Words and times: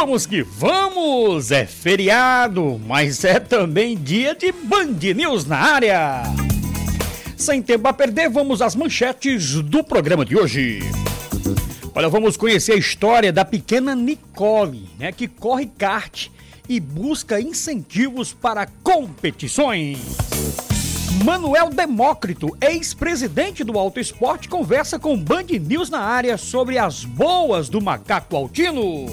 Vamos 0.00 0.24
que 0.24 0.42
vamos! 0.42 1.50
É 1.50 1.66
feriado, 1.66 2.80
mas 2.86 3.22
é 3.22 3.38
também 3.38 3.98
dia 3.98 4.34
de 4.34 4.50
Band 4.50 4.96
News 5.14 5.44
na 5.44 5.58
área. 5.58 6.22
Sem 7.36 7.60
tempo 7.60 7.86
a 7.86 7.92
perder, 7.92 8.30
vamos 8.30 8.62
às 8.62 8.74
manchetes 8.74 9.56
do 9.56 9.84
programa 9.84 10.24
de 10.24 10.38
hoje. 10.38 10.80
Olha, 11.94 12.08
vamos 12.08 12.38
conhecer 12.38 12.72
a 12.72 12.76
história 12.76 13.30
da 13.30 13.44
pequena 13.44 13.94
Nicole, 13.94 14.88
né, 14.98 15.12
que 15.12 15.28
corre 15.28 15.66
kart 15.66 16.28
e 16.66 16.80
busca 16.80 17.38
incentivos 17.38 18.32
para 18.32 18.66
competições. 18.82 19.98
Manuel 21.22 21.68
Demócrito, 21.68 22.56
ex-presidente 22.58 23.62
do 23.62 23.78
Auto 23.78 24.00
Esporte, 24.00 24.48
conversa 24.48 24.98
com 24.98 25.22
Band 25.22 25.48
News 25.60 25.90
na 25.90 26.00
área 26.00 26.38
sobre 26.38 26.78
as 26.78 27.04
boas 27.04 27.68
do 27.68 27.82
macaco 27.82 28.34
altino. 28.34 29.04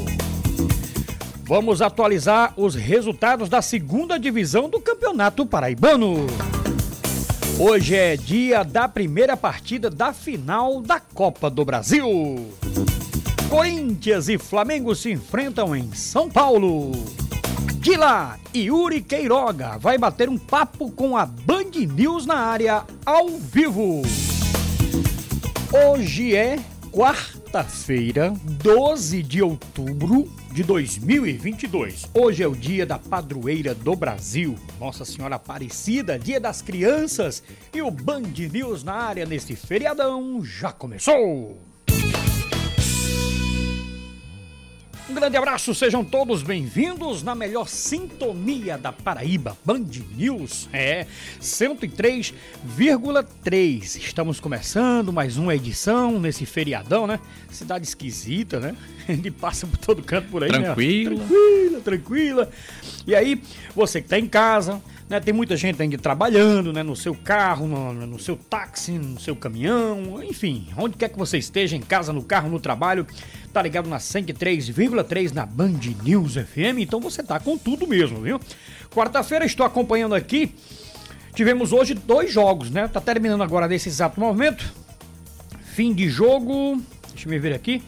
Vamos 1.47 1.81
atualizar 1.81 2.53
os 2.57 2.75
resultados 2.75 3.47
da 3.47 3.61
segunda 3.61 4.19
divisão 4.19 4.69
do 4.69 4.81
Campeonato 4.81 5.45
Paraibano. 5.45 6.27
Hoje 7.57 7.95
é 7.95 8.17
dia 8.17 8.65
da 8.65 8.85
primeira 8.89 9.37
partida 9.37 9.89
da 9.89 10.11
final 10.11 10.81
da 10.81 10.99
Copa 10.99 11.49
do 11.49 11.63
Brasil. 11.63 12.51
Corinthians 13.49 14.27
e 14.27 14.37
Flamengo 14.37 14.93
se 14.93 15.09
enfrentam 15.09 15.73
em 15.73 15.89
São 15.93 16.29
Paulo. 16.29 16.91
De 17.75 17.95
lá, 17.95 18.37
Yuri 18.53 19.01
Queiroga 19.01 19.77
vai 19.77 19.97
bater 19.97 20.27
um 20.27 20.37
papo 20.37 20.91
com 20.91 21.15
a 21.15 21.25
Band 21.25 21.71
News 21.95 22.25
na 22.25 22.39
área 22.39 22.83
ao 23.05 23.29
vivo. 23.29 24.01
Hoje 25.71 26.35
é 26.35 26.59
quarta-feira, 26.91 28.33
12 28.61 29.23
de 29.23 29.41
outubro 29.41 30.29
de 30.57 30.63
2022. 30.63 32.09
Hoje 32.15 32.41
é 32.41 32.47
o 32.47 32.55
dia 32.55 32.83
da 32.83 32.97
padroeira 32.97 33.75
do 33.75 33.95
Brasil, 33.95 34.55
Nossa 34.79 35.05
Senhora 35.05 35.35
Aparecida, 35.35 36.17
dia 36.17 36.39
das 36.39 36.63
crianças. 36.63 37.43
E 37.71 37.79
o 37.79 37.91
Band 37.91 38.33
News 38.51 38.83
na 38.83 38.95
área 38.95 39.23
nesse 39.23 39.55
feriadão 39.55 40.43
já 40.43 40.71
começou. 40.71 41.55
Um 45.09 45.13
grande 45.13 45.37
abraço, 45.37 45.73
sejam 45.73 46.03
todos 46.03 46.43
bem-vindos 46.43 47.23
na 47.23 47.33
melhor 47.33 47.69
sintonia 47.69 48.77
da 48.77 48.91
Paraíba, 48.91 49.57
Band 49.63 49.85
News, 50.17 50.67
é 50.73 51.07
103,3. 51.41 53.95
Estamos 53.97 54.41
começando 54.41 55.13
mais 55.13 55.37
uma 55.37 55.55
edição 55.55 56.19
nesse 56.19 56.45
feriadão, 56.45 57.07
né? 57.07 57.21
Cidade 57.49 57.85
esquisita, 57.85 58.59
né? 58.59 58.75
A 59.07 59.13
gente 59.13 59.31
passa 59.31 59.65
por 59.65 59.77
todo 59.77 60.03
canto 60.03 60.27
por 60.27 60.43
aí, 60.43 60.49
tranquila. 60.49 61.15
né? 61.15 61.25
Tranquila, 61.25 61.79
tranquila. 61.79 62.49
E 63.07 63.15
aí, 63.15 63.41
você 63.73 64.01
que 64.01 64.09
tá 64.09 64.19
em 64.19 64.27
casa, 64.27 64.81
né? 65.09 65.19
Tem 65.19 65.33
muita 65.33 65.55
gente 65.55 65.81
ainda 65.81 65.97
trabalhando, 65.97 66.73
né? 66.73 66.83
No 66.83 66.95
seu 66.95 67.15
carro, 67.15 67.67
no, 67.67 67.93
no 67.93 68.19
seu 68.19 68.35
táxi, 68.35 68.93
no 68.93 69.19
seu 69.19 69.35
caminhão, 69.35 70.21
enfim, 70.23 70.67
onde 70.77 70.97
quer 70.97 71.09
que 71.09 71.17
você 71.17 71.37
esteja, 71.37 71.75
em 71.75 71.81
casa, 71.81 72.11
no 72.11 72.23
carro, 72.23 72.49
no 72.49 72.59
trabalho, 72.59 73.05
tá 73.53 73.61
ligado 73.61 73.89
na 73.89 73.97
103,3 73.97 75.33
na 75.33 75.45
Band 75.45 75.79
News 76.03 76.35
FM, 76.35 76.79
então 76.79 76.99
você 76.99 77.23
tá 77.23 77.39
com 77.39 77.57
tudo 77.57 77.87
mesmo, 77.87 78.21
viu? 78.21 78.39
Quarta-feira 78.91 79.45
estou 79.45 79.65
acompanhando 79.65 80.15
aqui. 80.15 80.53
Tivemos 81.33 81.71
hoje 81.71 81.93
dois 81.93 82.31
jogos, 82.31 82.71
né? 82.71 82.87
Tá 82.87 82.99
terminando 82.99 83.43
agora 83.43 83.67
nesse 83.67 83.89
exato 83.89 84.19
momento. 84.19 84.73
Fim 85.73 85.93
de 85.93 86.09
jogo. 86.09 86.81
Deixa 87.13 87.29
eu 87.29 87.41
ver 87.41 87.53
aqui. 87.53 87.83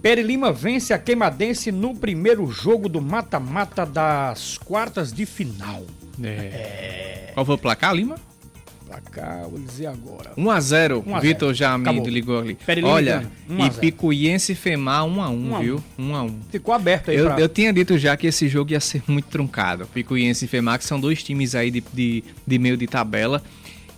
Peri 0.00 0.22
Lima 0.22 0.52
vence 0.52 0.94
a 0.94 0.98
Queimadense 0.98 1.72
no 1.72 1.96
primeiro 1.96 2.46
jogo 2.46 2.88
do 2.88 3.00
mata-mata 3.00 3.84
das 3.84 4.56
quartas 4.56 5.12
de 5.12 5.26
final. 5.26 5.84
É. 6.22 6.28
é. 6.28 7.30
Qual 7.34 7.44
foi 7.44 7.54
o 7.54 7.58
placar, 7.58 7.94
Lima? 7.94 8.16
Placar, 8.86 9.48
vou 9.48 9.58
dizer 9.58 9.86
agora. 9.86 10.30
1x0. 10.38 11.20
Vitor 11.20 11.52
Jamid 11.52 12.08
ligou 12.08 12.38
ali. 12.38 12.56
Lima 12.68 12.88
Olha, 12.88 13.30
e 13.48 13.70
Picuiense 13.70 14.52
e 14.52 14.54
Femar 14.54 15.04
1x1, 15.04 15.60
viu? 15.60 15.84
1x1. 15.98 16.34
Ficou 16.50 16.72
aberto 16.72 17.10
aí 17.10 17.16
eu, 17.16 17.26
pra... 17.26 17.40
eu 17.40 17.48
tinha 17.48 17.72
dito 17.72 17.98
já 17.98 18.16
que 18.16 18.28
esse 18.28 18.48
jogo 18.48 18.70
ia 18.70 18.80
ser 18.80 19.02
muito 19.08 19.26
truncado. 19.26 19.86
Picuiense 19.86 20.44
e 20.44 20.48
Femar, 20.48 20.78
que 20.78 20.84
são 20.84 21.00
dois 21.00 21.22
times 21.22 21.54
aí 21.54 21.70
de, 21.70 21.82
de, 21.92 22.24
de 22.46 22.58
meio 22.58 22.76
de 22.76 22.86
tabela. 22.86 23.42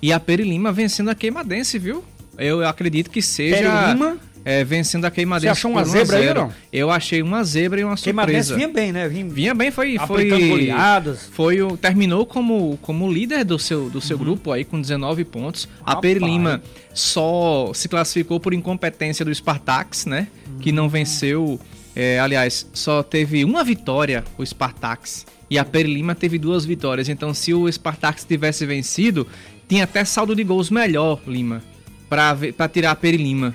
E 0.01 0.13
a 0.13 0.19
Peri 0.19 0.45
Lima 0.45 0.73
vencendo 0.73 1.11
a 1.11 1.15
Queimadense, 1.15 1.79
viu? 1.79 2.03
Eu 2.39 2.67
acredito 2.67 3.11
que 3.11 3.21
seja. 3.21 3.57
Peri 3.57 3.93
Lima? 3.93 4.19
É, 4.45 4.65
vencendo 4.65 5.05
a 5.05 5.11
Queimadense. 5.11 5.47
Você 5.47 5.51
achou 5.51 5.71
uma 5.71 5.85
zebra 5.85 6.19
aí, 6.19 6.35
não? 6.35 6.53
Eu 6.73 6.91
achei 6.91 7.23
uma 7.23 7.45
zebra 7.45 7.81
e 7.81 7.85
uma 7.85 7.97
Queimadense 7.97 8.49
surpresa. 8.49 8.57
vinha 8.57 8.69
bem, 8.69 8.93
né? 8.93 9.09
Vinha, 9.09 9.25
vinha 9.27 9.55
bem, 9.55 9.71
foi... 9.71 9.99
foi 9.99 10.29
goleadas. 10.29 11.29
Foi 11.33 11.61
o, 11.63 11.77
terminou 11.77 12.25
como, 12.27 12.79
como 12.83 13.11
líder 13.11 13.45
do 13.45 13.59
seu, 13.59 13.91
do 13.91 14.01
seu 14.01 14.17
uhum. 14.17 14.25
grupo 14.25 14.53
aí 14.53 14.65
com 14.65 14.81
19 14.81 15.25
pontos. 15.25 15.69
A 15.85 15.97
Peri 15.97 16.21
Lima 16.21 16.63
só 16.95 17.73
se 17.75 17.89
classificou 17.89 18.41
por 18.41 18.55
incompetência 18.55 19.25
do 19.25 19.35
Spartax, 19.35 20.07
né? 20.07 20.29
Uhum. 20.47 20.59
Que 20.59 20.73
não 20.73 20.89
venceu... 20.89 21.61
É, 21.97 22.21
aliás, 22.21 22.65
só 22.73 23.03
teve 23.03 23.45
uma 23.45 23.65
vitória 23.65 24.23
o 24.37 24.47
Spartax 24.47 25.27
e 25.51 25.59
a 25.59 25.65
Peri 25.65 25.93
Lima 25.93 26.15
teve 26.15 26.39
duas 26.39 26.65
vitórias. 26.65 27.09
Então, 27.09 27.33
se 27.33 27.55
o 27.55 27.71
Spartax 27.71 28.25
tivesse 28.25 28.65
vencido, 28.67 29.27
tinha 29.69 29.85
até 29.85 30.05
saldo 30.05 30.35
de 30.35 30.45
gols 30.45 30.71
melhor, 30.71 31.21
Lima, 31.27 31.63
para 32.09 32.69
tirar 32.73 32.93
a 32.93 32.97
Peri 32.97 33.17
Lima. 33.17 33.55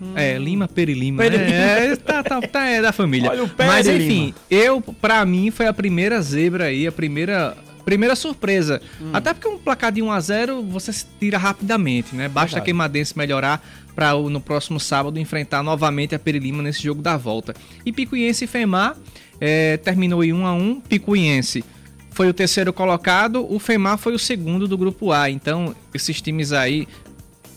Hum. 0.00 0.12
É, 0.14 0.38
Lima 0.38 0.68
Perilima. 0.68 1.22
Perilima. 1.22 1.50
É, 1.50 1.92
é, 1.92 1.96
tá, 1.96 2.22
tá, 2.22 2.40
tá, 2.40 2.66
é 2.66 2.80
da 2.80 2.92
família. 2.92 3.30
Olha 3.30 3.44
o 3.44 3.48
pé 3.48 3.66
Mas 3.66 3.86
enfim, 3.86 4.32
eu, 4.50 4.80
pra 4.80 5.24
mim, 5.24 5.50
foi 5.50 5.66
a 5.66 5.72
primeira 5.72 6.20
zebra 6.22 6.64
aí, 6.64 6.86
a 6.86 6.92
primeira. 6.92 7.56
Primeira 7.84 8.14
surpresa. 8.14 8.82
Hum. 9.00 9.12
Até 9.14 9.32
porque 9.32 9.48
um 9.48 9.56
placar 9.56 9.90
de 9.90 10.02
1x0 10.02 10.62
você 10.68 10.92
se 10.92 11.06
tira 11.18 11.38
rapidamente, 11.38 12.14
né? 12.14 12.28
Basta 12.28 12.56
Verdade. 12.56 12.60
a 12.60 12.64
Queimadense 12.66 13.16
melhorar 13.16 13.66
para 13.94 14.12
no 14.12 14.42
próximo 14.42 14.78
sábado 14.78 15.18
enfrentar 15.18 15.62
novamente 15.62 16.14
a 16.14 16.18
Perilima 16.18 16.62
nesse 16.62 16.82
jogo 16.82 17.00
da 17.00 17.16
volta. 17.16 17.54
E 17.86 17.90
Picuiense 17.90 18.44
e 18.44 18.46
Femar 18.46 18.94
é, 19.40 19.78
terminou 19.78 20.22
em 20.22 20.32
1x1. 20.32 20.82
Picuiense 20.86 21.64
foi 22.10 22.28
o 22.28 22.34
terceiro 22.34 22.72
colocado, 22.72 23.46
o 23.48 23.60
Femar 23.60 23.96
foi 23.96 24.12
o 24.12 24.18
segundo 24.18 24.66
do 24.66 24.76
grupo 24.76 25.12
A. 25.12 25.30
Então, 25.30 25.74
esses 25.94 26.20
times 26.20 26.52
aí 26.52 26.88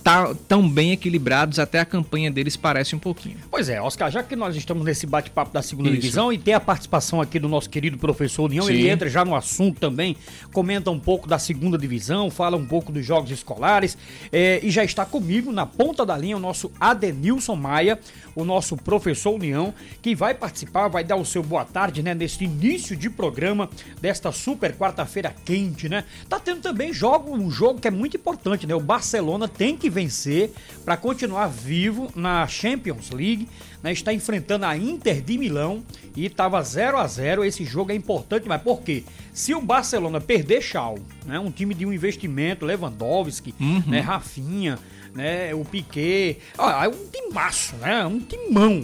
tá, 0.04 0.34
tão 0.48 0.68
bem 0.68 0.92
equilibrados, 0.92 1.60
até 1.60 1.80
a 1.80 1.86
campanha 1.86 2.32
deles 2.32 2.58
parece 2.58 2.96
um 2.96 3.00
pouquinho. 3.00 3.38
Pois 3.50 3.70
é, 3.70 3.82
Oscar, 3.82 4.12
já 4.12 4.24
que 4.24 4.36
nós 4.36 4.56
estamos 4.56 4.84
nesse 4.84 5.06
bate-papo 5.06 5.54
da 5.54 5.62
segunda 5.62 5.90
Isso. 5.90 6.00
divisão 6.00 6.34
e 6.34 6.38
tem 6.38 6.54
a 6.54 6.60
participação 6.60 7.22
aqui 7.22 7.40
do 7.40 7.48
nosso 7.48 7.70
querido 7.70 7.98
professor 7.98 8.46
União, 8.46 8.66
Sim. 8.66 8.74
ele 8.74 8.90
entra 8.90 9.10
já 9.10 9.24
no 9.24 9.36
assunto 9.36 9.80
também, 9.80 10.18
comenta 10.52 10.90
um 10.90 11.00
pouco 11.00 11.28
da 11.28 11.38
segunda 11.38 11.78
divisão, 11.78 12.30
fala 12.30 12.58
um 12.58 12.66
pouco 12.66 12.92
dos 12.92 13.06
jogos 13.06 13.32
escolares 13.32 13.98
é, 14.32 14.60
e 14.64 14.72
já 14.72 14.84
está 14.84 15.06
comigo 15.06 15.52
na 15.52 15.66
ponta 15.66 16.06
da 16.06 16.18
linha 16.18 16.38
o 16.38 16.40
nosso 16.40 16.72
Adenilson 16.80 17.56
Maia, 17.56 18.00
o 18.36 18.44
nosso 18.44 18.76
professor 18.78 19.32
União, 19.32 19.74
que 20.02 20.16
vai 20.16 20.34
participar, 20.34 20.88
vai 20.88 21.04
dar 21.04 21.16
o 21.16 21.26
seu 21.26 21.44
boa 21.44 21.66
tarde, 21.66 22.02
né, 22.02 22.14
nesse 22.14 22.44
início 22.44 22.96
de 22.96 23.10
programa 23.10 23.70
desta 24.02 24.32
super 24.32 24.76
quarta-feira 24.76 25.36
quente, 25.46 25.88
né? 25.88 26.06
Tá 26.28 26.40
tendo 26.40 26.62
também 26.62 26.94
jogo, 26.94 27.36
um 27.36 27.52
jogo 27.52 27.80
que 27.80 27.88
é 27.88 27.92
muito 27.92 28.18
importante, 28.18 28.66
né? 28.66 28.74
O 28.74 28.80
Barcelona 28.80 29.48
tem 29.48 29.76
que 29.76 29.91
vencer 29.92 30.52
para 30.84 30.98
continuar 30.98 31.48
vivo 31.48 32.10
na 32.16 32.48
Champions 32.48 33.12
League. 33.12 33.48
Né? 33.84 33.92
Está 33.92 34.14
enfrentando 34.14 34.66
a 34.66 34.78
Inter 34.78 35.22
de 35.22 35.38
Milão 35.38 35.84
e 36.16 36.26
estava 36.26 36.62
0 36.62 36.98
a 36.98 37.08
0 37.08 37.44
Esse 37.44 37.66
jogo 37.66 37.92
é 37.92 37.96
importante, 37.96 38.48
mas 38.48 38.62
por 38.62 38.82
quê? 38.82 39.04
Se 39.34 39.54
o 39.54 39.62
Barcelona 39.62 40.22
perder 40.22 40.62
Chal, 40.62 40.98
né? 41.26 41.40
um 41.40 41.52
time 41.52 41.74
de 41.74 41.86
um 41.86 41.94
investimento, 41.94 42.66
Lewandowski, 42.66 43.54
uhum. 43.60 43.84
né? 43.88 44.00
Rafinha, 44.00 44.80
né? 45.14 45.54
o 45.54 45.66
Piquet, 45.66 46.38
ah, 46.58 46.86
é 46.86 46.88
um 46.88 47.08
timaço, 47.12 47.76
né? 47.78 48.06
um 48.06 48.20
timão. 48.20 48.84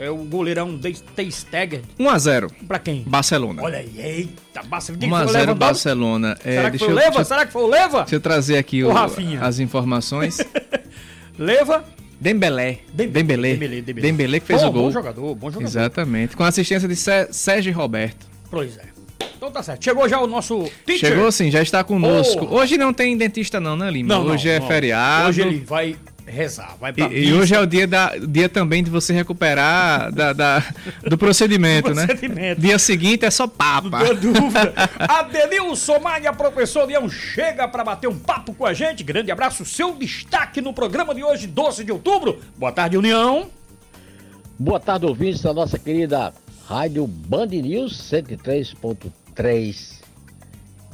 É 0.00 0.08
o 0.08 0.16
goleirão 0.18 0.78
Teisteger. 1.16 1.82
1x0. 1.98 2.50
Pra 2.68 2.78
quem? 2.78 3.02
Barcelona. 3.04 3.62
Olha 3.62 3.78
aí, 3.78 3.92
eita, 3.98 4.62
Barcelona. 4.62 5.26
1x0 5.26 5.54
Barcelona. 5.54 6.38
É, 6.44 6.52
Será 6.52 6.70
que 6.70 6.84
o 6.84 6.90
Leva? 6.90 7.24
Será 7.24 7.46
que 7.46 7.52
foi 7.52 7.62
o 7.62 7.66
Leva? 7.66 8.00
Deixa 8.02 8.14
eu 8.14 8.20
trazer 8.20 8.58
aqui 8.58 8.84
o, 8.84 8.92
o 8.92 8.94
as 9.40 9.58
informações. 9.58 10.38
Leva. 11.36 11.84
Dembelé. 12.20 12.78
Dembelé. 12.92 13.52
Dembelé, 13.52 13.80
Dembelé. 13.80 14.00
Dembelé 14.00 14.40
que 14.40 14.46
fez 14.46 14.62
bom, 14.62 14.68
o 14.68 14.72
gol. 14.72 14.82
Bom 14.84 14.90
jogador, 14.90 15.34
bom 15.34 15.50
jogador. 15.50 15.68
Exatamente. 15.68 16.36
Com 16.36 16.44
assistência 16.44 16.88
de 16.88 16.96
Sérgio 17.32 17.72
Roberto. 17.74 18.26
Pois 18.50 18.76
é. 18.76 18.82
Então 19.36 19.50
tá 19.52 19.62
certo. 19.62 19.84
Chegou 19.84 20.08
já 20.08 20.20
o 20.20 20.26
nosso 20.26 20.68
teacher. 20.84 21.10
Chegou 21.10 21.30
sim, 21.30 21.50
já 21.50 21.62
está 21.62 21.84
conosco. 21.84 22.46
Oh. 22.50 22.56
Hoje 22.56 22.76
não 22.76 22.92
tem 22.92 23.16
dentista 23.16 23.60
não, 23.60 23.76
né, 23.76 23.88
Lima? 23.88 24.14
Não, 24.14 24.26
Hoje 24.26 24.48
não, 24.48 24.54
é 24.54 24.60
não. 24.60 24.66
feriado. 24.66 25.28
Hoje 25.28 25.40
ele 25.42 25.60
vai 25.60 25.96
rezar, 26.30 26.76
vai 26.80 26.92
pra 26.92 27.06
e, 27.08 27.28
e 27.28 27.32
hoje 27.32 27.54
é 27.54 27.60
o 27.60 27.66
dia, 27.66 27.86
da, 27.86 28.16
dia 28.16 28.48
também 28.48 28.82
de 28.82 28.90
você 28.90 29.12
recuperar 29.12 30.12
da, 30.12 30.32
da 30.32 30.64
do 31.02 31.16
procedimento, 31.16 31.88
do 31.90 31.94
né? 31.94 32.06
procedimento. 32.06 32.60
Dia 32.60 32.78
seguinte 32.78 33.24
é 33.24 33.30
só 33.30 33.46
papa. 33.46 34.04
Não 34.04 34.14
dúvida. 34.14 34.72
Adenilson 34.98 35.98
Maia, 35.98 36.32
professor 36.32 36.86
Leão, 36.86 37.08
chega 37.08 37.66
para 37.66 37.84
bater 37.84 38.08
um 38.08 38.18
papo 38.18 38.54
com 38.54 38.64
a 38.66 38.72
gente. 38.72 39.02
Grande 39.02 39.30
abraço, 39.30 39.64
seu 39.64 39.94
destaque 39.94 40.60
no 40.60 40.72
programa 40.72 41.14
de 41.14 41.24
hoje, 41.24 41.46
12 41.46 41.84
de 41.84 41.92
outubro. 41.92 42.40
Boa 42.56 42.72
tarde, 42.72 42.96
União. 42.96 43.48
Boa 44.58 44.80
tarde, 44.80 45.06
ouvintes 45.06 45.42
da 45.42 45.54
nossa 45.54 45.78
querida 45.78 46.32
Rádio 46.66 47.06
Band 47.06 47.46
News 47.46 48.10
103.3. 48.10 49.98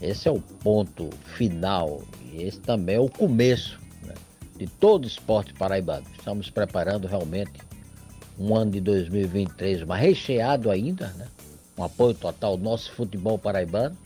Esse 0.03 0.29
é 0.29 0.31
o 0.31 0.41
ponto 0.41 1.11
final 1.37 2.03
e 2.31 2.43
esse 2.43 2.61
também 2.61 2.97
é 2.97 3.01
o 3.01 3.09
começo 3.09 3.79
né, 3.79 3.84
de 4.57 4.67
todo 4.67 5.05
o 5.05 5.09
esporte 5.09 5.53
paraibano. 5.55 6.07
Estamos 6.17 6.51
preparando 6.51 7.07
realmente 7.07 7.53
um 8.39 8.55
ano 8.55 8.73
de 8.73 8.81
2023, 8.81 9.85
mas 9.85 10.01
recheado 10.01 10.71
ainda, 10.71 11.09
né? 11.19 11.27
Um 11.77 11.85
apoio 11.85 12.15
total 12.15 12.53
ao 12.53 12.59
nosso 12.59 12.93
futebol 12.93 13.39
paraibano. 13.39 13.97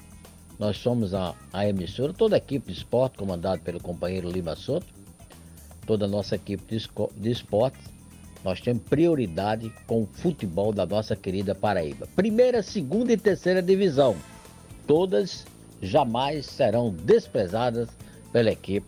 Nós 0.59 0.79
somos 0.79 1.15
a, 1.15 1.35
a 1.53 1.69
emissora, 1.69 2.13
toda 2.13 2.37
a 2.37 2.39
equipe 2.39 2.73
de 2.73 2.79
esporte, 2.79 3.19
comandada 3.19 3.59
pelo 3.59 3.81
companheiro 3.81 4.31
Lima 4.31 4.57
Soto, 4.57 4.87
toda 5.87 6.07
a 6.07 6.09
nossa 6.09 6.35
equipe 6.35 6.65
de, 6.67 6.89
de 7.17 7.31
esporte 7.31 7.79
nós 8.45 8.61
temos 8.61 8.83
prioridade 8.85 9.73
com 9.87 10.03
o 10.03 10.07
futebol 10.07 10.73
da 10.73 10.87
nossa 10.87 11.17
querida 11.17 11.55
Paraíba. 11.55 12.07
Primeira, 12.15 12.63
segunda 12.63 13.13
e 13.13 13.17
terceira 13.17 13.61
divisão. 13.61 14.17
Todas 14.87 15.45
jamais 15.83 16.47
serão 16.47 16.91
desprezadas 16.91 17.89
pela 18.33 18.51
equipe 18.51 18.87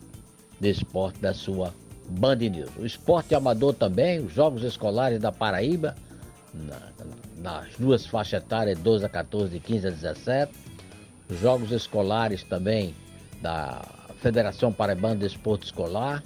de 0.61 0.71
esporte 0.71 1.21
da 1.21 1.33
sua 1.33 1.75
Band 2.09 2.37
News. 2.37 2.71
O 2.79 2.85
esporte 2.85 3.35
amador 3.35 3.75
também, 3.75 4.21
os 4.21 4.33
jogos 4.33 4.63
escolares 4.63 5.21
da 5.21 5.33
Paraíba, 5.33 5.95
na, 6.53 6.81
nas 7.39 7.69
duas 7.79 8.07
faixas 8.07 8.43
etárias, 8.43 8.79
12 8.79 9.05
a 9.05 9.09
14 9.09 9.57
e 9.57 9.61
15 9.61 9.87
a 9.87 9.91
17. 9.91 10.53
Os 11.29 11.39
jogos 11.39 11.71
escolares 11.71 12.43
também 12.43 12.95
da 13.41 13.83
Federação 14.21 14.73
Paraibana 14.73 15.17
de 15.17 15.27
Esporte 15.27 15.65
Escolar 15.65 16.23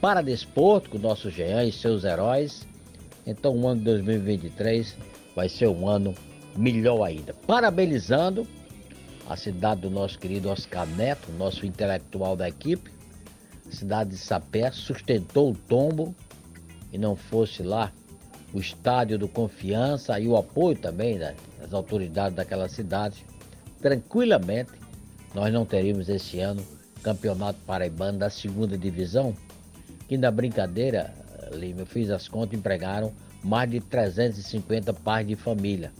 para 0.00 0.22
desporto 0.22 0.90
com 0.90 0.98
o 0.98 1.00
nosso 1.00 1.30
Jean 1.30 1.64
e 1.64 1.72
seus 1.72 2.04
heróis. 2.04 2.66
Então 3.26 3.56
o 3.56 3.68
ano 3.68 3.78
de 3.78 3.84
2023 3.84 4.96
vai 5.36 5.48
ser 5.48 5.68
um 5.68 5.88
ano 5.88 6.14
melhor 6.56 7.04
ainda. 7.04 7.32
Parabenizando 7.46 8.46
a 9.28 9.36
cidade 9.36 9.82
do 9.82 9.90
nosso 9.90 10.18
querido 10.18 10.48
Oscar 10.48 10.86
Neto, 10.86 11.30
nosso 11.32 11.64
intelectual 11.64 12.34
da 12.34 12.48
equipe. 12.48 12.90
Cidade 13.70 14.10
de 14.10 14.18
Sapé 14.18 14.70
sustentou 14.70 15.52
o 15.52 15.54
tombo 15.54 16.14
e 16.92 16.98
não 16.98 17.14
fosse 17.16 17.62
lá 17.62 17.92
o 18.52 18.58
estádio 18.58 19.18
do 19.18 19.28
Confiança 19.28 20.18
e 20.18 20.26
o 20.26 20.36
apoio 20.36 20.76
também 20.76 21.18
das 21.18 21.72
autoridades 21.72 22.36
daquela 22.36 22.68
cidade, 22.68 23.24
tranquilamente 23.80 24.72
nós 25.34 25.52
não 25.52 25.64
teríamos 25.64 26.08
esse 26.08 26.40
ano 26.40 26.64
campeonato 27.02 27.58
paraibano 27.64 28.18
da 28.18 28.28
segunda 28.28 28.76
divisão 28.76 29.34
que 30.08 30.18
na 30.18 30.30
brincadeira, 30.30 31.14
Lima, 31.52 31.82
eu 31.82 31.86
fiz 31.86 32.10
as 32.10 32.26
contas, 32.26 32.58
empregaram 32.58 33.12
mais 33.42 33.70
de 33.70 33.80
350 33.80 34.92
pais 34.92 35.26
de 35.26 35.36
família. 35.36 35.92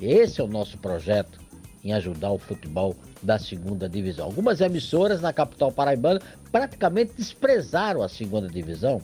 Esse 0.00 0.40
é 0.40 0.44
o 0.44 0.48
nosso 0.48 0.76
projeto 0.78 1.40
em 1.84 1.92
ajudar 1.92 2.30
o 2.30 2.38
futebol 2.38 2.94
da 3.22 3.38
segunda 3.38 3.88
divisão. 3.88 4.26
Algumas 4.26 4.60
emissoras 4.60 5.20
na 5.20 5.32
capital 5.32 5.72
paraibana 5.72 6.20
praticamente 6.50 7.12
desprezaram 7.16 8.02
a 8.02 8.08
segunda 8.08 8.48
divisão. 8.48 9.00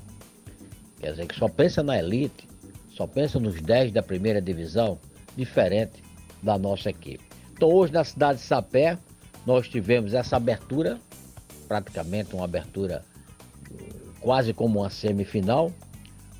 Quer 1.01 1.13
dizer, 1.13 1.27
que 1.27 1.35
só 1.35 1.49
pensa 1.49 1.83
na 1.83 1.99
elite, 1.99 2.49
só 2.91 3.07
pensa 3.07 3.39
nos 3.39 3.61
10 3.61 3.93
da 3.93 4.03
primeira 4.03 4.41
divisão, 4.41 4.99
diferente 5.37 6.03
da 6.43 6.59
nossa 6.59 6.91
equipe. 6.91 7.25
Então 7.53 7.71
hoje 7.71 7.93
na 7.93 8.05
cidade 8.05 8.39
de 8.39 8.45
Sapé, 8.45 8.99
nós 9.47 9.69
tivemos 9.69 10.15
essa 10.15 10.37
abertura, 10.37 10.99
praticamente 11.67 12.35
uma 12.35 12.45
abertura 12.45 13.05
quase 14.21 14.53
como 14.53 14.81
uma 14.81 14.91
semifinal. 14.91 15.73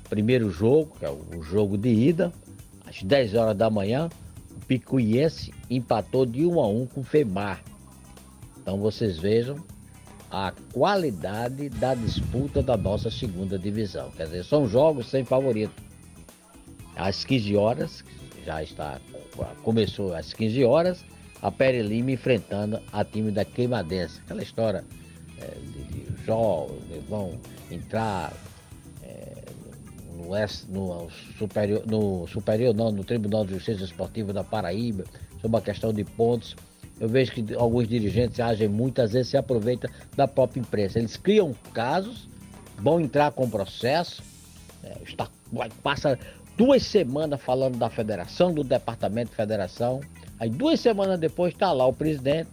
Primeiro 0.09 0.49
jogo, 0.49 0.95
que 0.97 1.05
é 1.05 1.09
o 1.09 1.41
jogo 1.43 1.77
de 1.77 1.89
ida, 1.89 2.31
às 2.85 3.03
10 3.03 3.35
horas 3.35 3.55
da 3.55 3.69
manhã, 3.69 4.09
Picuiense 4.69 5.51
empatou 5.67 6.27
de 6.27 6.45
1 6.45 6.59
a 6.61 6.67
1 6.67 6.85
com 6.85 7.03
Femar. 7.03 7.59
Então 8.61 8.77
vocês 8.77 9.17
vejam 9.17 9.57
a 10.29 10.53
qualidade 10.71 11.69
da 11.69 11.95
disputa 11.95 12.61
da 12.61 12.77
nossa 12.77 13.09
segunda 13.09 13.57
divisão. 13.57 14.11
Quer 14.11 14.25
dizer, 14.25 14.45
são 14.45 14.69
jogos 14.69 15.09
sem 15.09 15.25
favorito. 15.25 15.73
Às 16.95 17.25
15 17.25 17.55
horas, 17.55 18.03
já 18.45 18.61
está, 18.61 19.01
começou 19.63 20.13
às 20.13 20.33
15 20.35 20.63
horas, 20.63 21.03
a 21.41 21.51
Pere 21.51 21.81
Lima 21.81 22.11
enfrentando 22.11 22.79
a 22.93 23.03
time 23.03 23.31
da 23.31 23.43
Queimadense. 23.43 24.19
Aquela 24.19 24.43
história 24.43 24.85
é, 25.39 25.47
de, 25.47 25.83
de 25.83 26.25
jogos, 26.25 26.77
vão 27.09 27.39
entrar 27.71 28.31
no, 30.19 31.03
no, 31.03 31.09
superior, 31.37 31.83
no 31.85 32.27
superior, 32.27 32.75
não, 32.75 32.91
no 32.91 33.03
Tribunal 33.03 33.45
de 33.45 33.53
Justiça 33.53 33.83
Esportiva 33.83 34.33
da 34.33 34.43
Paraíba, 34.43 35.03
sobre 35.41 35.57
a 35.57 35.61
questão 35.61 35.93
de 35.93 36.03
pontos. 36.03 36.55
Eu 36.99 37.07
vejo 37.07 37.31
que 37.31 37.53
alguns 37.55 37.87
dirigentes 37.87 38.39
agem 38.39 38.67
muitas 38.67 39.13
vezes 39.13 39.29
se 39.29 39.37
aproveitam 39.37 39.89
da 40.15 40.27
própria 40.27 40.59
imprensa. 40.59 40.99
Eles 40.99 41.15
criam 41.15 41.55
casos, 41.73 42.27
vão 42.77 42.99
entrar 42.99 43.31
com 43.31 43.49
processo, 43.49 44.21
é, 44.83 44.97
está, 45.03 45.27
passa 45.81 46.19
duas 46.57 46.83
semanas 46.83 47.41
falando 47.41 47.77
da 47.77 47.89
federação, 47.89 48.53
do 48.53 48.63
departamento 48.63 49.29
de 49.29 49.35
federação. 49.35 50.01
Aí 50.37 50.49
duas 50.49 50.79
semanas 50.79 51.19
depois 51.19 51.53
está 51.53 51.71
lá 51.71 51.85
o 51.85 51.93
presidente 51.93 52.49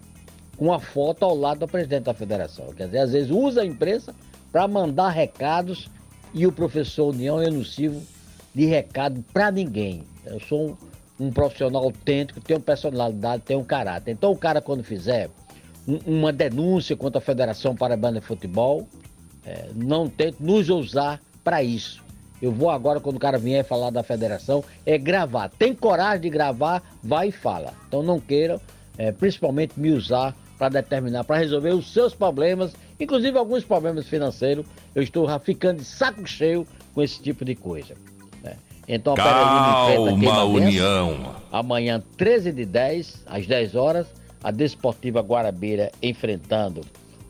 com 0.57 0.73
a 0.73 0.81
foto 0.81 1.25
ao 1.25 1.37
lado 1.37 1.61
do 1.61 1.69
presidente 1.69 2.05
da 2.05 2.15
federação. 2.15 2.73
Quer 2.73 2.87
dizer, 2.87 2.99
às 2.99 3.13
vezes 3.13 3.31
usa 3.31 3.63
a 3.63 3.67
imprensa 3.67 4.15
para 4.51 4.67
mandar 4.67 5.11
recados 5.11 5.91
e 6.37 6.47
o 6.47 6.53
professor 6.53 7.15
União 7.15 7.41
é 7.41 7.49
nocivo 7.49 8.03
de 8.55 8.67
recado 8.67 9.25
para 9.33 9.51
ninguém. 9.51 10.05
Eu 10.27 10.39
sou 10.39 10.77
um, 11.19 11.27
um, 11.27 11.33
profissional 11.33 11.83
autêntico, 11.83 12.43
tenho 12.43 12.61
personalidade, 12.61 13.43
tenho 13.43 13.65
caráter. 13.65 14.11
Então 14.11 14.33
o 14.33 14.37
cara 14.37 14.61
quando 14.61 14.85
fizer 14.85 15.31
um, 15.89 16.19
uma 16.19 16.35
denúncia 16.35 16.95
contra 16.95 17.19
a 17.19 17.23
Federação 17.23 17.75
Paraibana 17.75 18.21
de 18.21 18.27
Futebol, 18.27 18.87
é, 19.47 19.71
não 19.75 20.11
tente 20.11 20.37
nos 20.39 20.69
usar 20.69 21.23
para 21.43 21.63
isso. 21.63 22.05
Eu 22.43 22.53
vou 22.53 22.69
agora, 22.69 23.01
quando 23.01 23.17
o 23.17 23.21
cara 23.21 23.39
vier 23.39 23.65
falar 23.65 23.89
da 23.89 24.03
federação, 24.03 24.63
é 24.85 24.99
gravar. 24.99 25.49
Tem 25.49 25.75
coragem 25.75 26.21
de 26.21 26.29
gravar, 26.29 26.83
vai 27.03 27.29
e 27.29 27.33
fala. 27.33 27.73
Então 27.89 28.03
não 28.03 28.21
queiram, 28.21 28.61
é, 28.99 29.11
principalmente 29.11 29.81
me 29.81 29.91
usar 29.91 30.37
para 30.59 30.69
determinar, 30.69 31.25
para 31.25 31.39
resolver 31.39 31.71
os 31.71 31.91
seus 31.91 32.15
problemas, 32.15 32.75
inclusive 32.99 33.37
alguns 33.37 33.65
problemas 33.65 34.07
financeiros. 34.07 34.67
Eu 34.95 35.03
estou 35.03 35.29
ficando 35.41 35.79
de 35.79 35.85
saco 35.85 36.27
cheio 36.27 36.67
com 36.95 37.03
esse 37.03 37.23
tipo 37.23 37.45
de 37.45 37.55
coisa. 37.55 37.95
Né? 38.43 38.57
Então 38.89 39.15
a 39.15 39.17
Calma, 39.17 40.45
União. 40.45 41.37
Amanhã, 41.51 42.03
13 42.17 42.53
de 42.53 42.65
10, 42.65 43.25
às 43.27 43.47
10 43.47 43.75
horas, 43.75 44.07
a 44.43 44.51
Desportiva 44.51 45.21
Guarabira 45.21 45.91
enfrentando 46.03 46.81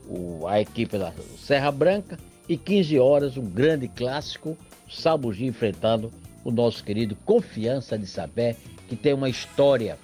o, 0.08 0.46
a 0.46 0.60
equipe 0.60 0.98
da 0.98 1.12
Serra 1.38 1.70
Branca. 1.70 2.18
E 2.48 2.56
15 2.56 2.98
horas, 3.00 3.36
um 3.36 3.44
grande 3.44 3.88
clássico, 3.88 4.56
Sabugi 4.88 5.46
enfrentando 5.46 6.12
o 6.44 6.50
nosso 6.52 6.84
querido 6.84 7.16
Confiança 7.24 7.98
de 7.98 8.06
Sabé, 8.06 8.54
que 8.88 8.94
tem 8.94 9.12
uma 9.12 9.28
história, 9.28 9.98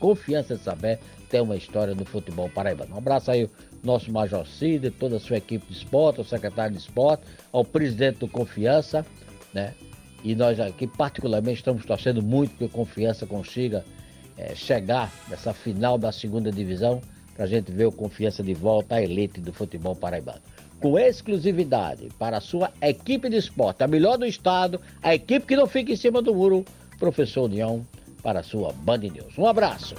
Confiança 0.00 0.56
de 0.56 0.62
Sabé 0.62 0.98
tem 1.34 1.40
uma 1.40 1.56
história 1.56 1.96
no 1.96 2.04
futebol 2.04 2.48
paraibano. 2.48 2.94
Um 2.94 2.98
abraço 2.98 3.28
aí 3.28 3.42
ao 3.42 3.50
nosso 3.82 4.12
Major 4.12 4.46
Cid, 4.46 4.88
toda 4.92 5.16
a 5.16 5.20
sua 5.20 5.38
equipe 5.38 5.66
de 5.66 5.72
esporte, 5.72 6.20
ao 6.20 6.24
secretário 6.24 6.76
de 6.76 6.80
esporte, 6.80 7.24
ao 7.50 7.64
presidente 7.64 8.18
do 8.18 8.28
Confiança, 8.28 9.04
né? 9.52 9.74
E 10.22 10.32
nós 10.36 10.60
aqui 10.60 10.86
particularmente 10.86 11.56
estamos 11.56 11.84
torcendo 11.84 12.22
muito 12.22 12.56
que 12.56 12.64
o 12.66 12.68
Confiança 12.68 13.26
consiga 13.26 13.84
é, 14.38 14.54
chegar 14.54 15.12
nessa 15.28 15.52
final 15.52 15.98
da 15.98 16.12
segunda 16.12 16.52
divisão 16.52 17.02
para 17.34 17.46
a 17.46 17.48
gente 17.48 17.72
ver 17.72 17.86
o 17.86 17.92
Confiança 17.92 18.40
de 18.40 18.54
volta 18.54 18.94
à 18.94 19.02
elite 19.02 19.40
do 19.40 19.52
futebol 19.52 19.96
paraibano. 19.96 20.38
Com 20.80 20.96
exclusividade 20.96 22.10
para 22.16 22.36
a 22.36 22.40
sua 22.40 22.70
equipe 22.80 23.28
de 23.28 23.38
esporte, 23.38 23.82
a 23.82 23.88
melhor 23.88 24.18
do 24.18 24.24
estado, 24.24 24.80
a 25.02 25.12
equipe 25.12 25.46
que 25.46 25.56
não 25.56 25.66
fica 25.66 25.90
em 25.90 25.96
cima 25.96 26.22
do 26.22 26.32
muro, 26.32 26.64
professor 26.96 27.46
União, 27.46 27.84
para 28.22 28.38
a 28.38 28.44
sua 28.44 28.72
Band 28.72 28.98
News. 28.98 29.36
Um 29.36 29.48
abraço. 29.48 29.96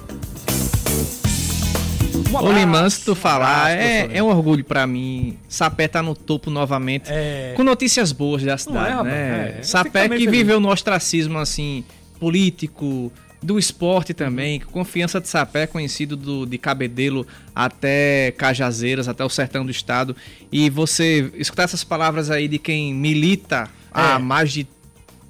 Um 2.32 2.38
Ô 2.38 2.51
Limão, 2.51 2.89
se 2.89 3.05
tu 3.05 3.15
falar, 3.15 3.67
um 3.67 3.79
é, 3.79 4.17
é 4.17 4.24
um 4.24 4.27
orgulho 4.27 4.63
para 4.63 4.86
mim. 4.86 5.38
Sapé 5.48 5.88
tá 5.88 6.01
no 6.01 6.15
topo 6.15 6.50
novamente. 6.50 7.05
É... 7.08 7.53
Com 7.55 7.63
notícias 7.63 8.12
boas 8.12 8.44
da 8.44 8.58
cidade, 8.58 9.00
é, 9.00 9.03
né? 9.03 9.55
É, 9.60 9.63
Sapé 9.63 10.10
que 10.10 10.27
viveu 10.27 10.60
no 10.60 10.70
ostracismo, 10.70 11.38
assim, 11.38 11.84
político, 12.20 13.12
do 13.46 13.60
esporte 13.60 14.13
também. 14.13 14.60
Confiança 14.60 15.22
de 15.22 15.27
Sapé, 15.27 15.67
conhecido 15.67 16.15
do, 16.17 16.46
de 16.46 16.58
Cabedelo 16.58 17.25
até 17.53 18.34
Cajazeiras, 18.38 19.08
até 19.08 19.24
o 19.24 19.29
sertão 19.29 19.63
do 19.63 19.72
estado. 19.72 20.15
E 20.51 20.70
você 20.70 21.32
escutar 21.36 21.63
essas 21.63 21.84
palavras 21.84 22.32
aí 22.32 22.48
de 22.48 22.58
quem 22.58 22.94
milita 22.94 23.70
há 23.94 24.15
é. 24.15 24.20
mais 24.20 24.51
de 24.51 24.67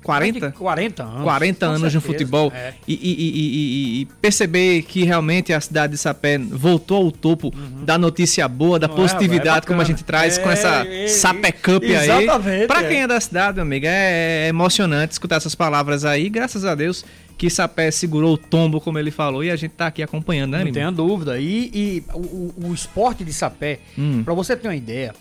40? 0.05 0.51
40 0.51 1.03
anos. 1.03 1.23
40 1.23 1.65
anos 1.65 1.81
certeza, 1.81 1.95
no 1.95 2.01
futebol. 2.01 2.53
É. 2.55 2.73
E, 2.87 2.93
e, 2.93 3.09
e, 3.09 4.01
e, 4.01 4.05
perceber 4.21 4.83
que 4.83 5.03
realmente 5.03 5.51
a 5.51 5.59
cidade 5.59 5.93
de 5.93 5.97
Sapé 5.97 6.37
voltou 6.37 7.05
ao 7.05 7.11
topo 7.11 7.47
uhum. 7.47 7.83
da 7.83 7.97
notícia 7.97 8.47
boa, 8.47 8.77
da 8.77 8.87
Não 8.87 8.93
é, 8.93 8.97
positividade, 8.97 9.65
é, 9.65 9.67
como 9.67 9.81
a 9.81 9.83
gente 9.83 10.03
traz 10.03 10.37
com 10.37 10.49
essa 10.49 10.85
é, 10.85 11.07
Sapé 11.07 11.51
Cup 11.51 11.83
aí. 11.83 12.67
Para 12.67 12.83
quem 12.83 13.01
é 13.01 13.07
da 13.07 13.19
cidade, 13.19 13.55
meu 13.55 13.63
amigo, 13.63 13.87
é, 13.89 14.47
emocionante 14.47 15.13
escutar 15.13 15.37
essas 15.37 15.55
palavras 15.55 16.05
aí. 16.05 16.29
Graças 16.29 16.63
a 16.65 16.75
Deus 16.75 17.03
que 17.35 17.49
Sapé 17.49 17.89
segurou 17.89 18.35
o 18.35 18.37
tombo, 18.37 18.79
como 18.79 18.99
ele 18.99 19.11
falou, 19.11 19.43
e 19.43 19.49
a 19.49 19.55
gente 19.55 19.71
tá 19.71 19.87
aqui 19.87 20.01
acompanhando, 20.03 20.51
né, 20.51 20.63
Não 20.63 20.71
tenha 20.71 20.91
dúvida. 20.91 21.39
E, 21.39 21.71
e 21.73 22.03
o, 22.13 22.67
o, 22.67 22.73
esporte 22.73 23.25
de 23.25 23.33
Sapé, 23.33 23.79
hum. 23.97 24.23
para 24.23 24.33
você 24.33 24.55
ter 24.55 24.67
uma 24.67 24.75
ideia, 24.75 25.13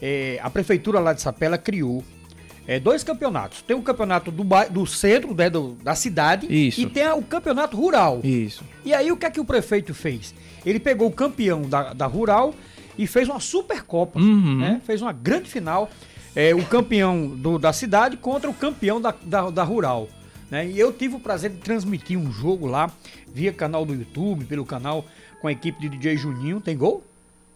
é, 0.00 0.38
a 0.42 0.50
prefeitura 0.50 1.00
lá 1.00 1.12
de 1.12 1.22
Sapé 1.22 1.46
ela 1.46 1.58
criou 1.58 2.04
é, 2.66 2.80
dois 2.80 3.04
campeonatos. 3.04 3.62
Tem 3.62 3.76
o 3.76 3.82
campeonato 3.82 4.30
do, 4.30 4.44
do 4.70 4.86
centro 4.86 5.34
né, 5.34 5.48
do, 5.48 5.74
da 5.82 5.94
cidade 5.94 6.46
Isso. 6.50 6.80
e 6.80 6.86
tem 6.86 7.08
o 7.10 7.22
campeonato 7.22 7.76
rural. 7.76 8.20
Isso. 8.24 8.64
E 8.84 8.92
aí 8.92 9.12
o 9.12 9.16
que 9.16 9.26
é 9.26 9.30
que 9.30 9.40
o 9.40 9.44
prefeito 9.44 9.94
fez? 9.94 10.34
Ele 10.64 10.80
pegou 10.80 11.08
o 11.08 11.12
campeão 11.12 11.62
da, 11.62 11.92
da 11.92 12.06
rural 12.06 12.54
e 12.98 13.06
fez 13.06 13.28
uma 13.28 13.40
supercopa, 13.40 14.18
uhum. 14.18 14.58
né? 14.58 14.80
Fez 14.84 15.00
uma 15.00 15.12
grande 15.12 15.48
final. 15.48 15.90
É, 16.34 16.54
o 16.54 16.64
campeão 16.66 17.28
do, 17.28 17.58
da 17.58 17.72
cidade 17.72 18.16
contra 18.16 18.50
o 18.50 18.54
campeão 18.54 19.00
da, 19.00 19.14
da, 19.22 19.48
da 19.48 19.62
rural. 19.62 20.08
Né? 20.50 20.68
E 20.68 20.78
eu 20.78 20.92
tive 20.92 21.16
o 21.16 21.20
prazer 21.20 21.50
de 21.50 21.58
transmitir 21.58 22.18
um 22.18 22.30
jogo 22.30 22.66
lá 22.66 22.90
via 23.32 23.52
canal 23.52 23.86
do 23.86 23.94
YouTube, 23.94 24.44
pelo 24.44 24.64
canal 24.64 25.04
com 25.40 25.48
a 25.48 25.52
equipe 25.52 25.80
de 25.80 25.88
DJ 25.88 26.16
Juninho. 26.16 26.60
Tem 26.60 26.76
gol? 26.76 27.04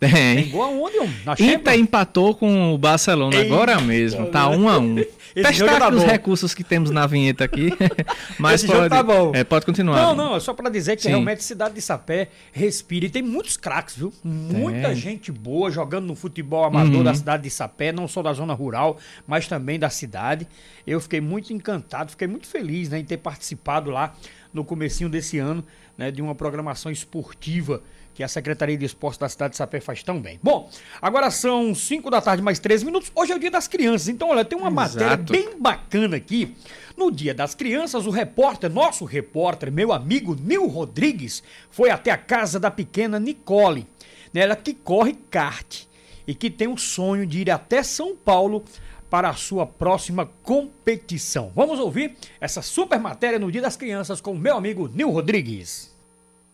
Tem. 0.00 0.44
Tem 0.44 0.48
gol 0.48 0.62
aonde? 0.62 0.96
Na 1.26 1.34
Inter 1.38 1.74
empatou 1.74 2.34
com 2.34 2.72
o 2.74 2.78
Barcelona 2.78 3.36
Ei, 3.36 3.46
agora 3.46 3.78
mesmo. 3.82 4.26
Tá 4.28 4.48
um 4.48 4.66
a 4.66 4.78
um. 4.78 4.96
Testar 5.34 5.78
tá 5.78 5.88
os 5.90 6.02
recursos 6.02 6.54
que 6.54 6.64
temos 6.64 6.90
na 6.90 7.06
vinheta 7.06 7.44
aqui. 7.44 7.70
Mas 8.38 8.64
Esse 8.64 8.72
pode, 8.72 8.88
tá 8.88 9.02
bom. 9.02 9.32
É, 9.34 9.44
pode 9.44 9.66
continuar. 9.66 10.00
Não, 10.00 10.14
não, 10.14 10.36
é 10.36 10.40
só 10.40 10.54
para 10.54 10.70
dizer 10.70 10.96
que 10.96 11.02
Sim. 11.02 11.10
realmente 11.10 11.40
a 11.40 11.42
cidade 11.42 11.74
de 11.74 11.82
Sapé 11.82 12.30
respira. 12.50 13.04
E 13.04 13.10
tem 13.10 13.22
muitos 13.22 13.58
craques, 13.58 13.94
viu? 13.94 14.10
Muita 14.24 14.94
gente 14.94 15.30
boa 15.30 15.70
jogando 15.70 16.06
no 16.06 16.14
futebol 16.14 16.64
amador 16.64 16.96
uhum. 16.96 17.04
da 17.04 17.14
cidade 17.14 17.42
de 17.42 17.50
Sapé, 17.50 17.92
não 17.92 18.08
só 18.08 18.22
da 18.22 18.32
zona 18.32 18.54
rural, 18.54 18.98
mas 19.26 19.46
também 19.46 19.78
da 19.78 19.90
cidade. 19.90 20.48
Eu 20.86 20.98
fiquei 20.98 21.20
muito 21.20 21.52
encantado, 21.52 22.10
fiquei 22.10 22.26
muito 22.26 22.46
feliz 22.46 22.88
né, 22.88 22.98
em 22.98 23.04
ter 23.04 23.18
participado 23.18 23.90
lá 23.90 24.14
no 24.52 24.64
comecinho 24.64 25.10
desse 25.10 25.38
ano 25.38 25.62
né, 25.96 26.10
de 26.10 26.22
uma 26.22 26.34
programação 26.34 26.90
esportiva 26.90 27.82
que 28.20 28.24
a 28.24 28.28
Secretaria 28.28 28.76
de 28.76 28.84
Esportes 28.84 29.18
da 29.18 29.30
cidade 29.30 29.52
de 29.52 29.56
Sapé 29.56 29.80
faz 29.80 30.02
tão 30.02 30.20
bem. 30.20 30.38
Bom, 30.42 30.68
agora 31.00 31.30
são 31.30 31.74
5 31.74 32.10
da 32.10 32.20
tarde 32.20 32.42
mais 32.42 32.58
13 32.58 32.84
minutos. 32.84 33.10
Hoje 33.14 33.32
é 33.32 33.34
o 33.34 33.38
Dia 33.38 33.50
das 33.50 33.66
Crianças. 33.66 34.08
Então, 34.08 34.28
olha, 34.28 34.44
tem 34.44 34.58
uma 34.58 34.68
Exato. 34.68 35.02
matéria 35.02 35.16
bem 35.16 35.58
bacana 35.58 36.18
aqui. 36.18 36.54
No 36.98 37.10
Dia 37.10 37.32
das 37.32 37.54
Crianças, 37.54 38.06
o 38.06 38.10
repórter, 38.10 38.70
nosso 38.70 39.06
repórter, 39.06 39.72
meu 39.72 39.90
amigo 39.90 40.36
Nil 40.38 40.66
Rodrigues, 40.66 41.42
foi 41.70 41.88
até 41.88 42.10
a 42.10 42.18
casa 42.18 42.60
da 42.60 42.70
pequena 42.70 43.18
Nicole. 43.18 43.86
Ela 44.34 44.54
que 44.54 44.74
corre 44.74 45.14
kart 45.30 45.84
e 46.26 46.34
que 46.34 46.50
tem 46.50 46.68
o 46.68 46.76
sonho 46.76 47.24
de 47.24 47.40
ir 47.40 47.50
até 47.50 47.82
São 47.82 48.14
Paulo 48.14 48.62
para 49.08 49.30
a 49.30 49.34
sua 49.34 49.66
próxima 49.66 50.28
competição. 50.42 51.50
Vamos 51.54 51.80
ouvir 51.80 52.18
essa 52.38 52.60
super 52.60 53.00
matéria 53.00 53.38
no 53.38 53.50
Dia 53.50 53.62
das 53.62 53.78
Crianças 53.78 54.20
com 54.20 54.32
o 54.32 54.38
meu 54.38 54.58
amigo 54.58 54.90
Nil 54.92 55.08
Rodrigues. 55.08 55.89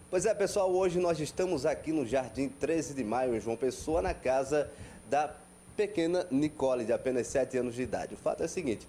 Pois 0.09 0.25
é, 0.25 0.33
pessoal, 0.33 0.71
hoje 0.71 1.01
nós 1.01 1.19
estamos 1.19 1.67
aqui 1.67 1.91
no 1.91 2.07
Jardim 2.07 2.49
13 2.49 2.95
de 2.95 3.03
Maio, 3.03 3.35
em 3.35 3.41
João 3.41 3.57
Pessoa, 3.57 4.01
na 4.01 4.15
casa 4.15 4.71
da 5.11 5.35
pequena 5.77 6.25
Nicole, 6.31 6.85
de 6.85 6.93
apenas 6.93 7.27
7 7.27 7.59
anos 7.59 7.75
de 7.75 7.83
idade. 7.83 8.15
O 8.15 8.17
fato 8.17 8.41
é 8.41 8.47
o 8.47 8.49
seguinte, 8.49 8.87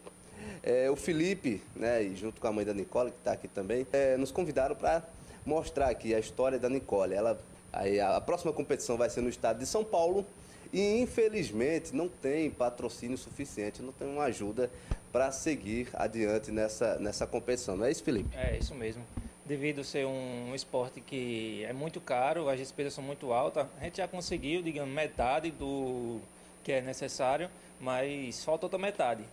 é, 0.61 0.91
o 0.91 0.95
Felipe, 0.95 1.59
né, 1.75 2.03
e 2.03 2.15
junto 2.15 2.39
com 2.39 2.45
a 2.45 2.51
mãe 2.51 2.63
da 2.63 2.71
Nicole, 2.71 3.09
que 3.09 3.17
está 3.17 3.31
aqui 3.31 3.47
também, 3.47 3.87
é, 3.91 4.15
nos 4.15 4.31
convidaram 4.31 4.75
para 4.75 5.01
mostrar 5.43 5.89
aqui 5.89 6.13
a 6.13 6.19
história 6.19 6.59
da 6.59 6.69
Nicole. 6.69 7.15
Ela, 7.15 7.35
a, 7.73 8.17
a 8.17 8.21
próxima 8.21 8.53
competição 8.53 8.95
vai 8.95 9.09
ser 9.09 9.21
no 9.21 9.29
estado 9.29 9.57
de 9.57 9.65
São 9.65 9.83
Paulo 9.83 10.23
e, 10.71 11.01
infelizmente, 11.01 11.95
não 11.95 12.07
tem 12.07 12.51
patrocínio 12.51 13.17
suficiente, 13.17 13.81
não 13.81 13.91
tem 13.91 14.07
uma 14.07 14.25
ajuda 14.25 14.69
para 15.11 15.31
seguir 15.31 15.89
adiante 15.95 16.51
nessa, 16.51 16.99
nessa 16.99 17.25
competição. 17.25 17.75
Não 17.75 17.85
é 17.85 17.91
isso, 17.91 18.03
Felipe? 18.03 18.29
É, 18.37 18.55
isso 18.55 18.75
mesmo 18.75 19.01
devido 19.47 19.83
ser 19.83 20.05
um 20.05 20.53
esporte 20.53 20.99
que 20.99 21.63
é 21.63 21.73
muito 21.73 22.01
caro, 22.01 22.49
as 22.49 22.59
despesas 22.59 22.93
são 22.93 23.03
muito 23.03 23.31
altas, 23.31 23.65
a 23.79 23.83
gente 23.83 23.97
já 23.97 24.07
conseguiu, 24.07 24.61
digamos, 24.61 24.93
metade 24.93 25.51
do 25.51 26.19
que 26.63 26.73
é 26.73 26.81
necessário, 26.81 27.49
mas 27.79 28.43
falta 28.43 28.65
outra 28.65 28.77
metade. 28.77 29.23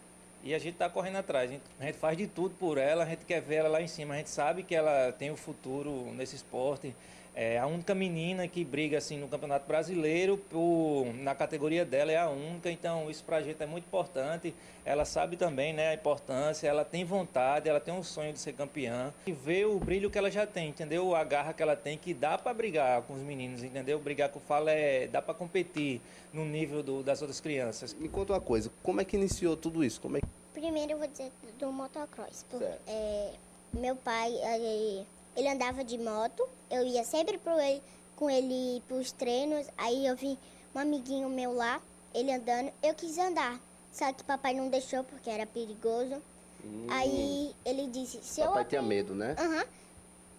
E 0.44 0.54
a 0.54 0.59
gente 0.59 0.75
está 0.75 0.88
correndo 0.88 1.16
atrás, 1.16 1.50
a 1.50 1.85
gente, 1.85 1.99
faz 1.99 2.16
de 2.16 2.26
tudo 2.26 2.54
por 2.54 2.78
ela, 2.78 3.02
a 3.04 3.06
gente 3.06 3.25
quer 3.25 3.40
ver 3.40 3.56
ela 3.56 3.68
lá 3.68 3.83
em 3.83 3.88
cima, 3.88 4.14
a 4.14 4.18
gente 4.18 4.30
sabe 4.30 4.62
que 4.62 4.75
ela 4.75 5.11
tem 5.12 5.30
o 5.30 5.37
futuro 5.37 6.12
nesse 6.12 6.37
esporte, 6.37 6.94
é 7.35 7.59
a 7.59 7.67
única 7.67 7.95
menina 7.95 8.47
que 8.47 8.64
briga 8.64 8.99
assim 8.99 9.19
no 9.19 9.26
Campeonato 9.26 9.67
Brasileiro, 9.67 10.38
por, 10.38 11.07
na 11.14 11.35
categoria 11.35 11.85
dela 11.85 12.12
é 12.12 12.17
a 12.17 12.29
única, 12.29 12.71
então 12.71 13.11
isso 13.11 13.25
para 13.25 13.38
a 13.38 13.43
gente 13.43 13.61
é 13.61 13.67
muito 13.67 13.85
importante. 13.85 14.55
Ela 14.85 15.05
sabe 15.05 15.37
também 15.37 15.73
né, 15.73 15.88
a 15.88 15.95
importância, 15.95 16.69
ela 16.69 16.85
tem 16.85 17.05
vontade, 17.05 17.69
ela 17.69 17.81
tem 17.81 17.93
um 17.93 18.05
sonho 18.05 18.33
de 18.33 18.38
ser 18.38 18.53
campeã. 18.53 19.12
E 19.26 19.33
ver 19.33 19.67
o 19.67 19.81
brilho 19.81 20.11
que 20.11 20.17
ela 20.17 20.31
já 20.31 20.47
tem, 20.47 20.69
entendeu? 20.69 21.14
A 21.17 21.25
garra 21.25 21.53
que 21.53 21.62
ela 21.62 21.75
tem, 21.75 21.99
que 21.99 22.14
dá 22.14 22.38
para 22.38 22.55
brigar 22.55 23.03
com 23.03 23.14
os 23.14 23.23
meninos, 23.23 23.64
entendeu? 23.64 23.99
Brigar 23.99 24.29
com 24.29 24.38
o 24.38 24.43
Fala 24.43 24.71
é. 24.71 25.09
dá 25.09 25.21
para 25.21 25.35
competir 25.35 26.00
no 26.33 26.45
nível 26.45 26.83
do, 26.83 27.03
das 27.03 27.21
outras 27.21 27.41
crianças. 27.41 27.95
Me 27.95 28.09
conta 28.09 28.33
uma 28.33 28.41
coisa, 28.41 28.71
como 28.83 29.00
é 29.00 29.05
que 29.05 29.17
iniciou 29.17 29.57
tudo 29.57 29.83
isso? 29.83 30.00
Como 30.00 30.17
é 30.17 30.21
Primeiro 30.53 30.93
eu 30.93 30.99
vou 30.99 31.09
dizer 31.09 31.33
do 31.59 31.73
motocross. 31.73 32.45
Por, 32.49 32.62
é, 32.62 33.33
meu 33.73 33.97
pai. 33.97 34.33
É, 34.37 35.05
ele 35.37 35.49
andava 35.49 35.85
de 35.85 35.99
moto, 35.99 36.47
eu 36.71 36.85
ia 36.85 37.05
sempre 37.05 37.38
pro 37.38 37.59
ele, 37.59 37.83
com 38.17 38.31
ele 38.31 38.83
para 38.87 38.97
os 38.97 39.12
treinos, 39.12 39.67
aí 39.76 40.07
eu 40.07 40.17
vi 40.17 40.38
um 40.75 40.79
amiguinho 40.79 41.29
meu 41.29 41.55
lá, 41.55 41.81
ele 42.14 42.33
andando, 42.33 42.73
eu 42.83 42.95
quis 42.95 43.19
andar, 43.19 43.61
só 43.93 44.12
que 44.12 44.25
papai 44.25 44.55
não 44.55 44.69
deixou 44.69 45.05
porque 45.05 45.31
era 45.31 45.47
perigoso. 45.47 46.23
Hum. 46.64 46.87
Aí 46.88 47.55
ele 47.64 47.87
disse, 47.88 48.21
se 48.23 48.41
papai 48.41 48.45
eu 48.45 48.50
aprend... 48.50 48.69
tinha 48.69 48.83
medo, 48.83 49.14
né? 49.14 49.37
Uhum. 49.38 49.64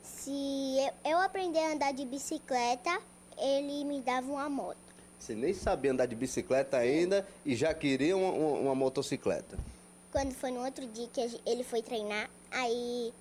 Se 0.04 0.78
eu, 1.04 1.12
eu 1.12 1.18
aprender 1.20 1.60
a 1.60 1.74
andar 1.74 1.94
de 1.94 2.06
bicicleta, 2.06 3.00
ele 3.38 3.84
me 3.84 4.02
dava 4.02 4.32
uma 4.32 4.50
moto. 4.50 4.78
Você 5.20 5.34
nem 5.34 5.54
sabia 5.54 5.92
andar 5.92 6.06
de 6.06 6.16
bicicleta 6.16 6.78
ainda 6.78 7.28
e 7.46 7.56
já 7.56 7.74
queria 7.74 8.16
uma, 8.16 8.32
uma, 8.32 8.60
uma 8.60 8.75
motocicleta. 8.75 9.58
Quando 10.12 10.34
foi 10.34 10.52
no 10.52 10.64
outro 10.64 10.86
dia 10.88 11.08
que 11.12 11.42
ele 11.46 11.64
foi 11.64 11.82
treinar, 11.82 12.30
aí 12.52 13.14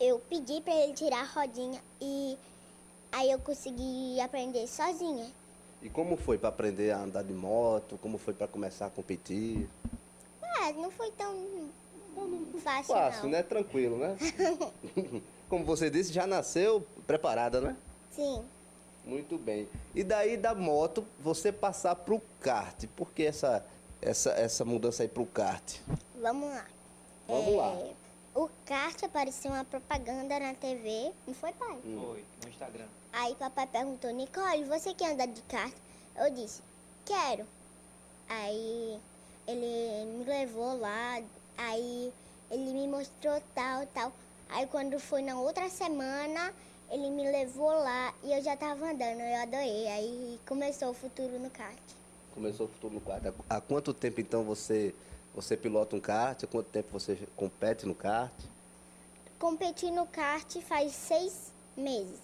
eu 0.00 0.18
pedi 0.18 0.62
para 0.62 0.74
ele 0.74 0.94
tirar 0.94 1.20
a 1.20 1.40
rodinha 1.40 1.80
e 2.00 2.36
aí 3.12 3.30
eu 3.30 3.38
consegui 3.38 4.18
aprender 4.18 4.66
sozinha. 4.66 5.30
E 5.82 5.90
como 5.90 6.16
foi 6.16 6.38
para 6.38 6.48
aprender 6.48 6.90
a 6.90 7.02
andar 7.02 7.22
de 7.22 7.34
moto? 7.34 7.98
Como 8.00 8.16
foi 8.16 8.32
para 8.32 8.48
começar 8.48 8.86
a 8.86 8.90
competir? 8.90 9.68
Ah, 10.42 10.72
não 10.72 10.90
foi 10.90 11.10
tão 11.12 11.68
fácil, 12.62 12.94
Fácil, 12.94 13.22
não. 13.24 13.30
né? 13.30 13.42
Tranquilo, 13.42 13.98
né? 13.98 14.16
como 15.48 15.64
você 15.64 15.90
disse, 15.90 16.12
já 16.12 16.26
nasceu 16.26 16.86
preparada, 17.06 17.60
né? 17.60 17.76
Sim. 18.10 18.42
Muito 19.04 19.38
bem. 19.38 19.68
E 19.94 20.02
daí 20.02 20.36
da 20.36 20.54
moto, 20.54 21.04
você 21.20 21.52
passar 21.52 21.94
para 21.94 22.14
o 22.14 22.22
kart. 22.40 22.86
Por 22.96 23.10
que 23.12 23.24
essa, 23.24 23.64
essa, 24.00 24.30
essa 24.32 24.64
mudança 24.64 25.02
aí 25.02 25.08
para 25.08 25.22
o 25.22 25.26
kart? 25.26 25.78
Vamos 26.20 26.48
lá. 26.50 26.66
Vamos 27.26 27.54
é... 27.54 27.56
lá 27.56 27.99
o 28.34 28.48
kart 28.64 29.02
apareceu 29.02 29.50
uma 29.50 29.64
propaganda 29.64 30.38
na 30.38 30.54
TV, 30.54 31.12
não 31.26 31.34
foi, 31.34 31.52
pai? 31.52 31.78
Foi, 31.82 32.24
no 32.42 32.48
Instagram. 32.48 32.86
Aí 33.12 33.34
papai 33.34 33.66
perguntou, 33.66 34.10
Nicole, 34.10 34.64
você 34.64 34.94
quer 34.94 35.12
andar 35.12 35.26
de 35.26 35.42
kart? 35.42 35.74
Eu 36.16 36.30
disse, 36.32 36.62
quero. 37.04 37.44
Aí 38.28 39.00
ele 39.46 40.04
me 40.06 40.24
levou 40.24 40.78
lá, 40.78 41.20
aí 41.58 42.12
ele 42.50 42.72
me 42.72 42.86
mostrou 42.86 43.42
tal, 43.54 43.86
tal. 43.88 44.12
Aí 44.48 44.66
quando 44.66 44.98
foi 45.00 45.22
na 45.22 45.38
outra 45.38 45.68
semana, 45.68 46.52
ele 46.90 47.10
me 47.10 47.30
levou 47.30 47.70
lá 47.70 48.14
e 48.22 48.32
eu 48.32 48.42
já 48.42 48.56
tava 48.56 48.90
andando, 48.90 49.20
eu 49.20 49.42
adorei. 49.42 49.88
Aí 49.88 50.40
começou 50.46 50.90
o 50.90 50.94
futuro 50.94 51.38
no 51.38 51.50
kart. 51.50 51.78
Começou 52.32 52.66
o 52.66 52.68
futuro 52.68 52.94
no 52.94 53.00
kart. 53.00 53.22
Há 53.48 53.60
quanto 53.60 53.92
tempo 53.92 54.20
então 54.20 54.44
você 54.44 54.94
você 55.34 55.56
pilota 55.56 55.96
um 55.96 56.00
kart? 56.00 56.42
Há 56.42 56.46
quanto 56.46 56.66
tempo 56.66 56.88
você 56.92 57.18
compete 57.36 57.86
no 57.86 57.94
kart? 57.94 58.32
Competi 59.38 59.90
no 59.90 60.06
kart 60.06 60.60
faz 60.62 60.92
seis 60.92 61.52
meses, 61.76 62.20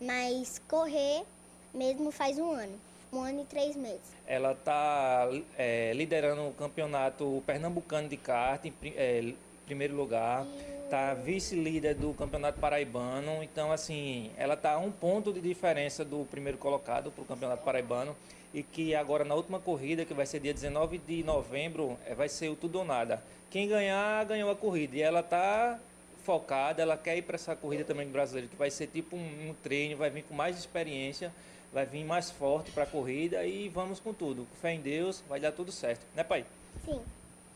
mas 0.00 0.60
correr 0.68 1.24
mesmo 1.72 2.10
faz 2.10 2.38
um 2.38 2.50
ano. 2.50 2.78
Um 3.10 3.22
ano 3.22 3.40
e 3.40 3.44
três 3.46 3.74
meses. 3.74 4.02
Ela 4.26 4.52
está 4.52 5.28
é, 5.56 5.92
liderando 5.94 6.46
o 6.46 6.52
campeonato 6.52 7.42
pernambucano 7.46 8.06
de 8.06 8.18
kart 8.18 8.62
em 8.66 8.74
é, 8.82 9.32
primeiro 9.64 9.96
lugar. 9.96 10.46
Está 10.84 11.14
vice-líder 11.14 11.94
do 11.94 12.12
campeonato 12.12 12.60
paraibano. 12.60 13.42
Então, 13.42 13.72
assim, 13.72 14.30
ela 14.36 14.54
está 14.54 14.72
a 14.72 14.78
um 14.78 14.90
ponto 14.90 15.32
de 15.32 15.40
diferença 15.40 16.04
do 16.04 16.26
primeiro 16.30 16.58
colocado 16.58 17.10
para 17.10 17.22
o 17.22 17.24
campeonato 17.24 17.64
paraibano 17.64 18.14
e 18.52 18.62
que 18.62 18.94
agora 18.94 19.24
na 19.24 19.34
última 19.34 19.60
corrida, 19.60 20.04
que 20.04 20.14
vai 20.14 20.26
ser 20.26 20.40
dia 20.40 20.54
19 20.54 20.98
de 20.98 21.22
novembro, 21.22 21.98
é, 22.06 22.14
vai 22.14 22.28
ser 22.28 22.48
o 22.48 22.56
tudo 22.56 22.78
ou 22.78 22.84
nada. 22.84 23.22
Quem 23.50 23.68
ganhar, 23.68 24.24
ganhou 24.24 24.50
a 24.50 24.56
corrida. 24.56 24.96
E 24.96 25.02
ela 25.02 25.20
está 25.20 25.78
focada, 26.24 26.82
ela 26.82 26.96
quer 26.96 27.16
ir 27.16 27.22
para 27.22 27.36
essa 27.36 27.56
corrida 27.56 27.84
também 27.84 28.06
do 28.06 28.12
brasileiro, 28.12 28.48
que 28.48 28.56
vai 28.56 28.70
ser 28.70 28.86
tipo 28.88 29.16
um, 29.16 29.50
um 29.50 29.54
treino, 29.62 29.96
vai 29.96 30.10
vir 30.10 30.22
com 30.22 30.34
mais 30.34 30.58
experiência, 30.58 31.32
vai 31.72 31.86
vir 31.86 32.04
mais 32.04 32.30
forte 32.30 32.70
para 32.70 32.84
a 32.84 32.86
corrida 32.86 33.44
e 33.44 33.68
vamos 33.68 34.00
com 34.00 34.12
tudo. 34.12 34.46
Com 34.46 34.56
fé 34.60 34.72
em 34.72 34.80
Deus, 34.80 35.22
vai 35.28 35.40
dar 35.40 35.52
tudo 35.52 35.72
certo. 35.72 36.04
Né, 36.14 36.22
pai? 36.22 36.44
Sim. 36.84 37.00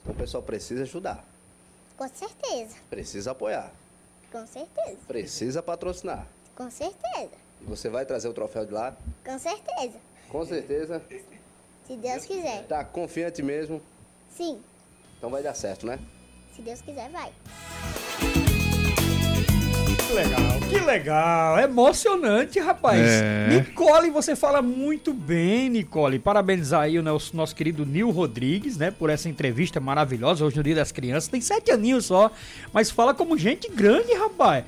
Então 0.00 0.14
o 0.14 0.16
pessoal 0.16 0.42
precisa 0.42 0.82
ajudar. 0.82 1.24
Com 1.96 2.08
certeza. 2.08 2.76
Precisa 2.88 3.32
apoiar. 3.32 3.70
Com 4.30 4.46
certeza. 4.46 4.98
Precisa 5.06 5.62
patrocinar. 5.62 6.26
Com 6.56 6.70
certeza. 6.70 7.30
E 7.60 7.64
você 7.64 7.88
vai 7.88 8.04
trazer 8.06 8.28
o 8.28 8.32
troféu 8.32 8.64
de 8.64 8.72
lá? 8.72 8.96
Com 9.24 9.38
certeza. 9.38 9.98
Com 10.32 10.46
certeza. 10.46 11.02
Se 11.86 11.94
Deus 11.94 12.24
quiser. 12.24 12.62
Tá 12.62 12.82
confiante 12.82 13.42
mesmo? 13.42 13.82
Sim. 14.34 14.60
Então 15.18 15.28
vai 15.28 15.42
dar 15.42 15.52
certo, 15.52 15.84
né? 15.84 15.98
Se 16.56 16.62
Deus 16.62 16.80
quiser, 16.80 17.10
vai. 17.10 17.30
Que 20.06 20.12
legal, 20.14 20.60
que 20.70 20.78
legal. 20.80 21.58
É 21.58 21.64
emocionante, 21.64 22.58
rapaz. 22.58 22.98
É. 22.98 23.48
Nicole, 23.50 24.08
você 24.08 24.34
fala 24.34 24.62
muito 24.62 25.12
bem, 25.12 25.68
Nicole. 25.68 26.18
Parabenizar 26.18 26.80
aí 26.80 26.98
o 26.98 27.02
nosso, 27.02 27.36
nosso 27.36 27.54
querido 27.54 27.84
Nil 27.84 28.10
Rodrigues, 28.10 28.78
né, 28.78 28.90
por 28.90 29.10
essa 29.10 29.28
entrevista 29.28 29.80
maravilhosa 29.80 30.46
hoje 30.46 30.56
no 30.56 30.62
Dia 30.62 30.76
das 30.76 30.90
Crianças. 30.92 31.28
Tem 31.28 31.42
sete 31.42 31.70
aninhos 31.70 32.06
só, 32.06 32.30
mas 32.72 32.90
fala 32.90 33.12
como 33.12 33.36
gente 33.36 33.68
grande, 33.68 34.14
rapaz. 34.14 34.64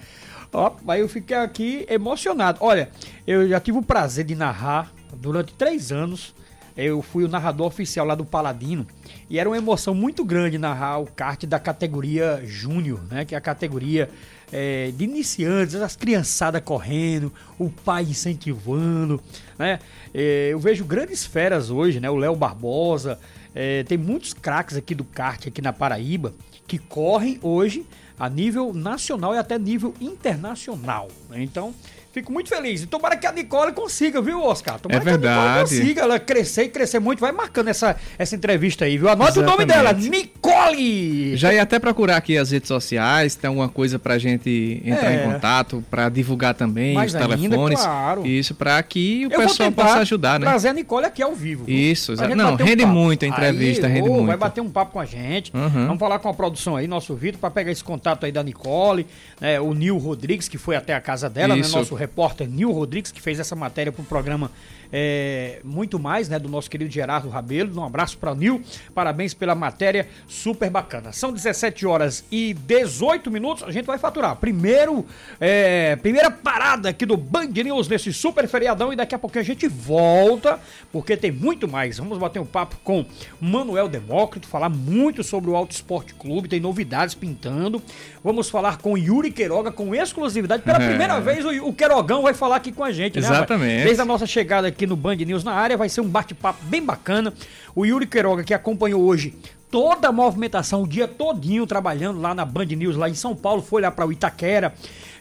Ó, 0.52 0.72
aí 0.86 1.00
eu 1.00 1.08
fiquei 1.08 1.36
aqui 1.38 1.86
emocionado. 1.88 2.58
Olha, 2.60 2.90
eu 3.26 3.48
já 3.48 3.58
tive 3.58 3.78
o 3.78 3.82
prazer 3.82 4.26
de 4.26 4.34
narrar 4.34 4.93
durante 5.14 5.52
três 5.54 5.92
anos. 5.92 6.34
Eu 6.76 7.00
fui 7.02 7.22
o 7.22 7.28
narrador 7.28 7.68
oficial 7.68 8.04
lá 8.04 8.16
do 8.16 8.24
Paladino 8.24 8.84
e 9.30 9.38
era 9.38 9.48
uma 9.48 9.56
emoção 9.56 9.94
muito 9.94 10.24
grande 10.24 10.58
narrar 10.58 10.98
o 10.98 11.06
kart 11.06 11.44
da 11.46 11.60
categoria 11.60 12.42
Júnior, 12.44 13.00
né? 13.08 13.24
Que 13.24 13.36
é 13.36 13.38
a 13.38 13.40
categoria 13.40 14.10
é, 14.52 14.90
de 14.90 15.04
iniciantes, 15.04 15.76
as 15.76 15.94
criançadas 15.94 16.62
correndo, 16.64 17.32
o 17.58 17.70
pai 17.70 18.02
incentivando, 18.02 19.20
né? 19.56 19.78
É, 20.12 20.48
eu 20.50 20.58
vejo 20.58 20.84
grandes 20.84 21.24
feras 21.24 21.70
hoje, 21.70 22.00
né? 22.00 22.10
O 22.10 22.16
Léo 22.16 22.34
Barbosa, 22.34 23.20
é, 23.54 23.84
tem 23.84 23.96
muitos 23.96 24.34
craques 24.34 24.76
aqui 24.76 24.96
do 24.96 25.04
kart 25.04 25.46
aqui 25.46 25.62
na 25.62 25.72
Paraíba 25.72 26.34
que 26.66 26.78
correm 26.78 27.38
hoje 27.40 27.86
a 28.18 28.28
nível 28.28 28.72
nacional 28.72 29.34
e 29.34 29.38
até 29.38 29.58
nível 29.58 29.94
internacional. 30.00 31.08
né? 31.28 31.42
Então, 31.42 31.74
fico 32.14 32.32
muito 32.32 32.48
feliz. 32.48 32.82
E 32.82 32.86
tomara 32.86 33.16
que 33.16 33.26
a 33.26 33.32
Nicole 33.32 33.72
consiga, 33.72 34.22
viu, 34.22 34.40
Oscar? 34.42 34.78
Tomara 34.80 35.00
É 35.00 35.04
que 35.04 35.08
a 35.10 35.12
Nicole 35.18 35.34
verdade. 35.34 35.60
consiga 35.78 36.00
ela 36.02 36.18
crescer 36.20 36.62
e 36.64 36.68
crescer 36.68 36.98
muito. 37.00 37.18
Vai 37.20 37.32
marcando 37.32 37.68
essa, 37.68 37.96
essa 38.16 38.34
entrevista 38.36 38.84
aí, 38.84 38.96
viu? 38.96 39.08
Anota 39.08 39.40
o 39.40 39.42
nome 39.42 39.64
dela, 39.66 39.90
Exatamente. 39.90 40.10
Nicole! 40.10 41.36
Já 41.36 41.52
ia 41.52 41.62
até 41.62 41.78
procurar 41.78 42.16
aqui 42.16 42.38
as 42.38 42.50
redes 42.50 42.68
sociais, 42.68 43.34
tem 43.34 43.48
alguma 43.48 43.68
coisa 43.68 43.98
pra 43.98 44.16
gente 44.18 44.80
entrar 44.84 45.12
É. 45.12 45.24
em 45.26 45.32
contato, 45.32 45.84
pra 45.90 46.08
divulgar 46.08 46.54
também 46.54 46.94
Mais 46.94 47.12
os 47.14 47.20
ainda, 47.20 47.36
telefones. 47.36 47.80
claro. 47.80 48.26
Isso, 48.26 48.54
pra 48.54 48.82
que 48.82 49.26
o 49.26 49.32
Eu 49.32 49.40
pessoal 49.40 49.72
possa 49.72 49.98
ajudar, 49.98 50.38
né? 50.38 50.46
Trazer 50.46 50.68
a 50.68 50.72
Nicole 50.72 51.06
aqui 51.06 51.22
ao 51.22 51.34
vivo. 51.34 51.64
viu? 51.64 51.74
Isso, 51.76 52.14
Pra 52.14 52.26
exa- 52.26 52.26
gente 52.28 52.36
não, 52.36 52.52
um 52.52 52.56
rende 52.56 52.82
papo. 52.82 52.94
muito 52.94 53.24
a 53.24 53.28
entrevista, 53.28 53.86
Aí, 53.86 53.92
rende 53.94 54.08
Vai 54.08 54.18
muito. 54.20 54.38
bater 54.38 54.60
um 54.60 54.70
papo 54.70 54.92
com 54.92 55.00
a 55.00 55.04
gente. 55.04 55.50
Uhum. 55.54 55.68
Vamos 55.86 55.98
falar 55.98 56.18
com 56.20 56.28
a 56.28 56.34
produção 56.34 56.76
aí, 56.76 56.86
nosso 56.86 57.14
Vitor, 57.14 57.40
pra 57.40 57.50
pegar 57.50 57.72
esse 57.72 57.82
contato 57.82 58.24
aí 58.24 58.32
da 58.32 58.42
Nicole, 58.42 59.06
né, 59.40 59.60
o 59.60 59.74
Nil 59.74 59.98
Rodrigues, 59.98 60.48
que 60.48 60.58
foi 60.58 60.76
até 60.76 60.94
a 60.94 61.00
casa 61.00 61.28
dela, 61.28 61.54
né, 61.54 61.60
Isso. 61.60 61.76
nosso 61.76 61.94
repórter 62.04 62.46
Nil 62.46 62.70
Rodrigues, 62.70 63.10
que 63.10 63.20
fez 63.20 63.40
essa 63.40 63.56
matéria 63.56 63.90
pro 63.90 64.04
programa 64.04 64.50
é, 64.92 65.60
Muito 65.64 65.98
Mais, 65.98 66.28
né, 66.28 66.38
do 66.38 66.48
nosso 66.48 66.70
querido 66.70 66.90
Gerardo 66.90 67.28
Rabelo. 67.28 67.78
Um 67.80 67.84
abraço 67.84 68.18
pra 68.18 68.34
Nil, 68.34 68.62
parabéns 68.94 69.34
pela 69.34 69.54
matéria, 69.54 70.08
super 70.26 70.70
bacana. 70.70 71.12
São 71.12 71.32
17 71.32 71.86
horas 71.86 72.24
e 72.30 72.54
18 72.54 73.30
minutos, 73.30 73.62
a 73.64 73.70
gente 73.70 73.84
vai 73.86 73.98
faturar. 73.98 74.36
Primeiro, 74.36 75.04
é, 75.40 75.96
primeira 75.96 76.30
parada 76.30 76.88
aqui 76.88 77.04
do 77.06 77.16
Band 77.16 77.46
News 77.46 77.88
nesse 77.88 78.12
super 78.12 78.46
feriadão 78.48 78.92
e 78.92 78.96
daqui 78.96 79.14
a 79.14 79.18
pouquinho 79.18 79.42
a 79.42 79.46
gente 79.46 79.68
volta, 79.68 80.58
porque 80.90 81.16
tem 81.16 81.30
muito 81.30 81.68
mais. 81.68 81.98
Vamos 81.98 82.18
bater 82.18 82.40
um 82.40 82.46
papo 82.46 82.76
com 82.82 83.04
Manuel 83.40 83.88
Demócrito, 83.88 84.48
falar 84.48 84.68
muito 84.68 85.22
sobre 85.22 85.50
o 85.50 85.56
Auto 85.56 85.72
Esporte 85.72 86.14
Clube, 86.14 86.48
tem 86.48 86.60
novidades 86.60 87.14
pintando. 87.14 87.82
Vamos 88.22 88.48
falar 88.50 88.78
com 88.78 88.96
Yuri 88.96 89.30
Queiroga 89.30 89.70
com 89.70 89.94
exclusividade. 89.94 90.62
Pela 90.62 90.82
É. 90.82 90.88
primeira 90.88 91.20
vez 91.20 91.44
o, 91.44 91.68
o 91.68 91.72
Queirogão 91.72 92.22
vai 92.22 92.34
falar 92.34 92.56
aqui 92.56 92.72
com 92.72 92.82
a 92.82 92.90
gente, 92.90 93.20
né? 93.20 93.26
rapaz? 93.26 93.38
Exatamente. 93.50 93.84
Desde 93.84 94.00
a 94.02 94.04
nossa 94.04 94.26
chegada 94.26 94.68
aqui 94.68 94.73
no 94.86 94.96
Band 94.96 95.16
News 95.16 95.44
na 95.44 95.52
área, 95.52 95.76
vai 95.76 95.88
ser 95.88 96.00
um 96.00 96.08
bate-papo 96.08 96.64
bem 96.64 96.84
bacana. 96.84 97.32
O 97.74 97.84
Yuri 97.84 98.06
Queiroga, 98.06 98.42
que 98.42 98.52
acompanhou 98.52 99.02
hoje 99.02 99.34
toda 99.74 100.06
a 100.06 100.12
movimentação, 100.12 100.84
o 100.84 100.86
dia 100.86 101.08
todinho 101.08 101.66
trabalhando 101.66 102.20
lá 102.20 102.32
na 102.32 102.44
Band 102.44 102.66
News, 102.66 102.94
lá 102.94 103.08
em 103.10 103.14
São 103.14 103.34
Paulo, 103.34 103.60
foi 103.60 103.82
lá 103.82 103.90
para 103.90 104.06
o 104.06 104.12
Itaquera 104.12 104.72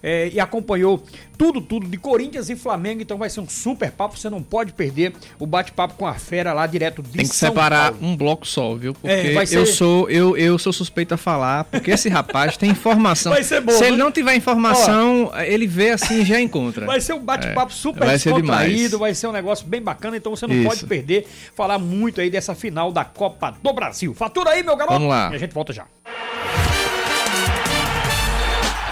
eh, 0.03 0.29
e 0.31 0.39
acompanhou 0.39 1.01
tudo, 1.35 1.59
tudo 1.59 1.87
de 1.87 1.97
Corinthians 1.97 2.47
e 2.51 2.55
Flamengo. 2.55 3.01
Então 3.01 3.17
vai 3.17 3.31
ser 3.31 3.39
um 3.39 3.49
super 3.49 3.91
papo, 3.91 4.15
você 4.15 4.29
não 4.29 4.43
pode 4.43 4.71
perder 4.73 5.13
o 5.39 5.47
bate-papo 5.47 5.95
com 5.95 6.05
a 6.05 6.13
fera 6.13 6.53
lá 6.53 6.67
direto 6.67 7.01
de 7.01 7.09
Tem 7.09 7.27
que 7.27 7.35
São 7.35 7.49
separar 7.49 7.93
Paulo. 7.93 8.05
um 8.07 8.15
bloco 8.15 8.45
só, 8.45 8.75
viu? 8.75 8.93
Porque 8.93 9.07
É, 9.07 9.33
vai 9.33 9.47
ser- 9.47 9.57
eu 9.57 9.65
sou 9.65 10.07
eu, 10.07 10.37
eu 10.37 10.59
sou 10.59 10.71
suspeito 10.71 11.15
a 11.15 11.17
falar, 11.17 11.63
porque 11.63 11.89
esse 11.89 12.07
rapaz 12.07 12.55
tem 12.55 12.69
informação. 12.69 13.31
Vai 13.31 13.41
ser 13.43 13.59
bom, 13.59 13.71
Se 13.71 13.81
né? 13.81 13.87
ele 13.87 13.97
não 13.97 14.11
tiver 14.11 14.35
informação, 14.35 15.31
ele 15.47 15.65
vê 15.65 15.89
assim 15.89 16.21
e 16.21 16.25
já 16.25 16.39
encontra. 16.39 16.85
Vai 16.85 17.01
ser 17.01 17.13
um 17.13 17.19
bate-papo 17.23 17.73
super 17.73 18.03
É, 18.03 18.05
vai 18.05 18.19
ser 18.19 18.29
descontraído, 18.33 18.75
demais. 18.77 18.91
vai 18.99 19.15
ser 19.15 19.25
um 19.27 19.31
negócio 19.31 19.65
bem 19.65 19.81
bacana, 19.81 20.15
então 20.15 20.35
você 20.35 20.45
não 20.45 20.53
Isso. 20.55 20.67
pode 20.69 20.85
perder 20.85 21.25
falar 21.55 21.79
muito 21.79 22.21
aí 22.21 22.29
dessa 22.29 22.53
final 22.53 22.91
da 22.91 23.03
Copa 23.03 23.55
do 23.63 23.73
Brasil. 23.73 24.13
Fatura 24.13 24.42
aí, 24.47 24.63
meu 24.63 24.75
garoto! 24.75 24.93
Vamos 24.93 25.09
lá. 25.09 25.29
E 25.31 25.35
a 25.35 25.37
gente 25.37 25.53
volta 25.53 25.73
já. 25.73 25.85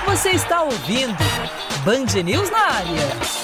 Você 0.05 0.31
está 0.31 0.61
ouvindo 0.61 1.17
Band 1.85 2.21
News 2.23 2.49
na 2.51 2.59
área. 2.59 3.41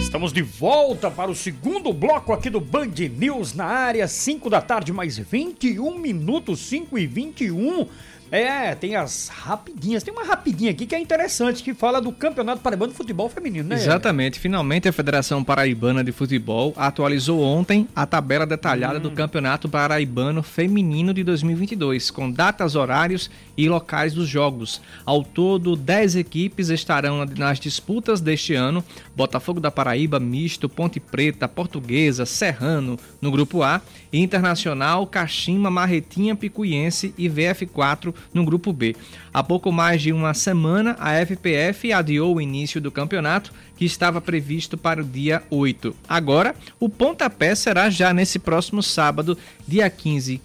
Estamos 0.00 0.32
de 0.32 0.42
volta 0.42 1.10
para 1.10 1.30
o 1.30 1.34
segundo 1.36 1.92
bloco 1.92 2.32
aqui 2.32 2.50
do 2.50 2.60
Band 2.60 2.94
News 3.16 3.54
na 3.54 3.64
área, 3.64 4.08
5 4.08 4.50
da 4.50 4.60
tarde, 4.60 4.92
mais 4.92 5.16
21 5.16 5.98
minutos, 5.98 6.58
5 6.60 6.98
e 6.98 7.06
21. 7.06 7.86
É, 8.30 8.74
tem 8.74 8.94
as 8.96 9.28
rapidinhas. 9.28 10.02
Tem 10.02 10.12
uma 10.14 10.24
rapidinha 10.24 10.70
aqui 10.70 10.86
que 10.86 10.94
é 10.94 11.00
interessante, 11.00 11.62
que 11.62 11.74
fala 11.74 12.00
do 12.00 12.12
Campeonato 12.12 12.60
Paraibano 12.60 12.92
de 12.92 12.96
Futebol 12.96 13.28
Feminino, 13.28 13.68
né? 13.68 13.74
Exatamente. 13.76 14.38
Finalmente 14.38 14.88
a 14.88 14.92
Federação 14.92 15.42
Paraibana 15.42 16.04
de 16.04 16.12
Futebol 16.12 16.72
atualizou 16.76 17.40
ontem 17.42 17.88
a 17.94 18.06
tabela 18.06 18.46
detalhada 18.46 18.98
Hum. 18.98 19.02
do 19.02 19.10
Campeonato 19.10 19.68
Paraibano 19.68 20.42
Feminino 20.42 21.12
de 21.12 21.24
2022, 21.24 22.10
com 22.10 22.30
datas, 22.30 22.74
horários 22.76 23.30
e 23.60 23.68
locais 23.68 24.14
dos 24.14 24.26
jogos. 24.26 24.80
Ao 25.04 25.22
todo, 25.22 25.76
10 25.76 26.16
equipes 26.16 26.70
estarão 26.70 27.26
nas 27.26 27.60
disputas 27.60 28.18
deste 28.20 28.54
ano: 28.54 28.82
Botafogo 29.14 29.60
da 29.60 29.70
Paraíba, 29.70 30.18
Misto, 30.18 30.66
Ponte 30.66 30.98
Preta, 30.98 31.46
Portuguesa, 31.46 32.24
Serrano 32.24 32.98
no 33.20 33.30
grupo 33.30 33.62
A, 33.62 33.82
e 34.10 34.18
Internacional, 34.18 35.06
Caxima, 35.06 35.70
Marretinha, 35.70 36.34
Picuiense 36.34 37.14
e 37.18 37.28
VF4 37.28 38.14
no 38.32 38.46
grupo 38.46 38.72
B. 38.72 38.96
Há 39.32 39.42
pouco 39.42 39.70
mais 39.70 40.00
de 40.00 40.10
uma 40.10 40.32
semana, 40.32 40.96
a 40.98 41.14
FPF 41.24 41.92
adiou 41.92 42.36
o 42.36 42.40
início 42.40 42.80
do 42.80 42.90
campeonato, 42.90 43.52
que 43.76 43.84
estava 43.84 44.22
previsto 44.22 44.78
para 44.78 45.02
o 45.02 45.04
dia 45.04 45.42
8. 45.50 45.94
Agora, 46.08 46.54
o 46.78 46.88
pontapé 46.88 47.54
será 47.54 47.90
já 47.90 48.14
nesse 48.14 48.38
próximo 48.38 48.82
sábado, 48.82 49.36
dia 49.68 49.88
15. 49.90 50.40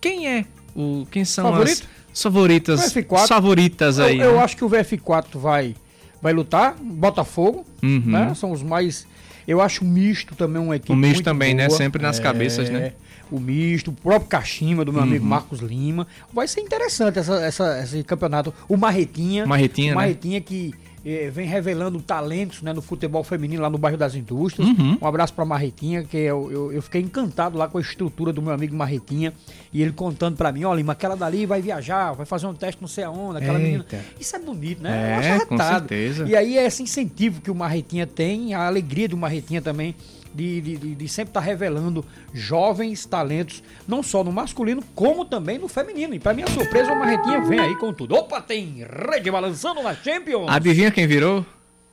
Quem 0.00 0.28
é 0.28 0.44
o 0.74 1.06
quem 1.10 1.24
são 1.24 1.50
Favorito? 1.50 1.82
as 1.82 2.05
favoritas, 2.22 2.80
O 2.80 2.82
VF4. 2.94 3.16
as 3.22 3.28
favoritas 3.28 3.98
aí? 4.00 4.18
Eu, 4.18 4.26
eu 4.30 4.36
né? 4.36 4.42
acho 4.42 4.56
que 4.56 4.64
o 4.64 4.68
VF4 4.70 5.38
vai, 5.38 5.74
vai 6.22 6.32
lutar, 6.32 6.74
Botafogo, 6.80 7.64
Uhum. 7.82 8.02
né? 8.06 8.32
São 8.34 8.52
os 8.52 8.62
mais. 8.62 9.06
Eu 9.46 9.60
acho 9.60 9.84
o 9.84 9.86
misto 9.86 10.34
também 10.34 10.60
uma 10.60 10.74
equipe. 10.76 10.92
O 10.92 10.96
misto 10.96 11.22
também, 11.22 11.54
né? 11.54 11.66
boa. 11.68 11.76
Sempre 11.78 12.02
nas 12.02 12.18
cabeças, 12.18 12.68
né? 12.68 12.92
O 13.30 13.38
misto, 13.40 13.88
o 13.90 13.92
próprio 13.92 14.28
Caxima, 14.28 14.84
do 14.84 14.92
meu 14.92 15.02
Uhum. 15.02 15.08
amigo 15.08 15.24
Marcos 15.26 15.60
Lima. 15.60 16.06
Vai 16.32 16.46
ser 16.48 16.60
interessante 16.60 17.18
essa, 17.18 17.34
essa- 17.44 17.80
esse 17.82 18.02
campeonato. 18.04 18.52
O 18.68 18.76
Marretinha. 18.76 19.46
Marretinha, 19.46 19.88
o 19.92 19.94
né? 19.96 20.00
Marretinha 20.02 20.40
que 20.40 20.72
eh, 21.08 21.30
vem 21.30 21.46
revelando 21.46 22.02
talentos 22.02 22.62
né, 22.62 22.72
no 22.72 22.82
futebol 22.82 23.22
feminino 23.22 23.62
lá 23.62 23.70
no 23.70 23.78
bairro 23.78 23.96
das 23.96 24.16
Indústrias. 24.16 24.68
Uhum. 24.68 24.98
Um 25.00 25.06
abraço 25.06 25.32
pra 25.32 25.44
Marretinha, 25.44 26.02
que 26.02 26.16
eu, 26.16 26.50
eu, 26.50 26.72
eu 26.72 26.82
fiquei 26.82 27.00
encantado 27.00 27.56
lá 27.56 27.68
com 27.68 27.78
a 27.78 27.80
estrutura 27.80 28.32
do 28.32 28.42
meu 28.42 28.52
amigo 28.52 28.74
Marretinha. 28.74 29.32
E 29.72 29.80
ele 29.80 29.92
contando 29.92 30.36
pra 30.36 30.50
mim, 30.50 30.64
olha, 30.64 30.78
Lima, 30.78 30.94
aquela 30.94 31.14
dali 31.14 31.46
vai 31.46 31.62
viajar, 31.62 32.12
vai 32.12 32.26
fazer 32.26 32.48
um 32.48 32.54
teste 32.54 32.80
não 32.80 32.88
sei 32.88 33.04
aonde, 33.04 33.38
aquela 33.38 33.58
menina. 33.58 33.86
Eita. 33.88 34.04
Isso 34.18 34.34
é 34.34 34.38
bonito, 34.40 34.82
né? 34.82 35.16
Eu 35.16 35.34
É, 35.36 35.44
com 35.44 35.56
certeza. 35.56 36.26
E 36.26 36.34
aí 36.34 36.58
é 36.58 36.66
esse 36.66 36.82
incentivo 36.82 37.40
que 37.40 37.52
o 37.52 37.54
Marretinha 37.54 38.06
tem, 38.06 38.52
a 38.54 38.66
alegria 38.66 39.08
do 39.08 39.16
Marretinha 39.16 39.62
também, 39.62 39.94
de, 40.36 40.60
de, 40.60 40.76
de- 40.76 40.94
de 40.94 41.08
sempre 41.08 41.30
estar 41.30 41.40
revelando 41.40 42.04
jovens 42.34 43.04
talentos, 43.06 43.62
não 43.88 44.02
só 44.02 44.22
no 44.22 44.30
masculino, 44.30 44.82
como 44.94 45.24
também 45.24 45.58
no 45.58 45.68
feminino. 45.68 46.14
E 46.14 46.18
pra 46.18 46.34
minha 46.34 46.46
surpresa, 46.48 46.92
o 46.92 46.98
Marretinha 46.98 47.40
vem 47.42 47.58
aí 47.58 47.74
com 47.76 47.92
tudo. 47.92 48.14
Opa, 48.14 48.40
tem 48.40 48.84
rede 49.10 49.30
balançando 49.30 49.82
na 49.82 49.94
Champions. 49.94 50.46
Adivinha 50.48 50.90
quem 50.90 51.06
virou? 51.06 51.44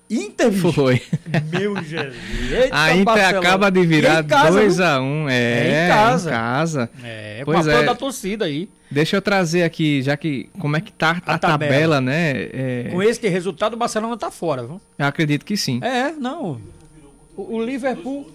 Inter. 0.09 0.51
Foi. 0.51 1.01
Meu 1.51 1.81
Jesus. 1.81 2.13
Eita, 2.51 2.75
A 2.77 2.91
Inter 2.91 3.05
Barcelona. 3.05 3.39
acaba 3.39 3.71
de 3.71 3.85
virar 3.85 4.23
em 4.23 4.27
casa, 4.27 4.59
viu? 4.59 4.69
2x1. 4.69 5.29
É, 5.31 5.33
É 5.33 5.85
em 5.85 5.87
casa. 5.89 6.29
Em 6.29 6.33
casa. 6.33 6.89
É, 7.03 7.41
Pois 7.45 7.65
é. 7.67 7.83
da 7.83 7.95
torcida 7.95 8.45
aí. 8.45 8.69
Deixa 8.91 9.15
eu 9.15 9.21
trazer 9.21 9.63
aqui, 9.63 10.03
já 10.03 10.15
que 10.15 10.49
como 10.59 10.75
é 10.77 10.81
que 10.81 10.91
tá 10.91 11.19
a, 11.25 11.33
A 11.33 11.37
tabela, 11.39 11.57
tabela. 11.69 12.01
né? 12.01 12.31
É, 12.53 12.89
Com 12.91 13.01
esse 13.01 13.27
resultado, 13.27 13.73
o 13.73 13.77
Barcelona 13.77 14.15
tá 14.15 14.29
fora, 14.29 14.61
viu? 14.67 14.79
eu 14.99 15.05
acredito 15.07 15.43
que 15.45 15.57
sim. 15.57 15.79
É, 15.81 16.11
não. 16.11 16.61
O, 17.35 17.55
o 17.57 17.63
Liverpool. 17.65 18.29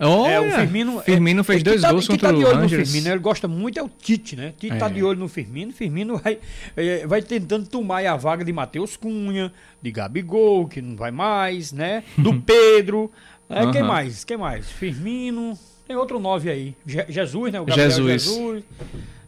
Olha, 0.00 0.30
é, 0.30 0.40
o 0.40 0.50
Firmino, 0.52 1.00
Firmino 1.00 1.42
fez 1.42 1.60
dois 1.60 1.80
tá, 1.80 1.90
gols 1.90 2.06
contra 2.06 2.28
tá 2.28 2.36
de 2.38 2.44
o 2.44 2.46
olho 2.46 2.54
no 2.56 2.62
Rangers. 2.62 2.88
Firmino, 2.88 3.12
ele 3.12 3.18
gosta 3.20 3.48
muito 3.48 3.80
é 3.80 3.82
o 3.82 3.88
Tite, 3.88 4.36
né? 4.36 4.54
Tite 4.56 4.76
tá 4.78 4.86
É. 4.86 4.90
de 4.90 5.02
olho 5.02 5.18
no 5.18 5.28
Firmino, 5.28 5.72
Firmino 5.72 6.18
vai, 6.18 6.38
é, 6.76 7.04
vai 7.04 7.20
tentando 7.20 7.66
tomar 7.68 8.06
a 8.06 8.14
vaga 8.16 8.44
de 8.44 8.52
Matheus 8.52 8.96
Cunha, 8.96 9.52
de 9.82 9.90
Gabigol, 9.90 10.68
que 10.68 10.80
não 10.80 10.94
vai 10.94 11.10
mais, 11.10 11.72
né? 11.72 12.04
Do 12.16 12.32
Pedro, 12.40 13.10
é, 13.50 13.66
quem 13.72 13.80
Aham. 13.80 13.88
mais? 13.88 14.22
Quem 14.22 14.36
mais? 14.36 14.70
Firmino, 14.70 15.58
tem 15.88 15.96
outro 15.96 16.20
nove 16.20 16.48
aí, 16.48 16.76
Je- 16.86 17.06
Jesus, 17.08 17.52
né? 17.52 17.60
O 17.60 17.64
Gabriel 17.64 17.90
Jesus. 17.90 18.22
Jesus. 18.22 18.64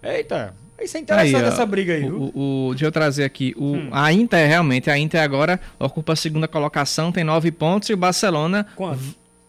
Eita, 0.00 0.54
isso 0.84 0.96
é 0.96 0.98
Aí, 0.98 1.02
interessante 1.02 1.44
ó, 1.44 1.48
essa 1.48 1.66
briga 1.66 1.92
aí, 1.94 2.00
viu? 2.00 2.16
Hum. 2.16 2.30
o, 2.34 2.68
o- 2.68 2.70
deixa 2.70 2.86
eu 2.86 2.92
trazer 2.92 3.24
aqui. 3.24 3.54
O, 3.56 3.76
A 3.92 4.12
Inter, 4.12 4.46
realmente, 4.48 4.90
a 4.90 4.98
Inter 4.98 5.20
agora 5.22 5.60
ocupa 5.78 6.12
a 6.12 6.16
segunda 6.16 6.46
colocação, 6.48 7.10
tem 7.12 7.24
nove 7.24 7.50
pontos, 7.50 7.88
e 7.90 7.92
o 7.92 7.96
Barcelona 7.96 8.66
Quanto? 8.76 9.00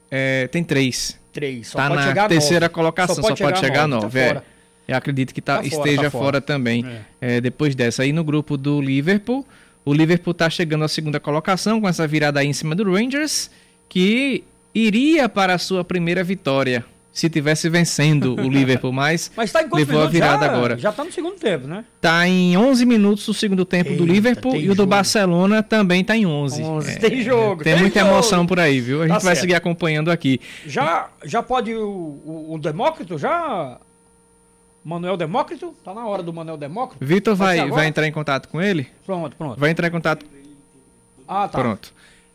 é, 0.10 0.48
tem 0.48 0.64
três. 0.64 1.18
Três, 1.34 1.68
só 1.68 1.78
Tá 1.78 1.88
pode 1.88 2.02
na 2.02 2.08
chegar 2.08 2.28
terceira 2.28 2.66
nove. 2.66 2.74
colocação, 2.74 3.16
só 3.16 3.22
pode, 3.36 3.60
chegar 3.60 3.84
a 3.84 3.88
nove, 3.88 4.04
nove. 4.04 4.20
tá 4.20 4.20
é. 4.20 4.28
fora. 4.28 4.46
Eu 4.88 4.98
acredito 4.98 5.34
que 5.34 5.42
tá, 5.42 5.58
Tá 5.58 5.64
fora, 5.64 5.76
esteja 5.76 6.04
tá 6.04 6.10
fora, 6.12 6.24
fora. 6.24 6.42
também. 6.42 6.86
é, 7.22 7.40
depois 7.40 7.74
dessa. 7.76 8.04
Aí 8.04 8.12
no 8.12 8.24
grupo 8.24 8.58
do 8.58 8.82
Liverpool, 8.82 9.46
o 9.86 9.94
Liverpool 9.94 10.34
tá 10.34 10.50
chegando 10.50 10.84
à 10.84 10.88
segunda 10.90 11.20
colocação 11.20 11.80
com 11.80 11.88
essa 11.88 12.06
virada 12.06 12.42
aí 12.42 12.48
em 12.48 12.54
cima 12.54 12.76
do 12.76 12.84
Rangers, 12.92 13.50
que 13.88 14.44
iria 14.76 15.30
para 15.30 15.54
a 15.54 15.58
sua 15.58 15.84
primeira 15.86 16.24
vitória 16.24 16.84
se 17.14 17.30
tivesse 17.30 17.68
vencendo 17.70 18.36
o 18.36 18.48
Liverpool, 18.50 18.92
mas, 18.94 19.32
Mas 19.36 19.52
tá 19.52 19.66
levou 19.74 20.02
a 20.02 20.08
virada 20.08 20.46
já, 20.46 20.52
agora. 20.54 20.78
Já 20.78 20.92
tá 20.94 21.04
no 21.04 21.12
segundo 21.12 21.36
tempo, 21.36 21.68
né? 21.68 21.84
Tá 22.00 22.26
em 22.28 22.56
11 22.56 22.86
minutos 22.86 23.28
o 23.28 23.34
segundo 23.34 23.66
tempo 23.66 23.90
do 23.96 24.04
Eita, 24.04 24.14
Liverpool 24.14 24.52
tem 24.54 24.62
e 24.62 24.70
o 24.70 24.76
do. 24.76 24.86
Barcelona 24.86 25.62
também 25.62 26.04
tá 26.04 26.16
em 26.16 26.26
11. 26.26 26.62
11, 26.64 27.00
tem 27.00 27.22
jogo, 27.22 27.64
Tem, 27.64 27.74
tem 27.74 27.82
muita 27.82 28.00
jogo. 28.00 28.12
emoção 28.14 28.46
por 28.48 28.60
aí, 28.60 28.80
viu? 28.80 29.02
A 29.02 29.08
gente 29.08 29.18
Tá 29.18 29.20
vai 29.20 29.36
certo. 29.36 29.42
seguir 29.42 29.56
acompanhando 29.56 30.10
aqui. 30.10 30.40
Já, 30.66 31.10
já 31.26 31.44
pode 31.44 31.74
o, 31.74 31.82
o, 31.86 32.54
o 32.56 32.58
Demócrito? 32.58 33.18
Já? 33.18 33.78
Manuel 34.84 35.16
Demócrito? 35.18 35.76
Tá 35.84 35.94
na 35.94 36.06
hora 36.08 36.24
do 36.24 36.34
Manuel 36.34 36.58
Demócrito? 36.58 37.06
Vitor 37.06 37.36
vai, 37.36 37.70
vai 37.70 37.88
entrar 37.88 38.08
em 38.08 38.12
contato 38.12 38.48
com 38.48 38.60
ele? 38.62 38.88
Pronto, 39.06 39.36
pronto. 39.36 39.60
Vai 39.60 39.70
entrar 39.70 39.88
em 39.88 39.92
contato 39.92 40.26
Ah, 41.28 41.48
tá. 41.48 41.60
Pronto. 41.60 41.94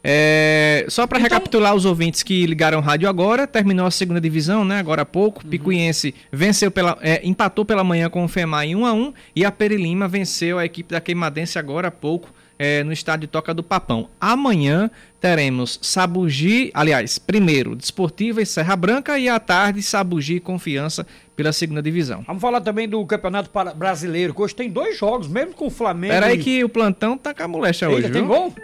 É, 0.08 0.86
só 0.88 1.04
para 1.04 1.18
Então- 1.18 1.24
recapitular 1.30 1.74
os 1.74 1.84
ouvintes 1.84 2.22
que 2.22 2.46
ligaram 2.46 2.78
rádio 2.80 3.08
agora, 3.08 3.44
terminou 3.44 3.86
a 3.86 3.90
segunda 3.90 4.20
divisão, 4.20 4.64
né? 4.64 4.78
Agora 4.78 5.02
há 5.02 5.04
pouco. 5.04 5.42
Uhum. 5.42 5.50
Picuiense 5.50 6.14
venceu 6.30 6.70
pela, 6.70 6.96
é, 7.02 7.20
empatou 7.26 7.64
pela 7.64 7.82
manhã 7.82 8.08
com 8.08 8.24
o 8.24 8.28
FEMA 8.28 8.64
em 8.64 8.76
1 8.76 8.86
a 8.86 8.92
1 8.92 9.12
e 9.34 9.44
a 9.44 9.50
Perilima 9.50 10.06
venceu 10.06 10.58
a 10.60 10.64
equipe 10.64 10.92
da 10.92 11.00
Queimadense 11.00 11.58
agora 11.58 11.88
há 11.88 11.90
pouco 11.90 12.30
é, 12.58 12.84
no 12.84 12.92
estádio 12.92 13.26
Toca 13.28 13.52
do 13.52 13.62
Papão. 13.64 14.08
Amanhã 14.20 14.88
teremos 15.20 15.78
Sabugi, 15.82 16.70
aliás, 16.72 17.18
primeiro 17.18 17.74
Desportiva 17.74 18.40
e 18.40 18.46
Serra 18.46 18.76
Branca 18.76 19.18
e 19.18 19.28
à 19.28 19.40
tarde 19.40 19.82
Sabugi 19.82 20.36
e 20.36 20.40
Confiança 20.40 21.04
pela 21.34 21.52
segunda 21.52 21.82
divisão. 21.82 22.22
Vamos 22.26 22.40
falar 22.40 22.60
também 22.62 22.88
do 22.88 23.04
Campeonato 23.04 23.50
Brasileiro, 23.74 24.32
que 24.32 24.40
hoje 24.40 24.54
tem 24.54 24.70
dois 24.70 24.96
jogos, 24.96 25.26
mesmo 25.28 25.52
com 25.52 25.66
o 25.66 25.70
Flamengo. 25.70 26.14
Espera 26.14 26.26
aí 26.32 26.38
e- 26.38 26.42
que 26.42 26.64
o 26.64 26.68
plantão 26.68 27.18
tá 27.18 27.34
com 27.34 27.42
a 27.42 27.48
molecha 27.48 27.88
hoje, 27.90 28.02
tem 28.04 28.22
viu? 28.22 28.26
gol? 28.26 28.54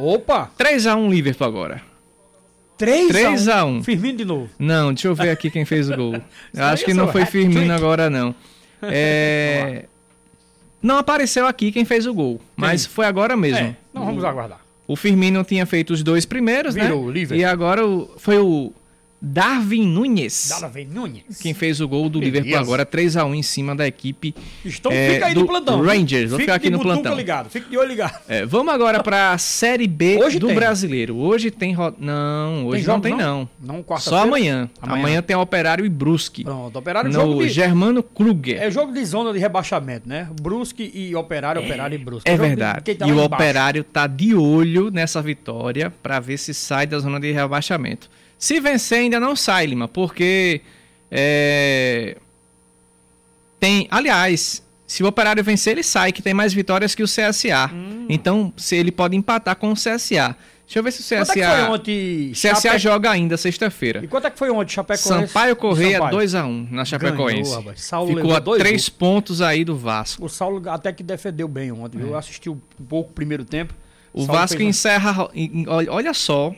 Opa! 0.00 0.50
3x1 0.58 1.08
Liverpool 1.10 1.46
agora. 1.46 1.82
3 2.78 3.08
3 3.08 3.48
a 3.48 3.64
1. 3.64 3.82
Firmino 3.84 4.18
de 4.18 4.24
novo. 4.24 4.48
Não, 4.58 4.92
deixa 4.94 5.08
eu 5.08 5.14
ver 5.14 5.28
aqui 5.30 5.50
quem 5.50 5.64
fez 5.66 5.90
o 5.90 5.96
gol. 5.96 6.14
Eu 6.54 6.64
acho 6.64 6.84
que 6.84 6.92
isso, 6.92 6.98
não 7.00 7.08
foi 7.12 7.24
Firmino 7.26 7.72
agora, 7.72 8.08
não. 8.08 8.34
É... 8.82 9.84
Não 10.82 10.96
apareceu 10.96 11.46
aqui 11.46 11.70
quem 11.70 11.84
fez 11.84 12.06
o 12.06 12.14
gol, 12.14 12.40
mas 12.56 12.86
foi 12.86 13.04
agora 13.04 13.36
mesmo. 13.36 13.58
É, 13.58 13.76
não 13.92 14.06
vamos 14.06 14.24
aguardar. 14.24 14.60
O 14.88 14.96
Firmino 14.96 15.44
tinha 15.44 15.66
feito 15.66 15.92
os 15.92 16.02
dois 16.02 16.24
primeiros, 16.24 16.74
Virou 16.74 17.02
o 17.02 17.06
né? 17.08 17.12
Liverpool. 17.12 17.36
E 17.42 17.44
agora 17.44 17.86
o- 17.86 18.10
foi 18.16 18.38
o 18.38 18.72
Darwin 19.22 19.86
Nunes 19.86 20.48
Darwin 20.60 20.86
Nunes. 20.86 21.38
quem 21.40 21.52
fez 21.52 21.80
o 21.80 21.86
gol 21.86 22.08
do 22.08 22.18
Beleza. 22.20 22.38
Liverpool 22.38 22.62
agora 22.62 22.86
3 22.86 23.16
a 23.18 23.24
1 23.24 23.34
em 23.34 23.42
cima 23.42 23.76
da 23.76 23.86
equipe. 23.86 24.34
Então 24.64 24.90
é, 24.90 25.14
fica 25.14 25.26
aí 25.26 25.34
do 25.34 25.40
no 25.40 25.46
plantão. 25.46 25.82
Rangers. 25.82 26.30
Vou 26.30 26.40
ficar 26.40 26.54
aqui 26.54 26.70
de 26.70 26.70
no 26.70 26.80
plantão. 26.80 27.14
ligado, 27.14 27.50
fique 27.50 27.68
de 27.68 27.76
olho 27.76 27.88
ligado. 27.88 28.18
É, 28.28 28.46
vamos 28.46 28.72
agora 28.72 29.02
para 29.02 29.32
a 29.32 29.38
Série 29.38 29.86
B 29.86 30.18
Hoje 30.22 30.38
do 30.38 30.46
tem. 30.46 30.56
Brasileiro. 30.56 31.16
Hoje 31.16 31.50
tem 31.50 31.72
ro... 31.74 31.94
não, 31.98 32.66
hoje 32.66 32.86
não 32.86 32.94
jogo, 32.94 33.02
tem 33.02 33.16
não? 33.16 33.48
não. 33.60 33.84
Não? 33.86 33.98
Só 33.98 34.22
amanhã. 34.22 34.70
Amanhã. 34.80 35.00
amanhã. 35.00 35.22
tem 35.22 35.36
Operário 35.36 35.84
e 35.84 35.88
Brusque. 35.88 36.44
Pronto, 36.44 36.78
Operário 36.78 37.10
no 37.10 37.14
jogo 37.14 37.42
de... 37.42 37.48
Germano 37.50 38.02
Kruger. 38.02 38.62
É 38.62 38.70
jogo 38.70 38.92
de 38.92 39.04
zona 39.04 39.32
de 39.32 39.38
rebaixamento, 39.38 40.08
né? 40.08 40.28
Brusque 40.40 40.90
e 40.94 41.14
Operário, 41.14 41.62
Operário 41.62 41.94
e 41.94 41.98
Brusque. 41.98 42.28
É 42.30 42.32
de 42.32 42.38
verdade. 42.38 42.94
tá 42.94 43.06
e 43.06 43.10
o 43.10 43.14
embaixo. 43.14 43.34
Operário 43.34 43.84
tá 43.84 44.06
de 44.06 44.34
olho 44.34 44.90
nessa 44.90 45.20
vitória 45.20 45.92
para 46.02 46.20
ver 46.20 46.38
se 46.38 46.54
sai 46.54 46.86
da 46.86 46.98
zona 46.98 47.20
de 47.20 47.30
rebaixamento. 47.32 48.08
Se 48.40 48.58
vencer, 48.58 49.00
ainda 49.00 49.20
não 49.20 49.36
sai, 49.36 49.66
Lima, 49.66 49.86
porque 49.86 50.62
é, 51.10 52.16
tem. 53.60 53.86
Aliás, 53.90 54.62
se 54.86 55.02
o 55.02 55.06
Operário 55.06 55.44
vencer, 55.44 55.72
ele 55.74 55.82
sai, 55.82 56.10
que 56.10 56.22
tem 56.22 56.32
mais 56.34 56.52
vitórias 56.54 56.94
que 56.94 57.02
o 57.02 57.06
CSA. 57.06 57.70
Hum. 57.72 58.06
Então, 58.08 58.52
se 58.56 58.74
ele 58.76 58.90
pode 58.90 59.14
empatar 59.16 59.54
com 59.56 59.70
o 59.70 59.74
CSA. 59.74 60.34
Deixa 60.66 60.78
eu 60.78 60.82
ver 60.84 60.92
se 60.92 61.02
o 61.02 61.18
Quanto 61.18 61.30
é 61.32 61.34
que 61.34 61.40
foi 61.40 61.42
CSA. 61.42 61.70
ontem? 61.72 62.30
CSA 62.32 62.54
Chape- 62.60 62.78
joga 62.78 63.10
ainda 63.10 63.36
sexta-feira. 63.36 64.04
E 64.04 64.08
quanto 64.08 64.28
é 64.28 64.30
que 64.30 64.38
foi 64.38 64.50
ontem, 64.50 64.72
Chapecoense? 64.72 65.08
Sampaio 65.08 65.56
Correia 65.56 65.98
Sampaio. 65.98 66.16
2x1 66.18 66.68
na 66.70 66.84
Chapecoense. 66.84 67.50
Ganhou. 67.56 67.72
Saulo 67.76 68.14
Ficou 68.16 68.36
a 68.36 68.38
dois 68.38 68.60
3 68.60 68.72
gols. 68.82 68.88
pontos 68.88 69.42
aí 69.42 69.64
do 69.64 69.76
Vasco. 69.76 70.24
O 70.24 70.28
Saulo 70.28 70.62
até 70.70 70.92
que 70.92 71.02
defendeu 71.02 71.48
bem 71.48 71.72
ontem. 71.72 71.98
viu? 71.98 72.08
Eu 72.10 72.16
assisti 72.16 72.48
um 72.48 72.58
pouco 72.88 73.10
o 73.10 73.12
primeiro 73.12 73.44
tempo. 73.44 73.74
O 74.14 74.24
Saulo 74.24 74.40
Vasco 74.40 74.56
fez 74.56 74.66
um- 74.66 74.70
encerra. 74.70 75.28
olha 75.90 76.14
só. 76.14 76.54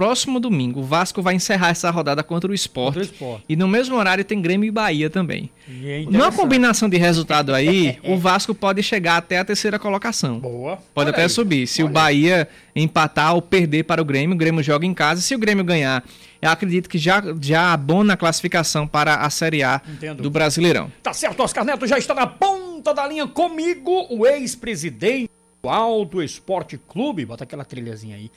Próximo 0.00 0.40
domingo, 0.40 0.80
o 0.80 0.82
Vasco 0.82 1.20
vai 1.20 1.34
encerrar 1.34 1.68
essa 1.68 1.90
rodada 1.90 2.22
contra 2.22 2.50
o 2.50 2.54
Sport. 2.54 3.10
O. 3.20 3.38
E 3.46 3.54
no 3.54 3.68
mesmo 3.68 3.96
horário 3.96 4.24
tem 4.24 4.40
Grêmio 4.40 4.66
e 4.66 4.70
Bahia 4.70 5.10
também. 5.10 5.50
E 5.68 5.90
é 5.90 6.00
Numa 6.04 6.32
combinação 6.32 6.88
de 6.88 6.96
resultado 6.96 7.54
aí, 7.54 7.98
o 8.08 8.16
Vasco 8.16 8.54
pode 8.54 8.82
chegar 8.82 9.18
até 9.18 9.38
a 9.38 9.44
terceira 9.44 9.78
colocação. 9.78 10.38
Boa. 10.38 10.78
Pode 10.94 11.08
Olha 11.08 11.10
até 11.10 11.24
aí. 11.24 11.28
subir. 11.28 11.66
Se 11.66 11.82
o 11.82 11.84
Olha 11.84 11.92
Bahia 11.92 12.48
empatar 12.74 13.34
ou 13.34 13.42
perder 13.42 13.84
para 13.84 14.00
o 14.00 14.04
Grêmio, 14.06 14.34
o 14.34 14.38
Grêmio 14.38 14.62
joga 14.62 14.86
em 14.86 14.94
casa. 14.94 15.20
Se 15.20 15.34
o 15.34 15.38
Grêmio 15.38 15.62
ganhar, 15.62 16.02
eu 16.40 16.48
acredito 16.48 16.88
que 16.88 16.96
já, 16.96 17.22
já 17.38 17.70
abona 17.70 18.14
a 18.14 18.16
classificação 18.16 18.86
para 18.86 19.16
a 19.16 19.28
Série 19.28 19.62
A 19.62 19.82
Entendo. 19.86 20.22
do 20.22 20.30
Brasileirão. 20.30 20.90
Tá 21.02 21.12
certo, 21.12 21.42
Oscar 21.42 21.62
Neto 21.62 21.86
já 21.86 21.98
está 21.98 22.14
na 22.14 22.26
ponta 22.26 22.94
da 22.94 23.06
linha 23.06 23.26
comigo, 23.26 24.06
o 24.08 24.26
ex-presidente 24.26 25.28
do 25.62 25.68
Alto 25.68 26.22
Esporte 26.22 26.80
Clube. 26.88 27.26
Bota 27.26 27.44
aquela 27.44 27.66
trilhazinha 27.66 28.16
aí. 28.16 28.30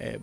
É, 0.00 0.16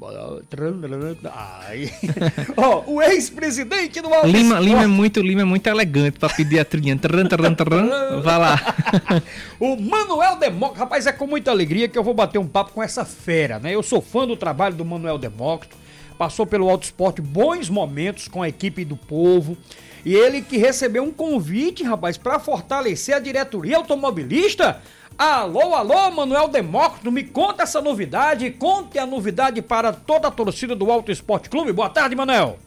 Ai. 1.33 1.91
Ó, 2.55 2.83
o 2.87 3.01
ex-presidente 3.01 3.99
do 3.99 4.07
Alto 4.07 4.25
Lima. 4.25 4.57
Lima 4.57 4.83
é 4.83 4.87
muito, 4.87 5.19
Lima 5.19 5.41
é 5.41 5.45
muito 5.45 5.67
elegante 5.67 6.17
para 6.17 6.33
pedir 6.33 6.59
a 6.59 6.65
trilha. 6.65 6.97
Tran, 6.97 7.25
tran, 7.25 7.53
tran. 7.53 8.21
Vai 8.21 8.39
lá. 8.39 8.57
O 9.59 9.75
Manuel 9.75 10.37
Demócrito, 10.37 10.79
rapaz, 10.79 11.07
é 11.07 11.11
com 11.11 11.27
muita 11.27 11.51
alegria 11.51 11.89
que 11.89 11.97
eu 11.97 12.03
vou 12.03 12.13
bater 12.13 12.37
um 12.37 12.47
papo 12.47 12.71
com 12.71 12.83
essa 12.83 13.03
fera, 13.03 13.59
né? 13.59 13.75
Eu 13.75 13.83
sou 13.83 14.01
fã 14.01 14.25
do 14.25 14.37
trabalho 14.37 14.75
do 14.75 14.85
Manuel 14.85 15.17
Demócrito, 15.17 15.75
passou 16.17 16.45
pelo 16.45 16.69
Auto 16.69 16.83
Esporte 16.83 17.21
bons 17.21 17.69
momentos 17.69 18.27
com 18.29 18.41
a 18.41 18.47
equipe 18.47 18.85
do 18.85 18.95
povo. 18.95 19.57
E 20.05 20.13
ele 20.13 20.41
que 20.41 20.57
recebeu 20.57 21.03
um 21.03 21.11
convite, 21.11 21.83
rapaz, 21.83 22.17
para 22.17 22.39
fortalecer 22.39 23.15
a 23.15 23.19
diretoria 23.19 23.77
automobilista. 23.77 24.81
Alô, 25.17 25.73
alô, 25.73 26.11
Manuel 26.11 26.49
Demócrito, 26.49 27.09
me 27.09 27.23
conta 27.23 27.63
essa 27.63 27.81
novidade, 27.81 28.51
conte 28.51 28.99
a 28.99 29.05
novidade 29.05 29.61
para 29.61 29.93
toda 29.93 30.27
a 30.27 30.31
torcida 30.31 30.75
do 30.75 30.91
Auto 30.91 31.09
Esporte 31.09 31.49
Clube. 31.49 31.71
Boa 31.71 31.89
tarde, 31.89 32.17
Manuel. 32.17 32.59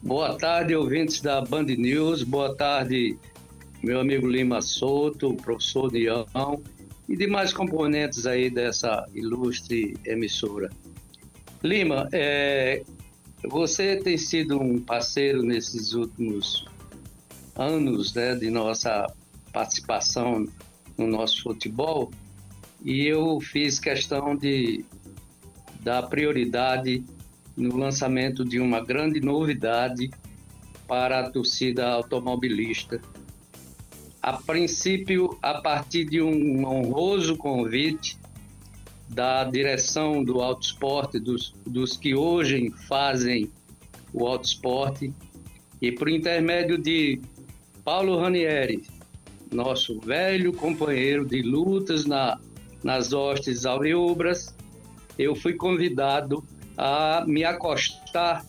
Boa 0.00 0.38
tarde, 0.38 0.72
ouvintes 0.76 1.20
da 1.20 1.40
Band 1.40 1.64
News. 1.64 2.22
Boa 2.22 2.54
tarde, 2.54 3.18
meu 3.82 3.98
amigo 3.98 4.28
Lima 4.28 4.62
Souto, 4.62 5.34
professor 5.34 5.90
Dião 5.90 6.62
e 7.08 7.16
demais 7.16 7.52
componentes 7.52 8.24
aí 8.24 8.48
dessa 8.48 9.04
ilustre 9.12 9.96
emissora. 10.06 10.70
Lima, 11.60 12.08
é, 12.12 12.84
você 13.48 13.96
tem 13.96 14.16
sido 14.16 14.60
um 14.60 14.78
parceiro 14.78 15.42
nesses 15.42 15.92
últimos 15.92 16.64
anos 17.56 18.14
né, 18.14 18.36
de 18.36 18.48
nossa 18.48 19.06
participação 19.56 20.46
no 20.98 21.06
nosso 21.06 21.42
futebol 21.42 22.10
e 22.84 23.06
eu 23.06 23.40
fiz 23.40 23.78
questão 23.78 24.36
de 24.36 24.84
dar 25.80 26.02
prioridade 26.02 27.02
no 27.56 27.74
lançamento 27.74 28.44
de 28.44 28.60
uma 28.60 28.84
grande 28.84 29.18
novidade 29.18 30.10
para 30.86 31.20
a 31.20 31.30
torcida 31.30 31.88
automobilista. 31.88 33.00
A 34.22 34.34
princípio, 34.34 35.38
a 35.40 35.54
partir 35.54 36.04
de 36.04 36.20
um 36.20 36.66
honroso 36.66 37.34
convite 37.34 38.18
da 39.08 39.42
direção 39.44 40.22
do 40.22 40.42
Autosport, 40.42 41.14
dos, 41.14 41.54
dos 41.64 41.96
que 41.96 42.14
hoje 42.14 42.70
fazem 42.86 43.50
o 44.12 44.26
Autosport, 44.26 45.10
e 45.80 45.92
por 45.92 46.10
intermédio 46.10 46.76
de 46.76 47.22
Paulo 47.82 48.18
Ranieri, 48.18 48.82
nosso 49.52 50.00
velho 50.00 50.52
companheiro 50.52 51.24
de 51.24 51.42
lutas 51.42 52.06
na, 52.06 52.38
nas 52.82 53.12
hostes 53.12 53.64
alvirrubras, 53.66 54.54
eu 55.18 55.34
fui 55.34 55.54
convidado 55.54 56.44
a 56.76 57.24
me 57.26 57.44
acostar 57.44 58.44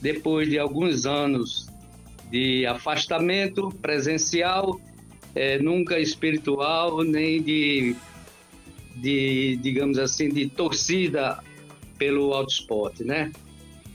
depois 0.00 0.48
de 0.48 0.58
alguns 0.58 1.06
anos 1.06 1.68
de 2.30 2.66
afastamento 2.66 3.70
presencial, 3.80 4.80
é, 5.34 5.58
nunca 5.58 5.98
espiritual, 5.98 7.02
nem 7.02 7.42
de, 7.42 7.94
de, 8.96 9.56
digamos 9.56 9.98
assim, 9.98 10.28
de 10.28 10.48
torcida 10.48 11.42
pelo 11.98 12.32
autosport, 12.32 13.00
né? 13.00 13.32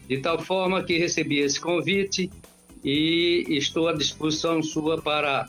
De 0.07 0.17
tal 0.17 0.39
forma 0.39 0.83
que 0.83 0.97
recebi 0.97 1.39
esse 1.39 1.59
convite 1.59 2.29
e 2.83 3.45
estou 3.49 3.87
à 3.87 3.93
disposição 3.93 4.61
sua 4.61 5.01
para 5.01 5.47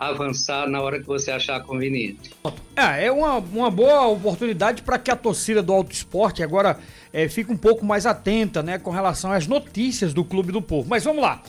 avançar 0.00 0.66
na 0.66 0.80
hora 0.80 0.98
que 0.98 1.06
você 1.06 1.30
achar 1.30 1.62
conveniente. 1.62 2.30
É, 2.74 3.06
é 3.06 3.12
uma, 3.12 3.36
uma 3.36 3.70
boa 3.70 4.06
oportunidade 4.06 4.82
para 4.82 4.98
que 4.98 5.10
a 5.10 5.16
torcida 5.16 5.62
do 5.62 5.74
Auto 5.74 5.92
Esporte 5.92 6.42
agora 6.42 6.78
é, 7.12 7.28
fique 7.28 7.52
um 7.52 7.56
pouco 7.56 7.84
mais 7.84 8.06
atenta 8.06 8.62
né, 8.62 8.78
com 8.78 8.90
relação 8.90 9.30
às 9.30 9.46
notícias 9.46 10.14
do 10.14 10.24
Clube 10.24 10.52
do 10.52 10.62
Povo. 10.62 10.88
Mas 10.88 11.04
vamos 11.04 11.20
lá. 11.22 11.42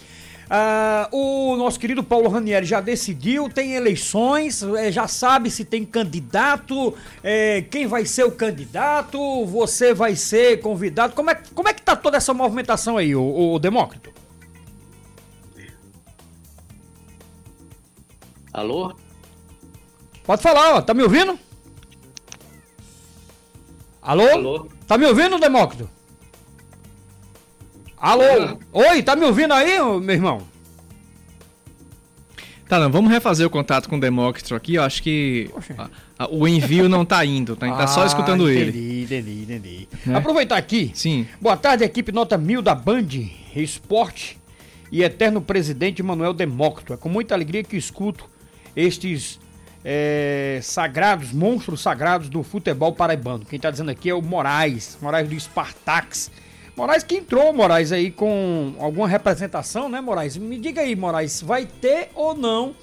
Uh, 0.52 1.16
o 1.16 1.56
nosso 1.56 1.80
querido 1.80 2.04
Paulo 2.04 2.28
Ranieri 2.28 2.66
já 2.66 2.82
decidiu, 2.82 3.48
tem 3.48 3.74
eleições, 3.74 4.62
é, 4.62 4.92
já 4.92 5.08
sabe 5.08 5.50
se 5.50 5.64
tem 5.64 5.86
candidato, 5.86 6.94
é, 7.24 7.62
quem 7.62 7.88
vai 7.88 8.06
ser 8.06 8.26
o 8.26 8.32
candidato, 8.32 9.46
você 9.46 9.94
vai 9.94 10.14
ser 10.14 10.60
convidado. 10.60 11.14
Como 11.14 11.32
é, 11.32 11.40
como 11.56 11.70
é 11.70 11.74
que 11.74 11.82
tá 11.82 11.96
toda 11.96 12.18
essa 12.18 12.34
movimentação 12.34 12.98
aí, 12.98 13.16
o, 13.16 13.54
o 13.54 13.60
Demócrito? 13.60 14.21
Alô? 18.54 18.94
Pode 20.24 20.42
falar, 20.42 20.76
ó. 20.76 20.82
Tá 20.82 20.94
me 20.94 21.04
ouvindo? 21.04 21.38
Alô? 24.02 24.28
Alô? 24.28 24.68
Tá 24.88 24.98
me 24.98 25.06
ouvindo, 25.06 25.40
Demócrito? 25.40 25.90
Alô? 27.98 28.24
Ah. 28.24 28.58
Oi, 28.74 29.04
tá 29.04 29.16
me 29.16 29.26
ouvindo 29.26 29.54
aí, 29.54 29.80
meu 29.80 30.16
irmão? 30.16 30.52
Tá, 32.68 32.80
não, 32.80 32.90
vamos 32.90 33.12
refazer 33.12 33.46
o 33.46 33.50
contato 33.50 33.90
com 33.90 33.98
o 33.98 34.00
Demócrito 34.00 34.56
aqui. 34.56 34.76
Eu 34.76 34.84
acho 34.84 35.04
que 35.04 35.50
a, 35.78 35.90
a, 36.20 36.30
o 36.32 36.48
envio 36.48 36.88
não 36.88 37.06
tá 37.06 37.24
indo, 37.26 37.56
tá? 37.56 37.66
A 37.66 37.70
gente 37.70 37.78
tá 37.78 37.88
só 37.88 38.04
ah, 38.04 38.06
escutando 38.06 38.50
entendi, 38.50 38.80
ele. 38.80 39.04
Entendi, 39.04 39.44
entendi, 39.44 39.88
é? 40.08 40.16
Aproveitar 40.16 40.56
aqui. 40.56 40.90
Sim. 40.94 41.28
Boa 41.40 41.58
tarde, 41.58 41.84
equipe 41.84 42.14
Nota 42.14 42.38
Mil 42.38 42.62
da 42.62 42.74
Band 42.74 43.08
Esporte 43.54 44.40
e 44.90 45.04
eterno 45.04 45.42
presidente 45.42 46.02
Manuel 46.02 46.34
Demócrito. 46.34 46.94
É 46.94 46.98
com 46.98 47.10
muita 47.10 47.36
alegria 47.36 47.62
que 47.62 47.76
escuto 47.76 48.31
estes 48.76 49.40
é, 49.84 50.60
sagrados, 50.62 51.32
monstros 51.32 51.82
sagrados 51.82 52.30
do 52.30 52.44
futebol 52.44 52.94
paraibano. 52.94 53.46
Quem 53.46 53.58
está 53.58 53.72
dizendo 53.72 53.92
aqui 53.92 54.10
é 54.10 54.14
o 54.14 54.22
Moraes, 54.22 54.98
Moraes 55.02 55.28
do 55.28 55.40
Spartax. 55.40 56.32
Moraes 56.76 57.04
que 57.04 57.16
entrou, 57.16 57.54
Moraes, 57.54 57.92
aí 57.92 58.12
com 58.12 58.74
alguma 58.80 59.08
representação, 59.08 59.90
né, 59.90 60.00
Moraes? 60.00 60.38
Me 60.38 60.58
diga 60.58 60.82
aí, 60.82 60.96
Moraes, 60.96 61.42
vai 61.42 61.66
ter 61.66 62.10
ou 62.16 62.34
não, 62.34 62.74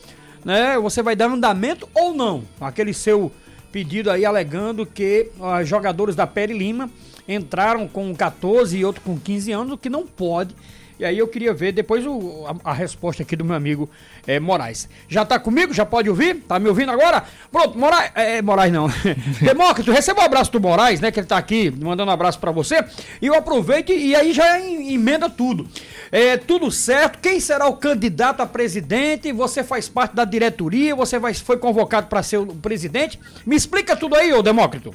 né? 0.45 0.79
Você 0.79 1.03
vai 1.03 1.17
dar 1.17 1.27
andamento 1.27 1.89
ou 1.95 2.13
não? 2.13 2.45
Aquele 2.61 2.93
seu 2.93 3.33
pedido 3.73 4.11
aí 4.11 4.25
alegando 4.25 4.85
que 4.85 5.31
uh, 5.39 5.65
jogadores 5.65 6.15
da 6.15 6.27
Peri 6.27 6.57
Lima 6.57 6.91
entraram 7.27 7.87
com 7.87 8.15
14 8.15 8.77
e 8.77 8.85
outro 8.85 9.03
com 9.03 9.19
15 9.19 9.53
anos, 9.53 9.73
o 9.73 9.79
que 9.79 9.91
não 9.91 10.07
pode 10.07 10.55
e 10.99 11.05
aí 11.05 11.17
eu 11.17 11.29
queria 11.29 11.55
ver 11.55 11.73
depois 11.73 12.05
o, 12.05 12.45
a, 12.47 12.71
a, 12.71 12.73
resposta 12.73 13.23
aqui 13.23 13.37
do 13.37 13.45
meu 13.45 13.55
amigo 13.55 13.89
é, 14.27 14.41
Moraes. 14.41 14.89
Já 15.09 15.25
tá 15.25 15.39
comigo? 15.39 15.73
Já 15.73 15.87
pode 15.87 16.11
ouvir? 16.11 16.37
Tá 16.49 16.59
me 16.59 16.69
ouvindo 16.69 16.91
agora? 16.91 17.25
Pronto, 17.53 17.79
Moraes. 17.79 18.11
É, 18.15 18.43
Moraes 18.43 18.73
não. 18.73 18.89
Demócrito, 19.41 19.93
receba 19.93 20.21
o 20.21 20.23
um 20.23 20.27
abraço 20.27 20.51
do 20.51 20.61
Moraes, 20.61 21.01
né? 21.01 21.13
Que 21.13 21.21
ele 21.21 21.27
tá 21.27 21.39
aqui 21.39 21.71
mandando 21.71 22.11
um 22.11 22.15
abraço 22.15 22.41
para 22.41 22.51
você. 22.51 22.85
E 23.23 23.27
eu 23.27 23.35
aproveito 23.35 23.93
e 23.93 24.17
aí 24.17 24.33
já 24.33 24.61
emenda 24.61 25.31
tudo. 25.31 25.69
É 26.11 26.37
tudo 26.37 26.71
certo. 26.71 27.21
Quem 27.21 27.39
será 27.39 27.69
o 27.69 27.77
candidato 27.77 28.41
a 28.41 28.47
presidente? 28.47 29.31
Você 29.33 29.63
faz 29.63 29.89
parte 29.89 30.17
da 30.17 30.25
diretoria? 30.25 30.97
Você 30.97 31.19
vai, 31.19 31.33
foi 31.33 31.59
convocado 31.59 32.09
para 32.09 32.23
ser 32.23 32.39
o 32.39 32.47
presidente? 32.47 33.21
Me 33.47 33.55
explica 33.55 33.97
tudo 33.97 34.17
aí, 34.17 34.33
ô 34.33 34.43
Demócrito. 34.43 34.93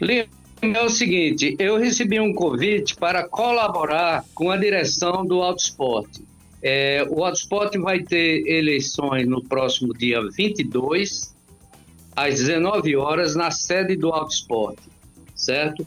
Lima, 0.00 0.37
é 0.60 0.82
o 0.82 0.88
seguinte, 0.88 1.54
eu 1.58 1.76
recebi 1.78 2.18
um 2.18 2.32
convite 2.32 2.96
para 2.96 3.28
colaborar 3.28 4.24
com 4.34 4.50
a 4.50 4.56
direção 4.56 5.24
do 5.24 5.42
Autosport. 5.42 6.08
É, 6.60 7.06
o 7.08 7.24
Autosport 7.24 7.76
vai 7.78 8.02
ter 8.02 8.46
eleições 8.46 9.26
no 9.26 9.42
próximo 9.42 9.94
dia 9.94 10.20
22, 10.36 11.34
às 12.16 12.34
19 12.40 12.96
horas, 12.96 13.36
na 13.36 13.50
sede 13.50 13.94
do 13.96 14.08
Autosport, 14.12 14.78
certo? 15.34 15.86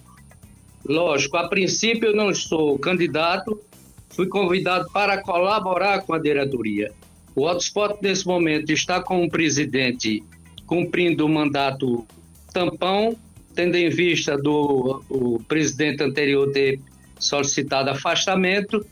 Lógico, 0.86 1.36
a 1.38 1.50
princípio 1.50 2.10
eu 2.10 2.16
não 2.16 2.34
sou 2.34 2.80
candidato, 2.80 3.60
fui 4.10 4.28
convidado 4.28 4.90
para 4.92 5.22
colaborar 5.22 6.02
com 6.02 6.14
a 6.14 6.20
diretoria. 6.20 6.92
O 7.36 7.48
Autosport, 7.48 8.02
nesse 8.02 8.26
momento, 8.26 8.72
está 8.72 9.02
com 9.02 9.24
o 9.24 9.30
presidente 9.30 10.24
cumprindo 10.66 11.26
o 11.26 11.30
mandato 11.30 12.06
tampão, 12.54 13.18
tendo 13.54 13.76
em 13.76 13.90
vista 13.90 14.38
do 14.38 15.04
o 15.10 15.40
presidente 15.48 16.04
anterior 16.04 16.52
ter 16.52 16.80
solicitado 17.20 17.90
afastamento 17.90 18.86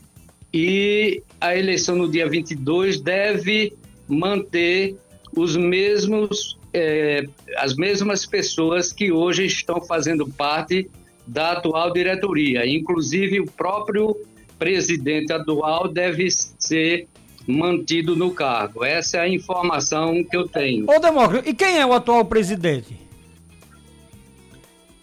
e 0.52 1.22
a 1.40 1.56
eleição 1.56 1.96
no 1.96 2.10
dia 2.10 2.28
22 2.28 3.00
deve 3.00 3.72
manter 4.08 4.96
os 5.34 5.56
mesmos 5.56 6.58
é, 6.72 7.24
as 7.56 7.74
mesmas 7.74 8.24
pessoas 8.24 8.92
que 8.92 9.10
hoje 9.10 9.44
estão 9.44 9.80
fazendo 9.80 10.28
parte 10.28 10.88
da 11.26 11.52
atual 11.52 11.92
diretoria, 11.92 12.66
inclusive 12.66 13.40
o 13.40 13.46
próprio 13.46 14.16
presidente 14.58 15.32
atual 15.32 15.88
deve 15.88 16.28
ser 16.30 17.08
mantido 17.46 18.14
no 18.14 18.32
cargo. 18.32 18.84
Essa 18.84 19.18
é 19.18 19.20
a 19.20 19.28
informação 19.28 20.22
que 20.22 20.36
eu 20.36 20.46
tenho. 20.46 20.86
Ô 20.88 20.98
Demócrito, 20.98 21.48
e 21.48 21.54
quem 21.54 21.78
é 21.78 21.86
o 21.86 21.92
atual 21.92 22.24
presidente? 22.24 23.09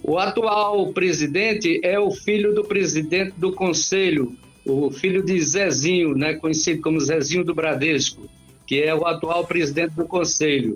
O 0.07 0.17
atual 0.17 0.93
presidente 0.93 1.81
é 1.83 1.99
o 1.99 2.09
filho 2.09 2.55
do 2.55 2.63
presidente 2.63 3.33
do 3.37 3.51
conselho, 3.51 4.33
o 4.65 4.89
filho 4.89 5.21
de 5.21 5.37
Zezinho, 5.41 6.15
né, 6.15 6.33
conhecido 6.35 6.81
como 6.81 6.97
Zezinho 6.97 7.43
do 7.43 7.53
Bradesco, 7.53 8.29
que 8.65 8.81
é 8.81 8.95
o 8.95 9.05
atual 9.05 9.45
presidente 9.45 9.95
do 9.95 10.05
conselho. 10.05 10.75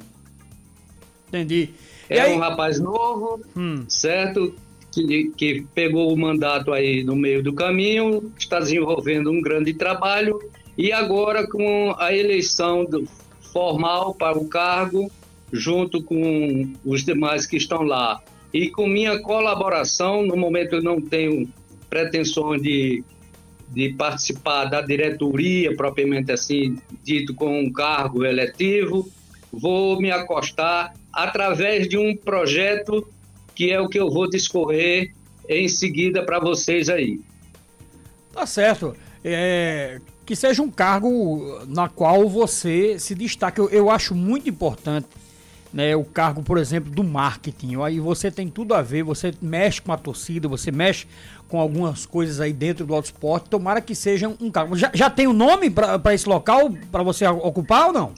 Entendi. 1.30 1.70
E 2.10 2.14
é 2.14 2.24
aí... 2.24 2.34
um 2.34 2.40
rapaz 2.40 2.78
novo, 2.78 3.40
hum. 3.56 3.86
certo? 3.88 4.54
Que, 4.92 5.32
que 5.38 5.66
pegou 5.74 6.12
o 6.12 6.18
mandato 6.18 6.74
aí 6.74 7.02
no 7.02 7.16
meio 7.16 7.42
do 7.42 7.54
caminho, 7.54 8.34
está 8.38 8.60
desenvolvendo 8.60 9.32
um 9.32 9.42
grande 9.42 9.74
trabalho 9.74 10.42
e 10.78 10.92
agora 10.92 11.48
com 11.48 11.96
a 11.98 12.14
eleição 12.14 12.84
do, 12.84 13.08
formal 13.54 14.14
para 14.14 14.38
o 14.38 14.50
cargo, 14.50 15.10
junto 15.54 16.04
com 16.04 16.74
os 16.84 17.06
demais 17.06 17.46
que 17.46 17.56
estão 17.56 17.84
lá 17.84 18.22
e 18.54 18.70
com 18.70 18.88
minha 18.88 19.20
colaboração, 19.20 20.26
no 20.26 20.36
momento 20.36 20.76
eu 20.76 20.84
não 20.84 21.02
tenho 21.02 21.48
pretensões 21.90 22.62
de, 22.62 23.04
de 23.70 23.94
participar 23.94 24.66
da 24.66 24.82
diretoria, 24.82 25.76
propriamente 25.76 26.32
assim, 26.32 26.78
dito 27.04 27.34
com 27.34 27.62
um 27.62 27.72
cargo 27.72 28.26
eletivo, 28.26 29.10
vou 29.52 30.00
me 30.02 30.12
acostar 30.12 30.94
através 31.14 31.88
de 31.88 31.98
um 31.98 32.16
projeto 32.16 33.08
que 33.56 33.72
é 33.72 33.80
o 33.80 33.88
que 33.88 34.00
eu 34.00 34.10
vou 34.10 34.30
discorrer 34.30 35.14
em 35.48 35.68
seguida 35.68 36.24
para 36.24 36.40
vocês 36.40 36.90
aí. 36.90 37.20
Tá 38.34 38.46
certo. 38.46 38.96
É, 39.24 40.00
que 40.26 40.36
seja 40.36 40.62
um 40.62 40.72
cargo 40.72 41.62
na 41.68 41.90
qual 41.90 42.28
você 42.28 42.98
se 42.98 43.14
destaque. 43.14 43.60
Eu, 43.60 43.70
eu 43.70 43.90
acho 43.90 44.16
muito 44.16 44.50
importante 44.50 45.08
né, 45.74 45.96
o 45.96 46.04
cargo, 46.04 46.44
por 46.44 46.58
exemplo, 46.58 46.92
do 46.92 47.04
marketing. 47.04 47.82
Aí 47.82 48.00
você 48.00 48.30
tem 48.30 48.48
tudo 48.48 48.74
a 48.74 48.82
ver, 48.82 49.04
você 49.04 49.34
mexe 49.42 49.82
com 49.82 49.92
a 49.92 49.98
torcida, 49.98 50.48
você 50.48 50.72
mexe 50.72 51.08
com 51.48 51.60
algumas 51.60 52.06
coisas 52.06 52.40
aí 52.40 52.54
dentro 52.54 52.86
do 52.86 52.94
autosport. 52.94 53.48
Tomara 53.48 53.82
que 53.82 53.96
seja 53.96 54.28
um 54.28 54.52
cargo. 54.52 54.76
Já, 54.76 54.92
já 54.94 55.10
tem 55.10 55.28
o 55.28 55.32
um 55.32 55.34
nome 55.34 55.70
para 55.70 56.14
esse 56.14 56.28
local 56.28 56.72
para 56.92 57.04
você 57.04 57.26
ocupar 57.28 57.88
ou 57.88 57.94
não? 57.94 58.14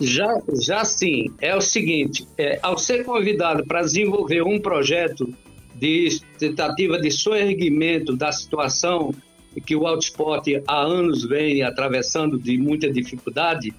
Já, 0.00 0.40
já 0.60 0.84
sim. 0.84 1.32
É 1.40 1.54
o 1.56 1.60
seguinte: 1.60 2.26
é, 2.36 2.58
ao 2.62 2.78
ser 2.78 3.04
convidado 3.04 3.64
para 3.66 3.82
desenvolver 3.82 4.42
um 4.42 4.60
projeto 4.60 5.32
de 5.74 6.20
tentativa 6.38 6.98
de 6.98 7.10
soerguimento 7.10 8.16
da 8.16 8.32
situação 8.32 9.14
que 9.64 9.74
o 9.74 9.86
autosport 9.86 10.46
há 10.66 10.82
anos 10.82 11.24
vem 11.24 11.62
atravessando 11.62 12.38
de 12.38 12.58
muita 12.58 12.90
dificuldade, 12.90 13.72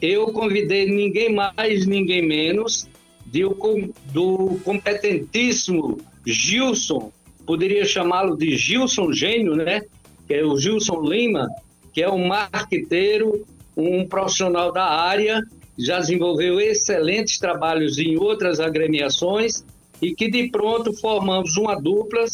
eu 0.00 0.32
convidei 0.32 0.86
ninguém 0.86 1.34
mais, 1.34 1.86
ninguém 1.86 2.26
menos 2.26 2.88
do, 3.26 3.92
do 4.12 4.58
competentíssimo 4.64 5.98
Gilson, 6.26 7.12
poderia 7.46 7.84
chamá-lo 7.84 8.36
de 8.36 8.56
Gilson 8.56 9.12
Gênio, 9.12 9.54
né? 9.54 9.82
Que 10.26 10.34
é 10.34 10.44
o 10.44 10.58
Gilson 10.58 11.00
Lima, 11.02 11.48
que 11.92 12.02
é 12.02 12.10
um 12.10 12.26
marqueteiro, 12.26 13.46
um 13.76 14.06
profissional 14.06 14.72
da 14.72 14.84
área, 14.84 15.42
já 15.78 16.00
desenvolveu 16.00 16.60
excelentes 16.60 17.38
trabalhos 17.38 17.98
em 17.98 18.16
outras 18.16 18.60
agremiações 18.60 19.64
e 20.00 20.14
que 20.14 20.30
de 20.30 20.48
pronto 20.50 20.92
formamos 20.92 21.56
uma 21.56 21.80
dupla 21.80 22.24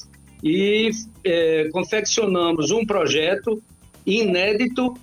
e 0.43 0.91
é, 1.25 1.69
confeccionamos 1.73 2.71
um 2.71 2.85
projeto 2.85 3.63
inédito 4.07 4.95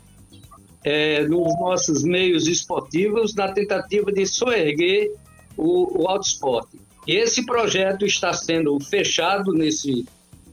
é, 0.84 1.24
nos 1.28 1.60
nossos 1.60 2.04
meios 2.04 2.48
esportivos 2.48 3.36
na 3.36 3.52
tentativa 3.52 4.12
de 4.12 4.26
soerguer 4.26 5.12
o, 5.58 6.04
o 6.04 6.08
auto 6.08 6.28
esporte. 6.28 6.80
Esse 7.08 7.46
projeto 7.46 8.06
está 8.06 8.34
sendo 8.34 8.80
fechado 8.80 9.52
nesse 9.54 10.06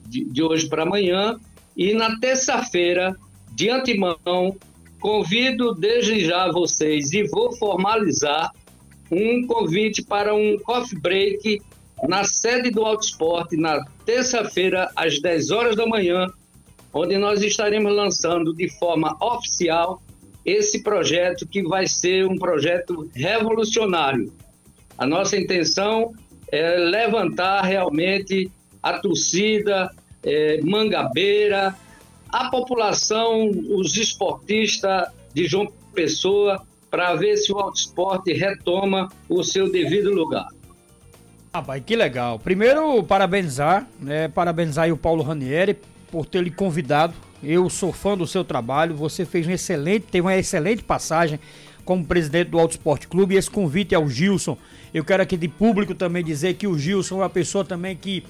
de, 0.07 0.25
de 0.25 0.43
hoje 0.43 0.69
para 0.69 0.83
amanhã 0.83 1.39
e 1.77 1.93
na 1.93 2.19
terça-feira, 2.19 3.17
de 3.53 3.69
antemão, 3.69 4.57
convido 5.01 5.75
desde 5.75 6.25
já 6.25 6.51
vocês 6.51 7.13
e 7.13 7.25
vou 7.25 7.53
formalizar 7.57 8.53
um 9.11 9.47
convite 9.47 10.03
para 10.03 10.35
um 10.35 10.59
coffee 10.59 10.99
break 10.99 11.61
na 12.09 12.25
sede 12.25 12.71
do 12.71 12.85
Auto 12.85 13.05
Esporte 13.05 13.57
na 13.57 13.85
terça-feira 14.05 14.91
às 14.97 15.21
10 15.21 15.51
horas 15.51 15.77
da 15.77 15.87
manhã, 15.87 16.27
onde 16.93 17.17
nós 17.17 17.43
estaremos 17.43 17.95
lançando 17.95 18.55
de 18.55 18.69
forma 18.79 19.17
oficial 19.21 20.03
esse 20.47 20.83
projeto 20.83 21.47
que 21.47 21.63
vai 21.65 21.89
ser 21.89 22.25
um 22.25 22.39
projeto 22.39 23.11
revolucionário. 23.13 24.33
A 24.97 25.05
nossa 25.05 25.37
intenção 25.37 26.13
é 26.53 26.77
levantar 26.77 27.63
realmente 27.63 28.51
a 28.81 28.99
torcida 28.99 29.91
é, 30.23 30.61
mangabeira, 30.63 31.75
a 32.29 32.49
população, 32.49 33.51
os 33.51 33.97
esportistas 33.97 35.09
de 35.35 35.47
João 35.47 35.67
Pessoa, 35.93 36.63
para 36.91 37.15
ver 37.17 37.37
se 37.37 37.53
o 37.53 37.59
autoesporte 37.59 38.33
retoma 38.33 39.09
o 39.29 39.43
seu 39.43 39.71
devido 39.71 40.13
lugar. 40.13 40.47
Pai, 41.67 41.81
que 41.81 41.97
legal. 41.97 42.39
Primeiro, 42.39 43.03
parabenizar, 43.03 43.89
né? 43.99 44.29
Parabenizar 44.29 44.93
o 44.93 44.97
Paulo 44.97 45.23
Ranieri 45.23 45.77
por 46.11 46.27
ter 46.27 46.43
lhe 46.43 46.51
convidado. 46.51 47.15
Eu 47.49 47.71
sou 47.71 47.93
fã 47.93 48.19
do 48.19 48.27
seu 48.27 48.43
trabalho. 48.45 48.97
Você 48.97 49.25
fez 49.25 49.47
um 49.47 49.53
excelente, 49.53 50.07
teve 50.11 50.27
uma 50.27 50.37
excelente 50.37 50.83
passagem 50.83 51.39
como 51.85 52.05
presidente 52.05 52.49
do 52.51 52.59
Auto 52.59 52.73
Esporte 52.73 53.07
Clube. 53.07 53.37
E 53.37 53.39
esse 53.39 53.49
convite 53.49 53.95
ao 53.95 54.09
Gilson. 54.09 54.59
Eu 54.93 55.05
quero 55.05 55.23
aqui 55.23 55.37
de 55.37 55.47
público 55.47 55.95
também 55.95 56.25
dizer 56.25 56.55
que 56.55 56.67
o 56.67 56.77
Gilson 56.77 57.15
é 57.15 57.19
uma 57.19 57.31
pessoa 57.31 57.65
também 57.65 57.95
que 57.95 58.25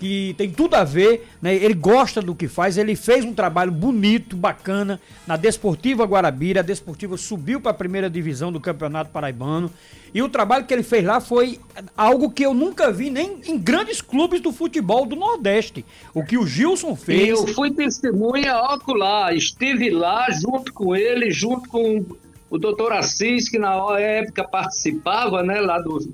que 0.00 0.34
tem 0.38 0.50
tudo 0.50 0.76
a 0.76 0.82
ver, 0.82 1.28
né? 1.42 1.54
Ele 1.54 1.74
gosta 1.74 2.22
do 2.22 2.34
que 2.34 2.48
faz, 2.48 2.78
ele 2.78 2.96
fez 2.96 3.22
um 3.22 3.34
trabalho 3.34 3.70
bonito, 3.70 4.34
bacana 4.34 4.98
na 5.26 5.36
Desportiva 5.36 6.06
Guarabira. 6.06 6.60
A 6.60 6.62
Desportiva 6.62 7.18
subiu 7.18 7.60
para 7.60 7.72
a 7.72 7.74
primeira 7.74 8.08
divisão 8.08 8.50
do 8.50 8.58
Campeonato 8.58 9.10
Paraibano. 9.10 9.70
E 10.14 10.22
o 10.22 10.28
trabalho 10.28 10.64
que 10.64 10.72
ele 10.72 10.82
fez 10.82 11.04
lá 11.04 11.20
foi 11.20 11.60
algo 11.94 12.30
que 12.30 12.42
eu 12.42 12.54
nunca 12.54 12.90
vi 12.90 13.10
nem 13.10 13.42
em 13.44 13.58
grandes 13.58 14.00
clubes 14.00 14.40
do 14.40 14.50
futebol 14.52 15.04
do 15.04 15.14
Nordeste. 15.14 15.84
O 16.14 16.24
que 16.24 16.38
o 16.38 16.46
Gilson 16.46 16.96
fez. 16.96 17.28
Eu 17.28 17.46
fui 17.48 17.70
testemunha 17.70 18.58
ocular, 18.58 19.36
estive 19.36 19.90
lá 19.90 20.28
junto 20.30 20.72
com 20.72 20.96
ele, 20.96 21.30
junto 21.30 21.68
com 21.68 22.06
o 22.48 22.58
doutor 22.58 22.92
Assis, 22.92 23.50
que 23.50 23.58
na 23.58 23.76
época 24.00 24.44
participava, 24.44 25.42
né, 25.42 25.60
lá 25.60 25.78
do, 25.78 26.10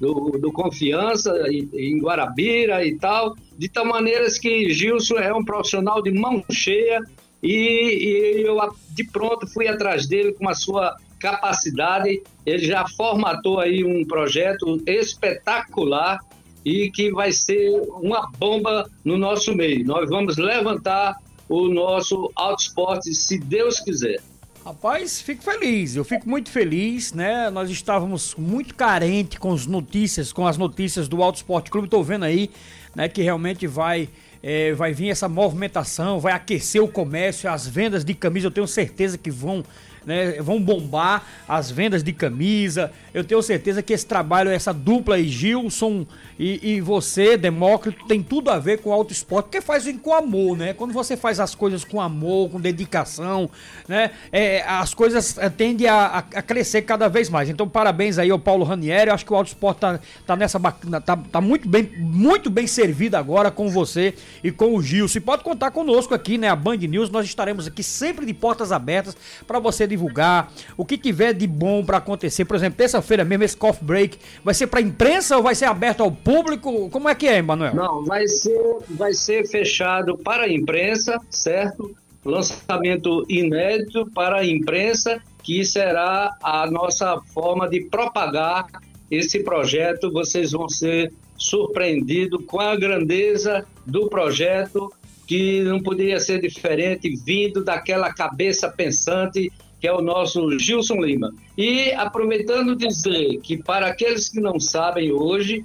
do, 0.00 0.38
do 0.38 0.52
Confiança 0.52 1.32
em 1.50 1.98
Guarabira 2.00 2.84
e 2.84 2.96
tal, 2.98 3.34
de 3.56 3.68
tal 3.68 3.84
maneira 3.84 4.26
que 4.40 4.70
Gilson 4.72 5.16
é 5.16 5.32
um 5.32 5.44
profissional 5.44 6.02
de 6.02 6.10
mão 6.10 6.44
cheia 6.50 7.00
e, 7.42 8.38
e 8.38 8.42
eu 8.46 8.58
de 8.90 9.04
pronto 9.10 9.46
fui 9.46 9.68
atrás 9.68 10.06
dele 10.06 10.32
com 10.32 10.48
a 10.48 10.54
sua 10.54 10.96
capacidade. 11.18 12.22
Ele 12.44 12.66
já 12.66 12.86
formatou 12.96 13.60
aí 13.60 13.84
um 13.84 14.04
projeto 14.04 14.82
espetacular 14.86 16.18
e 16.64 16.90
que 16.90 17.10
vai 17.12 17.30
ser 17.30 17.80
uma 18.02 18.28
bomba 18.38 18.90
no 19.04 19.16
nosso 19.16 19.54
meio. 19.54 19.84
Nós 19.86 20.08
vamos 20.10 20.36
levantar 20.36 21.16
o 21.48 21.68
nosso 21.68 22.30
auto 22.34 22.60
esporte, 22.60 23.14
se 23.14 23.38
Deus 23.38 23.78
quiser. 23.80 24.20
Rapaz, 24.66 25.20
fico 25.20 25.44
feliz, 25.44 25.94
eu 25.94 26.02
fico 26.02 26.28
muito 26.28 26.50
feliz, 26.50 27.12
né? 27.12 27.48
Nós 27.50 27.70
estávamos 27.70 28.34
muito 28.34 28.74
carentes 28.74 29.38
com 29.38 29.52
as 29.52 29.64
notícias, 29.64 30.32
com 30.32 30.44
as 30.44 30.58
notícias 30.58 31.06
do 31.06 31.22
Auto 31.22 31.36
Esporte 31.36 31.70
Clube. 31.70 31.86
Tô 31.86 32.02
vendo 32.02 32.24
aí, 32.24 32.50
né, 32.92 33.08
que 33.08 33.22
realmente 33.22 33.64
vai 33.64 34.08
é, 34.42 34.72
vai 34.72 34.92
vir 34.92 35.10
essa 35.10 35.28
movimentação, 35.28 36.18
vai 36.18 36.32
aquecer 36.32 36.82
o 36.82 36.88
comércio, 36.88 37.48
as 37.48 37.64
vendas 37.64 38.04
de 38.04 38.12
camisa, 38.12 38.48
eu 38.48 38.50
tenho 38.50 38.66
certeza 38.66 39.16
que 39.16 39.30
vão 39.30 39.64
né, 40.06 40.40
vão 40.40 40.60
bombar 40.60 41.24
as 41.48 41.70
vendas 41.70 42.02
de 42.02 42.12
camisa. 42.12 42.92
Eu 43.12 43.24
tenho 43.24 43.42
certeza 43.42 43.82
que 43.82 43.92
esse 43.92 44.06
trabalho, 44.06 44.50
essa 44.50 44.72
dupla 44.72 45.16
aí, 45.16 45.26
Gilson 45.26 46.06
e, 46.38 46.74
e 46.74 46.80
você, 46.80 47.36
Demócrito, 47.36 48.06
tem 48.06 48.22
tudo 48.22 48.50
a 48.50 48.58
ver 48.58 48.78
com 48.78 48.90
o 48.90 48.92
auto 48.92 49.12
esporte, 49.12 49.46
porque 49.46 49.60
faz 49.60 49.86
com 50.02 50.12
amor, 50.12 50.56
né? 50.56 50.72
Quando 50.72 50.92
você 50.92 51.16
faz 51.16 51.38
as 51.38 51.54
coisas 51.54 51.84
com 51.84 52.00
amor, 52.00 52.50
com 52.50 52.60
dedicação, 52.60 53.48
né? 53.88 54.10
É, 54.32 54.62
as 54.62 54.92
coisas 54.92 55.38
é, 55.38 55.48
tendem 55.48 55.86
a, 55.86 56.18
a, 56.18 56.42
crescer 56.42 56.82
cada 56.82 57.08
vez 57.08 57.30
mais. 57.30 57.48
Então, 57.48 57.68
parabéns 57.68 58.18
aí 58.18 58.30
ao 58.30 58.38
Paulo 58.38 58.64
Ranieri. 58.64 59.08
Eu 59.08 59.14
acho 59.14 59.24
que 59.24 59.32
o 59.32 59.36
auto 59.36 59.48
esporte 59.48 59.78
tá, 59.78 60.00
tá 60.26 60.36
nessa 60.36 60.58
tá, 60.58 61.16
tá 61.16 61.40
muito 61.40 61.68
bem, 61.68 61.88
muito 61.98 62.50
bem 62.50 62.66
servido 62.66 63.16
agora 63.16 63.50
com 63.50 63.68
você 63.68 64.14
e 64.42 64.50
com 64.50 64.74
o 64.74 64.82
Gilson. 64.82 65.18
E 65.18 65.20
pode 65.20 65.42
contar 65.44 65.70
conosco 65.70 66.14
aqui, 66.14 66.36
né? 66.36 66.48
A 66.48 66.56
Band 66.56 66.76
News, 66.76 67.10
nós 67.10 67.26
estaremos 67.26 67.66
aqui 67.66 67.82
sempre 67.82 68.26
de 68.26 68.34
portas 68.34 68.72
abertas 68.72 69.16
para 69.46 69.58
você 69.58 69.86
divulgar 69.96 70.52
o 70.76 70.84
que 70.84 70.98
tiver 70.98 71.32
de 71.32 71.46
bom 71.46 71.84
para 71.84 71.96
acontecer. 71.96 72.44
Por 72.44 72.56
exemplo, 72.56 72.76
terça-feira 72.76 73.24
mesmo, 73.24 73.44
esse 73.44 73.56
coffee 73.56 73.84
break 73.84 74.18
vai 74.44 74.54
ser 74.54 74.66
para 74.66 74.80
imprensa 74.80 75.36
ou 75.36 75.42
vai 75.42 75.54
ser 75.54 75.64
aberto 75.64 76.02
ao 76.02 76.12
público? 76.12 76.88
Como 76.90 77.08
é 77.08 77.14
que 77.14 77.26
é, 77.26 77.38
Emanuel? 77.38 77.74
Não, 77.74 78.04
vai 78.04 78.26
ser, 78.28 78.76
vai 78.90 79.12
ser 79.12 79.48
fechado 79.48 80.16
para 80.18 80.44
a 80.44 80.52
imprensa, 80.52 81.18
certo? 81.30 81.96
Lançamento 82.24 83.24
inédito 83.28 84.10
para 84.12 84.38
a 84.38 84.46
imprensa, 84.46 85.20
que 85.42 85.64
será 85.64 86.36
a 86.42 86.68
nossa 86.70 87.20
forma 87.32 87.68
de 87.68 87.82
propagar 87.82 88.66
esse 89.10 89.40
projeto. 89.44 90.12
Vocês 90.12 90.52
vão 90.52 90.68
ser 90.68 91.12
surpreendidos 91.36 92.44
com 92.46 92.60
a 92.60 92.74
grandeza 92.76 93.64
do 93.86 94.08
projeto, 94.08 94.92
que 95.26 95.60
não 95.62 95.80
poderia 95.80 96.18
ser 96.18 96.40
diferente, 96.40 97.14
vindo 97.24 97.62
daquela 97.62 98.12
cabeça 98.12 98.68
pensante 98.68 99.52
que 99.80 99.86
é 99.86 99.92
o 99.92 100.00
nosso 100.00 100.58
Gilson 100.58 100.96
Lima. 100.96 101.32
E 101.56 101.92
aproveitando 101.92 102.74
dizer 102.76 103.38
que 103.40 103.56
para 103.62 103.88
aqueles 103.88 104.28
que 104.28 104.40
não 104.40 104.58
sabem 104.58 105.12
hoje, 105.12 105.64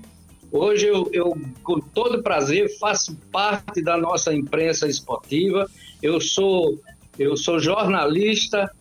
hoje 0.51 0.87
eu, 0.87 1.09
eu 1.13 1.37
com 1.63 1.79
todo 1.79 2.21
prazer 2.21 2.77
faço 2.77 3.15
parte 3.31 3.81
da 3.81 3.97
nossa 3.97 4.33
imprensa 4.33 4.87
esportiva. 4.87 5.69
Eu 6.01 6.19
sou 6.19 6.79
eu 7.19 7.35
sou 7.37 7.59
jornalista 7.59 8.71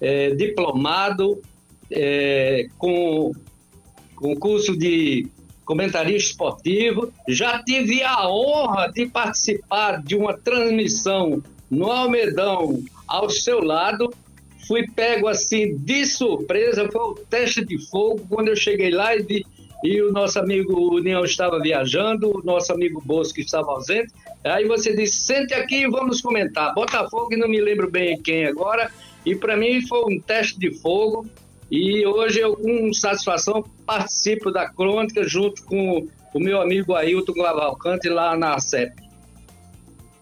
é, 0.00 0.30
diplomado 0.34 1.40
é, 1.90 2.68
com 2.78 3.32
com 4.14 4.34
curso 4.34 4.76
de 4.76 5.28
comentarista 5.64 6.30
esportivo. 6.30 7.12
Já 7.28 7.62
tive 7.62 8.02
a 8.02 8.28
honra 8.28 8.86
de 8.88 9.06
participar 9.06 10.02
de 10.02 10.14
uma 10.14 10.32
transmissão 10.38 11.42
no 11.68 11.90
Almedão 11.90 12.82
ao 13.06 13.28
seu 13.28 13.62
lado 13.62 14.10
fui 14.66 14.86
pego 14.88 15.28
assim 15.28 15.76
de 15.76 16.04
surpresa, 16.06 16.88
foi 16.90 17.02
o 17.02 17.14
teste 17.14 17.64
de 17.64 17.78
fogo 17.88 18.26
quando 18.28 18.48
eu 18.48 18.56
cheguei 18.56 18.90
lá 18.90 19.16
e, 19.16 19.44
e 19.84 20.02
o 20.02 20.12
nosso 20.12 20.38
amigo 20.38 20.94
União 20.94 21.24
estava 21.24 21.60
viajando, 21.60 22.36
o 22.36 22.42
nosso 22.44 22.72
amigo 22.72 23.00
Bosco 23.04 23.40
estava 23.40 23.70
ausente. 23.72 24.12
Aí 24.44 24.66
você 24.66 24.94
disse: 24.94 25.20
sente 25.20 25.54
aqui 25.54 25.82
e 25.82 25.90
vamos 25.90 26.20
comentar. 26.20 26.74
Botafogo, 26.74 27.36
não 27.36 27.48
me 27.48 27.60
lembro 27.60 27.90
bem 27.90 28.20
quem 28.20 28.46
agora, 28.46 28.90
e 29.24 29.34
para 29.34 29.56
mim 29.56 29.86
foi 29.86 30.14
um 30.14 30.20
teste 30.20 30.58
de 30.58 30.70
fogo. 30.70 31.26
E 31.70 32.06
hoje 32.06 32.38
eu, 32.38 32.56
com 32.56 32.92
satisfação, 32.94 33.64
participo 33.84 34.52
da 34.52 34.68
crônica 34.68 35.24
junto 35.24 35.64
com 35.64 36.06
o 36.32 36.38
meu 36.38 36.60
amigo 36.60 36.94
Ailton 36.94 37.32
Glavalcante 37.32 38.08
lá 38.08 38.36
na 38.36 38.58
CEP 38.60 39.05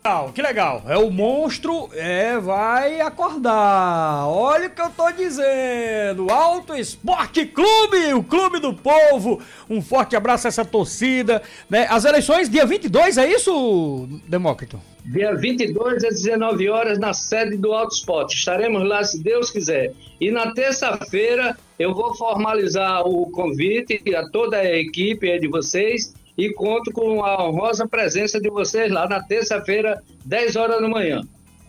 legal, 0.07 0.33
que 0.35 0.43
legal. 0.43 0.83
É 0.87 0.99
o 0.99 1.11
monstro, 1.11 1.89
é, 1.95 2.39
vai 2.39 3.01
acordar. 3.01 4.29
Olha 4.29 4.67
o 4.67 4.71
que 4.71 4.83
eu 4.83 4.91
tô 4.91 5.11
dizendo. 5.11 6.31
Alto 6.31 6.75
Esporte 6.75 7.47
Clube, 7.47 8.13
o 8.13 8.23
clube 8.23 8.61
do 8.61 8.75
povo. 8.75 9.41
Um 9.69 9.81
forte 9.81 10.15
abraço 10.15 10.47
a 10.47 10.49
essa 10.49 10.63
torcida, 10.63 11.41
né? 11.71 11.87
As 11.89 12.05
eleições 12.05 12.51
dia 12.51 12.67
22, 12.67 13.17
é 13.17 13.33
isso, 13.33 14.07
Demócrito? 14.29 14.79
Dia 15.07 15.35
22 15.35 16.05
às 16.05 16.23
19 16.23 16.69
horas 16.69 16.99
na 16.99 17.15
sede 17.15 17.57
do 17.57 17.73
Alto 17.73 17.95
Esporte. 17.95 18.37
Estaremos 18.37 18.87
lá 18.87 19.03
se 19.05 19.23
Deus 19.23 19.51
quiser. 19.51 19.95
E 20.21 20.31
na 20.31 20.53
terça-feira 20.53 21.57
eu 21.79 21.95
vou 21.95 22.15
formalizar 22.15 23.07
o 23.09 23.31
convite 23.31 24.03
a 24.15 24.29
toda 24.29 24.59
a 24.59 24.79
equipe 24.79 25.39
de 25.39 25.49
vocês 25.49 26.13
e 26.37 26.53
conto 26.53 26.93
com 26.93 27.25
a 27.25 27.47
honrosa 27.47 27.87
presença 27.87 28.41
de 28.41 28.51
vocês 28.51 28.91
lá 28.91 29.09
na 29.09 29.23
terça-feira, 29.23 30.03
10 30.25 30.57
horas 30.57 30.81
da 30.81 30.89
manhã. 30.89 31.21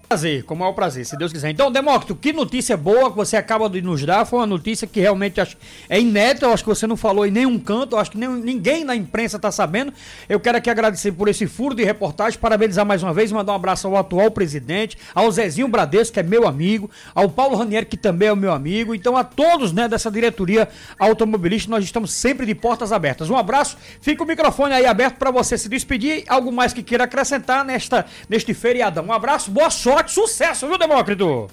Prazer, 0.08 0.44
com 0.44 0.54
o 0.54 0.58
maior 0.58 0.74
prazer, 0.74 1.06
se 1.06 1.18
Deus 1.18 1.34
quiser. 1.34 1.50
Então, 1.50 1.72
Demócrito, 1.72 2.16
que 2.16 2.32
notícia 2.32 2.78
boa 2.78 3.10
que 3.10 3.18
você 3.18 3.36
acaba 3.36 3.68
de 3.68 3.82
nos 3.82 4.06
dar. 4.06 4.26
Foi 4.26 4.40
uma 4.40 4.46
notícia 4.46 4.88
que 4.88 5.00
realmente 5.00 5.42
é 5.90 6.00
inédita. 6.00 6.46
Eu 6.46 6.54
acho 6.54 6.64
que 6.64 6.70
você 6.70 6.86
não 6.86 6.96
falou 6.96 7.26
em 7.26 7.32
nenhum 7.32 7.58
canto. 7.58 7.96
Eu 7.96 8.00
acho 8.00 8.12
que 8.12 8.18
nem, 8.18 8.30
ninguém 8.30 8.84
na 8.84 8.96
imprensa 8.96 9.38
está 9.38 9.52
sabendo. 9.52 9.92
Eu 10.30 10.40
quero 10.40 10.58
aqui 10.58 10.70
agradecer 10.70 11.12
por 11.12 11.28
esse 11.28 11.48
furo 11.48 11.74
de 11.74 11.84
reportagem, 11.84 12.40
parabenizar 12.40 12.86
mais 12.86 13.02
uma 13.02 13.14
vez, 13.14 13.32
mandar 13.32 13.54
um 13.54 13.56
abraço 13.56 13.88
ao 13.88 13.98
atual 13.98 14.30
presidente, 14.30 14.98
ao 15.14 15.32
Zezinho 15.32 15.68
Bradesco, 15.68 16.14
que 16.14 16.20
é 16.20 16.24
meu 16.24 16.48
amigo, 16.48 16.90
ao 17.14 17.28
Paulo 17.28 17.56
Ranieri, 17.56 17.86
que 17.86 17.98
também 17.98 18.30
é 18.30 18.36
meu 18.36 18.54
amigo. 18.54 18.94
Então, 18.94 19.18
a 19.18 19.24
todos 19.24 19.74
né, 19.74 19.88
dessa 19.88 20.12
diretoria 20.12 20.68
automobilística, 21.00 21.72
nós 21.72 21.84
estamos 21.84 22.12
sempre 22.12 22.46
de 22.46 22.54
portas 22.54 22.92
abertas. 22.92 23.30
Um 23.30 23.38
abraço, 23.38 23.78
fica 24.02 24.24
o 24.24 24.28
microfone 24.28 24.74
aí 24.74 24.86
aberto 24.86 25.18
para 25.18 25.32
você 25.32 25.58
se 25.58 25.68
despedir. 25.68 26.24
Algo 26.28 26.52
mais 26.52 26.74
que 26.74 26.84
queira 26.84 27.06
acrescentar 27.06 27.66
nesta, 27.66 28.06
neste 28.30 28.54
feriadão. 28.54 29.06
Um 29.06 29.14
abraço, 29.14 29.50
boa 29.50 29.70
sorte 29.70 29.95
sorte, 29.96 30.12
sucesso, 30.12 30.68
viu, 30.68 30.78
Demócrito? 30.78 31.48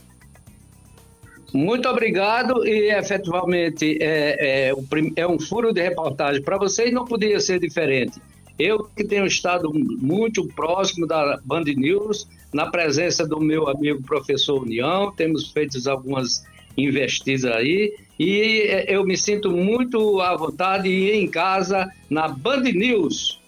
Muito 1.54 1.88
obrigado 1.88 2.66
e 2.66 2.90
efetivamente 2.90 3.98
é, 4.00 4.70
é, 4.70 4.72
é 5.16 5.28
um 5.28 5.38
furo 5.38 5.72
de 5.72 5.80
reportagem. 5.80 6.42
Para 6.42 6.58
vocês 6.58 6.92
não 6.92 7.04
podia 7.04 7.38
ser 7.38 7.60
diferente. 7.60 8.20
Eu 8.58 8.84
que 8.96 9.04
tenho 9.04 9.26
estado 9.26 9.70
muito 9.72 10.46
próximo 10.48 11.06
da 11.06 11.38
Band 11.44 11.64
News, 11.76 12.26
na 12.52 12.70
presença 12.70 13.26
do 13.26 13.38
meu 13.38 13.68
amigo 13.68 14.02
professor 14.02 14.62
União, 14.62 15.12
temos 15.12 15.50
feito 15.50 15.78
algumas 15.88 16.44
investidas 16.76 17.44
aí 17.44 17.94
e 18.18 18.62
é, 18.62 18.86
eu 18.88 19.04
me 19.04 19.16
sinto 19.16 19.50
muito 19.50 20.20
à 20.20 20.34
vontade 20.34 20.88
em 20.88 21.28
casa 21.28 21.88
na 22.08 22.28
Band 22.28 22.62
News. 22.62 23.41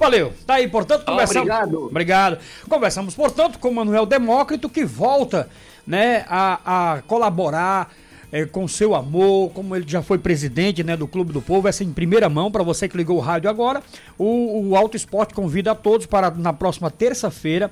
Valeu. 0.00 0.32
Tá 0.46 0.54
aí, 0.54 0.66
portanto, 0.66 1.04
conversamos. 1.04 1.42
Obrigado. 1.42 1.84
Obrigado. 1.84 2.38
Conversamos, 2.66 3.14
portanto, 3.14 3.58
com 3.58 3.68
o 3.68 3.74
Manuel 3.74 4.06
Demócrito, 4.06 4.66
que 4.66 4.82
volta 4.82 5.46
né, 5.86 6.24
a, 6.26 6.94
a 6.94 7.02
colaborar 7.02 7.92
é, 8.32 8.46
com 8.46 8.66
seu 8.66 8.94
amor, 8.94 9.50
como 9.50 9.76
ele 9.76 9.84
já 9.86 10.00
foi 10.00 10.18
presidente 10.18 10.82
né, 10.82 10.96
do 10.96 11.06
Clube 11.06 11.34
do 11.34 11.42
Povo, 11.42 11.68
essa 11.68 11.84
em 11.84 11.92
primeira 11.92 12.30
mão, 12.30 12.50
para 12.50 12.62
você 12.62 12.88
que 12.88 12.96
ligou 12.96 13.18
o 13.18 13.20
rádio 13.20 13.50
agora. 13.50 13.82
O, 14.16 14.70
o 14.70 14.74
Auto 14.74 14.96
Esporte 14.96 15.34
convida 15.34 15.72
a 15.72 15.74
todos 15.74 16.06
para 16.06 16.30
na 16.30 16.54
próxima 16.54 16.90
terça-feira 16.90 17.70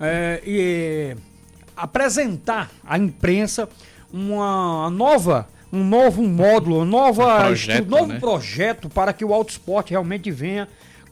é, 0.00 0.42
e, 0.44 1.16
apresentar 1.76 2.72
à 2.84 2.98
imprensa 2.98 3.68
uma 4.12 4.90
nova 4.90 5.46
um 5.72 5.84
novo 5.84 6.22
módulo, 6.22 6.80
um 6.80 6.84
nova, 6.84 7.34
um 7.34 7.46
projeto, 7.46 7.88
novo 7.88 8.06
né? 8.06 8.18
projeto 8.18 8.88
para 8.88 9.12
que 9.12 9.24
o 9.24 9.34
Auto 9.34 9.50
Esporte 9.50 9.90
realmente 9.90 10.30
venha 10.30 10.66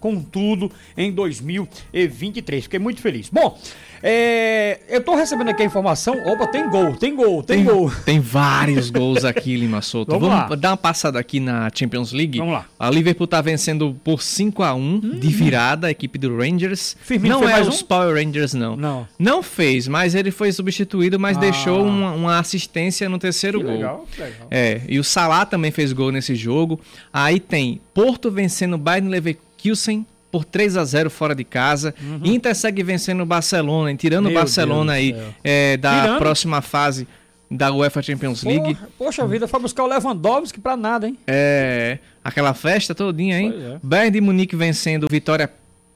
com 0.06 0.20
tudo 0.20 0.70
em 0.96 1.10
2023. 1.10 2.62
Fiquei 2.62 2.78
muito 2.78 3.00
feliz. 3.00 3.28
Bom, 3.28 3.58
é, 4.00 4.78
eu 4.88 5.02
tô 5.02 5.16
recebendo 5.16 5.48
aqui 5.48 5.64
a 5.64 5.66
informação. 5.66 6.14
Opa, 6.24 6.46
tem 6.46 6.70
gol, 6.70 6.94
tem 6.94 7.16
gol, 7.16 7.42
tem, 7.42 7.64
tem 7.64 7.64
gol. 7.64 7.90
Tem 8.04 8.20
vários 8.20 8.88
gols 8.88 9.24
aqui, 9.24 9.56
Lima 9.56 9.82
Souto. 9.82 10.12
Vamos, 10.12 10.28
Vamos 10.28 10.50
lá. 10.50 10.54
dar 10.54 10.70
uma 10.70 10.76
passada 10.76 11.18
aqui 11.18 11.40
na 11.40 11.68
Champions 11.74 12.12
League. 12.12 12.38
Vamos 12.38 12.54
lá. 12.54 12.66
A 12.78 12.88
Liverpool 12.88 13.26
tá 13.26 13.40
vencendo 13.40 13.96
por 14.04 14.22
5 14.22 14.62
a 14.62 14.74
1 14.74 14.78
hum. 14.78 15.00
de 15.18 15.26
virada 15.28 15.88
a 15.88 15.90
equipe 15.90 16.18
do 16.20 16.36
Rangers. 16.36 16.96
Firmino 17.00 17.40
não 17.40 17.48
é 17.48 17.60
os 17.60 17.82
um? 17.82 17.86
Power 17.86 18.14
Rangers, 18.14 18.54
não. 18.54 18.76
Não. 18.76 19.08
Não 19.18 19.42
fez, 19.42 19.88
mas 19.88 20.14
ele 20.14 20.30
foi 20.30 20.52
substituído, 20.52 21.18
mas 21.18 21.36
ah. 21.36 21.40
deixou 21.40 21.84
uma, 21.84 22.12
uma, 22.12 22.38
assistência 22.38 23.08
no 23.08 23.18
terceiro 23.18 23.58
que 23.58 23.64
gol. 23.64 23.74
Legal, 23.74 24.06
legal. 24.16 24.46
É, 24.52 24.82
e 24.88 25.00
o 25.00 25.04
Salah 25.04 25.44
também 25.44 25.72
fez 25.72 25.92
gol 25.92 26.12
nesse 26.12 26.36
jogo. 26.36 26.80
Aí 27.12 27.40
tem 27.40 27.80
Porto 27.92 28.30
vencendo 28.30 28.74
o 28.74 28.78
Bayern 28.78 29.08
Leverkusen 29.08 29.45
Leverkusen 29.66 30.06
por 30.30 30.44
3 30.44 30.76
a 30.76 30.84
0 30.84 31.10
fora 31.10 31.34
de 31.34 31.44
casa. 31.44 31.94
Uhum. 32.00 32.20
Inter 32.24 32.54
segue 32.54 32.82
vencendo 32.82 33.22
o 33.22 33.26
Barcelona, 33.26 33.94
tirando 33.94 34.28
o 34.28 34.32
Barcelona 34.32 34.94
aí 34.94 35.14
é, 35.42 35.76
da 35.76 36.02
tirando? 36.02 36.18
próxima 36.18 36.60
fase 36.60 37.06
da 37.50 37.72
UEFA 37.72 38.02
Champions 38.02 38.42
League. 38.42 38.74
Porra, 38.74 38.88
poxa 38.98 39.26
vida, 39.26 39.46
foi 39.46 39.60
buscar 39.60 39.84
o 39.84 39.86
Lewandowski 39.86 40.60
pra 40.60 40.76
nada, 40.76 41.06
hein? 41.06 41.16
É, 41.26 41.98
aquela 42.22 42.52
festa 42.54 42.94
todinha, 42.94 43.40
hein? 43.40 43.54
É. 43.56 43.78
Bayern 43.82 44.10
de 44.10 44.20
Munique 44.20 44.56
vencendo 44.56 45.04
o 45.04 45.08
Vitória 45.08 45.50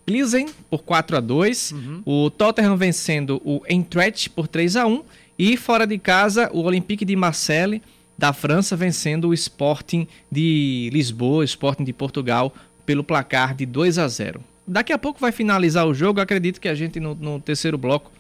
Pilsen 0.07 0.47
por 0.71 0.83
4 0.83 1.17
a 1.17 1.21
2 1.21 1.73
uhum. 1.73 2.03
O 2.07 2.31
Tottenham 2.31 2.77
vencendo 2.77 3.43
o 3.45 3.63
Eintracht 3.69 4.31
por 4.31 4.49
3 4.49 4.77
a 4.77 4.87
1 4.87 5.03
E 5.39 5.57
fora 5.57 5.87
de 5.87 5.99
casa, 5.99 6.49
o 6.53 6.63
Olympique 6.63 7.05
de 7.05 7.17
Marseille 7.17 7.83
da 8.17 8.35
França 8.35 8.77
vencendo 8.77 9.29
o 9.29 9.35
Sporting 9.35 10.07
de 10.31 10.91
Lisboa, 10.93 11.39
o 11.39 11.45
Sporting 11.45 11.85
de 11.85 11.93
Portugal 11.93 12.55
pelo 12.85 13.05
placar 13.05 13.55
de 13.55 13.67
2 13.67 13.99
a 13.99 14.09
0. 14.09 14.41
Daqui 14.67 14.93
a 14.93 14.99
pouco 14.99 15.21
vai 15.21 15.33
finalizar 15.33 15.87
o 15.87 15.95
jogo, 15.95 16.21
acredito 16.21 16.61
que 16.61 16.69
a 16.69 16.75
gente 16.75 17.01
no, 17.01 17.15
no 17.15 17.41
terceiro 17.41 17.77
bloco 17.77 18.11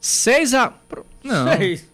6 0.00 0.54
a 0.54 0.72
Não. 1.22 1.56
Seis. 1.56 1.90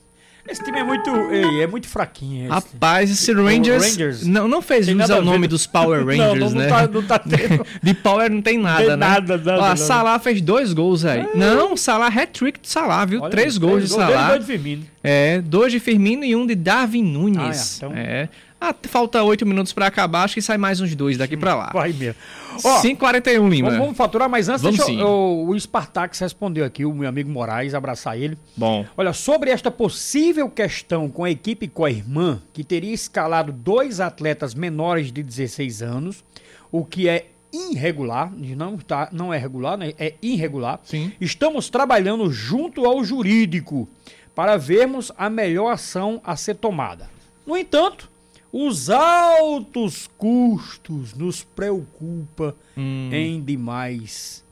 Esse 0.49 0.63
time 0.63 0.79
é 0.79 0.85
muito, 0.85 1.11
ei, 1.33 1.63
é 1.63 1.67
muito 1.67 1.89
fraquinho. 1.89 2.45
Esse. 2.45 2.53
Rapaz, 2.53 3.11
esse 3.11 3.33
Rangers, 3.33 3.83
Rangers 3.83 4.27
não, 4.27 4.47
não 4.47 4.63
fez 4.63 4.87
jus 4.87 5.11
ao 5.11 5.21
nome 5.21 5.49
dos 5.49 5.67
Power 5.67 6.05
Rangers, 6.07 6.39
não, 6.39 6.51
não, 6.51 6.51
né? 6.51 6.69
Não 6.69 6.77
tá, 6.77 6.89
não 6.89 7.03
tá 7.03 7.19
tendo. 7.37 7.67
De 7.83 7.95
Power 7.95 8.31
não 8.31 8.41
tem 8.41 8.57
nada, 8.57 8.79
tem 8.79 8.89
né? 8.91 8.97
Nada, 8.97 9.37
nada, 9.37 9.57
Ó, 9.57 9.61
nada. 9.61 9.77
Salah 9.77 10.19
fez 10.21 10.41
dois 10.41 10.73
gols 10.73 11.05
aí. 11.05 11.23
É. 11.23 11.37
Não, 11.37 11.77
Salah 11.77 12.07
hat-trick 12.07 12.61
de 12.61 12.69
Salah, 12.69 13.05
viu? 13.05 13.23
Olha, 13.23 13.31
três 13.31 13.59
gols 13.59 13.83
de 13.83 13.89
Salah. 13.89 14.29
Dois 14.29 14.41
de 14.41 14.47
Firmino. 14.47 14.87
É, 15.03 15.41
dois 15.41 15.73
de 15.73 15.81
Firmino 15.81 16.25
e 16.25 16.37
um 16.37 16.47
de 16.47 16.55
Darwin 16.55 17.03
Nunes. 17.03 17.83
Ah, 17.83 17.87
é. 17.87 17.89
Então... 17.89 17.93
é. 17.97 18.29
Ah, 18.61 18.75
falta 18.85 19.23
oito 19.23 19.45
minutos 19.45 19.73
para 19.73 19.87
acabar, 19.87 20.25
acho 20.25 20.35
que 20.35 20.43
sai 20.43 20.57
mais 20.57 20.81
uns 20.81 20.95
dois 20.95 21.19
daqui 21.19 21.37
para 21.37 21.55
lá. 21.55 21.71
Vai 21.73 21.93
mesmo. 21.93 22.21
5h41, 22.57 23.51
Lima. 23.51 23.69
Vamos, 23.69 23.85
vamos, 23.85 23.97
faturar, 23.99 24.31
mas 24.31 24.49
antes, 24.49 24.63
vamos 24.63 24.79
deixa 24.79 24.93
eu, 24.93 25.45
o 25.47 25.61
Spartax 25.61 26.19
respondeu 26.21 26.65
aqui, 26.65 26.85
o 26.87 26.95
meu 26.95 27.07
amigo 27.07 27.31
Moraes, 27.31 27.75
abraçar 27.75 28.19
ele. 28.19 28.39
Bom. 28.57 28.87
Olha, 28.97 29.13
sobre 29.13 29.51
esta 29.51 29.71
possível 29.71 30.49
questão 30.49 31.09
com 31.09 31.25
a 31.25 31.31
equipe 31.31 31.69
com 31.69 31.85
a 31.85 31.91
irmã, 31.91 32.41
que 32.55 32.65
teria 32.65 32.95
escalado 32.95 33.53
dois 33.53 34.01
atletas 34.01 34.55
menores 34.55 35.13
de 35.13 35.23
16 35.23 35.83
anos, 35.83 36.25
o 36.73 36.83
que 36.83 37.09
é 37.11 37.27
irregular, 37.53 38.33
não, 38.35 38.79
tá, 38.79 39.09
não 39.13 39.33
é 39.33 39.39
regular, 39.39 39.77
né? 39.77 39.93
é 39.99 40.15
irregular. 40.23 40.81
Sim. 40.83 41.13
Estamos 41.21 41.69
trabalhando 41.69 42.31
junto 42.33 42.87
ao 42.87 43.05
jurídico 43.05 43.89
para 44.35 44.57
vermos 44.57 45.13
a 45.17 45.31
melhor 45.31 45.71
ação 45.73 46.21
a 46.25 46.37
ser 46.37 46.57
tomada. 46.57 47.09
No 47.47 47.57
entanto, 47.57 48.11
os 48.59 48.89
altos 48.89 50.09
custos 50.17 51.13
nos 51.13 51.45
preocupa 51.45 52.57
hum. 52.75 53.11
em 53.13 53.39
demais. 53.43 54.43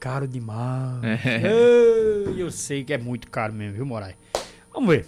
Caro 0.00 0.26
demais. 0.26 1.04
É. 1.24 2.34
Eu 2.36 2.50
sei 2.50 2.82
que 2.82 2.92
é 2.92 2.98
muito 2.98 3.30
caro 3.30 3.52
mesmo, 3.52 3.76
viu, 3.76 3.86
Moraes? 3.86 4.16
Vamos 4.74 4.88
ver. 4.88 5.06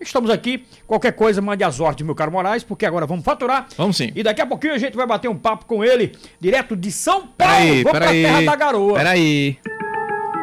Estamos 0.00 0.30
aqui. 0.30 0.64
Qualquer 0.86 1.12
coisa, 1.12 1.42
mande 1.42 1.64
as 1.64 1.80
ordens, 1.80 2.06
meu 2.06 2.14
caro 2.14 2.30
Moraes, 2.30 2.62
porque 2.62 2.86
agora 2.86 3.04
vamos 3.04 3.24
faturar. 3.24 3.66
Vamos 3.76 3.96
sim. 3.96 4.12
E 4.14 4.22
daqui 4.22 4.40
a 4.40 4.46
pouquinho 4.46 4.74
a 4.74 4.78
gente 4.78 4.96
vai 4.96 5.06
bater 5.06 5.28
um 5.28 5.36
papo 5.36 5.64
com 5.66 5.82
ele, 5.82 6.12
direto 6.40 6.76
de 6.76 6.92
São 6.92 7.26
Paulo. 7.26 7.34
Peraí, 7.36 7.82
Vamos 7.82 7.98
peraí, 7.98 8.22
pra 8.22 8.30
terra 8.30 8.44
da 8.44 8.56
garoa. 8.56 8.94
Peraí. 8.94 9.58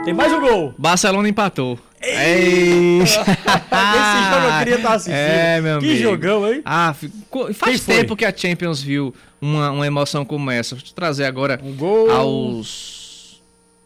Tem 0.03 0.13
mais 0.13 0.33
um 0.33 0.41
gol. 0.41 0.73
Barcelona 0.77 1.29
empatou. 1.29 1.79
Ei! 2.01 3.01
Esse 3.01 3.15
jogo 3.15 4.45
eu 4.45 4.59
queria 4.59 4.75
estar 4.75 4.93
assistindo. 4.93 5.15
É, 5.15 5.61
meu 5.61 5.79
que 5.79 5.85
amigo. 5.85 6.01
jogão, 6.01 6.51
hein? 6.51 6.61
Ah, 6.63 6.95
faz 7.53 7.83
tempo 7.83 8.15
que 8.15 8.25
a 8.25 8.35
Champions 8.35 8.81
viu 8.81 9.13
uma, 9.41 9.71
uma 9.71 9.85
emoção 9.87 10.23
como 10.23 10.49
essa. 10.49 10.75
Vou 10.75 10.83
te 10.83 10.93
trazer 10.93 11.25
agora 11.25 11.59
um 11.63 11.73
gol. 11.73 12.09
aos. 12.09 13.41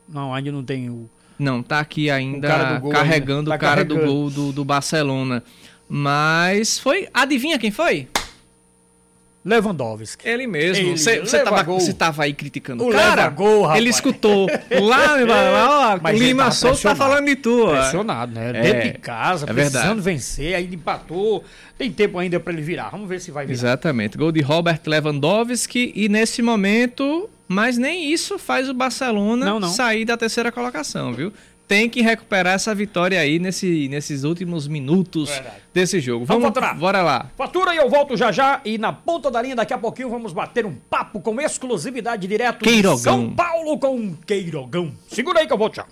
Não, 0.07 0.33
ainda 0.33 0.51
não 0.51 0.63
tem 0.63 0.89
o. 0.89 1.09
Não, 1.39 1.63
tá 1.63 1.79
aqui 1.79 2.09
ainda 2.09 2.79
o 2.83 2.89
carregando 2.89 3.51
ainda. 3.51 3.51
Tá 3.51 3.55
o 3.55 3.59
cara 3.59 3.85
carregando. 3.85 4.01
do 4.01 4.05
gol 4.05 4.29
do, 4.29 4.51
do 4.51 4.65
Barcelona. 4.65 5.43
Mas 5.89 6.79
foi. 6.79 7.07
Adivinha 7.13 7.57
quem 7.57 7.71
foi? 7.71 8.07
Lewandowski. 9.45 10.27
Ele 10.27 10.47
mesmo. 10.47 10.97
Você 10.97 11.89
estava 11.89 12.23
aí 12.23 12.33
criticando 12.33 12.87
o 12.87 12.91
cara. 12.91 13.29
Gol, 13.29 13.63
rapaz. 13.63 13.79
Ele 13.79 13.89
escutou 13.89 14.47
lá, 14.81 15.15
lá 15.25 15.99
ó, 16.01 16.09
Lima 16.11 16.51
Souza 16.51 16.81
tá 16.81 16.95
falando 16.95 17.25
de 17.25 17.35
tu. 17.35 17.67
Pressionado, 17.69 18.33
né? 18.33 18.49
É, 18.49 18.61
Dentro 18.61 18.93
de 18.93 18.97
casa, 18.99 19.45
é 19.45 19.53
precisando 19.53 19.83
verdade. 19.83 20.01
vencer, 20.01 20.55
aí 20.55 20.69
empatou. 20.73 21.43
Tem 21.77 21.91
tempo 21.91 22.17
ainda 22.19 22.39
para 22.39 22.53
ele 22.53 22.61
virar. 22.61 22.89
Vamos 22.89 23.09
ver 23.09 23.19
se 23.19 23.31
vai 23.31 23.45
virar. 23.45 23.53
Exatamente. 23.53 24.17
Gol 24.17 24.31
de 24.31 24.41
Robert 24.41 24.79
Lewandowski 24.85 25.91
e 25.95 26.07
nesse 26.07 26.41
momento, 26.41 27.29
mas 27.47 27.77
nem 27.77 28.11
isso 28.11 28.39
faz 28.39 28.69
o 28.69 28.73
Barcelona 28.73 29.45
não, 29.45 29.59
não. 29.59 29.69
sair 29.69 30.05
da 30.05 30.15
terceira 30.15 30.51
colocação, 30.51 31.13
viu? 31.13 31.33
Tem 31.73 31.89
que 31.89 32.03
recuperar 32.03 32.53
essa 32.53 32.75
vitória 32.75 33.19
aí 33.19 33.39
nesse, 33.39 33.87
nesses 33.87 34.23
últimos 34.23 34.67
minutos 34.67 35.27
Verdade. 35.27 35.55
desse 35.73 35.99
jogo. 35.99 36.23
Vamos, 36.23 36.43
vamos 36.43 36.53
faturar. 36.55 36.77
Bora 36.77 37.01
lá. 37.01 37.31
Fatura 37.35 37.73
e 37.73 37.77
eu 37.77 37.89
volto 37.89 38.15
já 38.15 38.31
já. 38.31 38.61
E 38.63 38.77
na 38.77 38.93
ponta 38.93 39.31
da 39.31 39.41
linha, 39.41 39.55
daqui 39.55 39.73
a 39.73 39.77
pouquinho, 39.79 40.07
vamos 40.07 40.33
bater 40.33 40.67
um 40.67 40.75
papo 40.75 41.19
com 41.19 41.41
exclusividade 41.41 42.27
direto 42.27 42.63
Queirogão. 42.63 42.95
de 42.95 43.01
São 43.01 43.33
Paulo 43.33 43.79
com 43.79 44.13
Queirogão. 44.17 44.93
Segura 45.07 45.39
aí 45.39 45.47
que 45.47 45.53
eu 45.53 45.57
volto 45.57 45.77
já. 45.77 45.87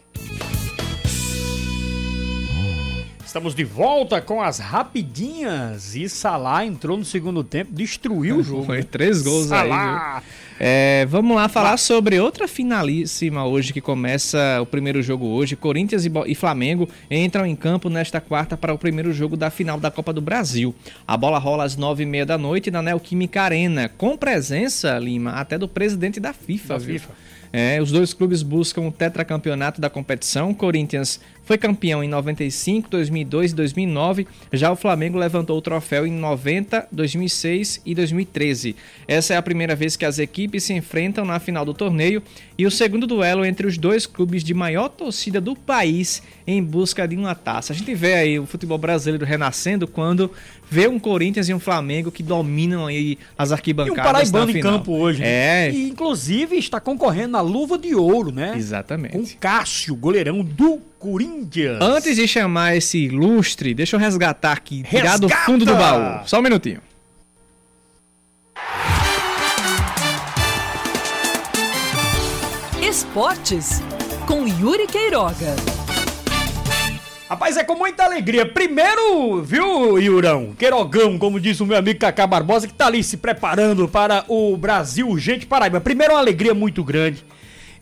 Estamos 3.26 3.56
de 3.56 3.64
volta 3.64 4.22
com 4.22 4.40
as 4.40 4.60
rapidinhas. 4.60 5.96
E 5.96 6.08
Salah 6.08 6.64
entrou 6.64 6.96
no 6.96 7.06
segundo 7.06 7.44
tempo, 7.44 7.72
destruiu 7.74 8.38
o 8.38 8.44
jogo. 8.44 8.66
Foi 8.66 8.84
três 8.84 9.24
gols 9.24 9.48
Salah. 9.48 10.18
aí. 10.18 10.24
É, 10.64 11.08
vamos 11.08 11.36
lá 11.36 11.50
falar 11.50 11.76
sobre 11.78 12.20
outra 12.20 12.48
finalíssima 12.48 13.44
hoje 13.44 13.74
que 13.74 13.82
começa 13.82 14.62
o 14.62 14.66
primeiro 14.68 15.02
jogo 15.02 15.26
hoje. 15.26 15.56
Corinthians 15.56 16.06
e 16.06 16.36
Flamengo 16.36 16.88
entram 17.10 17.48
em 17.48 17.56
campo 17.56 17.90
nesta 17.90 18.22
quarta 18.22 18.56
para 18.56 18.72
o 18.72 18.78
primeiro 18.78 19.12
jogo 19.12 19.36
da 19.36 19.50
final 19.50 19.80
da 19.80 19.90
Copa 19.90 20.14
do 20.14 20.22
Brasil. 20.22 20.76
A 21.08 21.18
bola 21.18 21.40
rola 21.40 21.64
às 21.64 21.76
nove 21.76 22.04
e 22.04 22.06
meia 22.06 22.28
da 22.28 22.38
noite 22.38 22.70
na 22.70 22.80
Neoquímica 22.80 23.42
Arena, 23.42 23.90
com 23.98 24.16
presença, 24.16 25.00
Lima, 25.00 25.32
até 25.32 25.58
do 25.58 25.68
presidente 25.68 26.20
da 26.20 26.32
FIFA. 26.32 26.74
Da 26.76 26.78
viu? 26.78 27.00
FIFA. 27.00 27.14
É, 27.54 27.82
os 27.82 27.92
dois 27.92 28.14
clubes 28.14 28.44
buscam 28.44 28.82
o 28.82 28.92
tetracampeonato 28.92 29.82
da 29.82 29.90
competição. 29.90 30.54
Corinthians 30.54 31.20
foi 31.44 31.58
campeão 31.58 32.04
em 32.04 32.08
95, 32.08 32.90
2002 32.90 33.52
e 33.52 33.56
2009. 33.56 34.28
Já 34.54 34.72
o 34.72 34.76
Flamengo 34.76 35.18
levantou 35.18 35.58
o 35.58 35.62
troféu 35.62 36.08
em 36.08 36.12
90, 36.12 36.88
2006 36.92 37.82
e 37.86 37.94
2013. 37.94 38.76
Essa 39.08 39.34
é 39.34 39.38
a 39.38 39.42
primeira 39.42 39.76
vez 39.76 39.98
que 39.98 40.06
as 40.06 40.18
equipes 40.18 40.64
se 40.64 40.74
enfrentam 40.74 41.26
na 41.26 41.40
final 41.40 41.66
do 41.66 41.74
torneio 41.74 42.24
e 42.58 42.66
o 42.66 42.72
segundo 42.72 43.06
duelo 43.06 43.44
entre 43.44 43.68
os 43.68 43.78
dois 43.78 44.06
clubes 44.06 44.44
de 44.44 44.54
maior 44.54 44.88
torcida 44.88 45.42
do 45.42 45.56
país 45.56 46.24
em 46.48 46.64
busca 46.64 47.08
de 47.08 47.18
uma 47.18 47.36
taça. 47.36 47.74
A 47.74 47.76
gente 47.76 47.94
vê 47.94 48.14
aí 48.14 48.40
o 48.40 48.46
futebol 48.46 48.78
brasileiro 48.78 49.26
renascendo 49.26 49.88
quando 49.88 50.32
vê 50.72 50.88
um 50.88 50.98
Corinthians 50.98 51.50
e 51.50 51.54
um 51.54 51.60
Flamengo 51.60 52.10
que 52.10 52.24
dominam 52.24 52.88
aí 52.88 53.20
as 53.38 53.52
arquibancadas. 53.52 53.98
E 53.98 54.02
um 54.02 54.04
paraibano 54.04 54.58
em 54.58 54.62
campo 54.62 54.94
hoje. 54.94 55.20
Né? 55.20 55.68
É. 55.68 55.72
E, 55.72 55.90
inclusive 55.90 56.56
está 56.56 56.80
concorrendo 56.80 57.34
na 57.34 57.42
luva 57.42 57.78
de 57.78 57.94
ouro, 57.94 58.32
né? 58.32 58.54
Exatamente. 58.56 59.14
Com 59.14 59.26
Cássio, 59.38 59.94
goleirão 59.96 60.42
do 60.42 60.80
Corinthians. 60.98 61.78
Antes 61.82 62.16
de 62.16 62.26
chamar 62.26 62.78
esse 62.78 62.98
ilustre, 63.00 63.74
deixa 63.74 63.98
eu 63.98 64.00
resgatar 64.00 64.54
aqui, 64.54 64.84
tirar 64.84 65.20
do 65.20 65.28
fundo 65.28 65.66
do 65.66 65.76
baú. 65.76 66.26
Só 66.26 66.40
um 66.40 66.42
minutinho. 66.42 66.80
Esportes 72.82 73.82
com 74.26 74.48
Yuri 74.48 74.88
Queiroga. 74.88 75.81
Rapaz, 77.32 77.56
é 77.56 77.64
com 77.64 77.76
muita 77.76 78.04
alegria. 78.04 78.46
Primeiro, 78.46 79.42
viu, 79.42 79.98
Yurão? 79.98 80.54
Queirogão, 80.54 81.18
como 81.18 81.40
diz 81.40 81.62
o 81.62 81.66
meu 81.66 81.78
amigo 81.78 81.98
Cacá 81.98 82.28
Barbosa, 82.28 82.68
que 82.68 82.74
tá 82.74 82.88
ali 82.88 83.02
se 83.02 83.16
preparando 83.16 83.88
para 83.88 84.26
o 84.28 84.58
Brasil 84.58 85.08
Urgente 85.08 85.46
Paraíba. 85.46 85.80
Primeiro, 85.80 86.14
uma 86.14 86.20
alegria 86.20 86.54
muito 86.54 86.84
grande. 86.84 87.24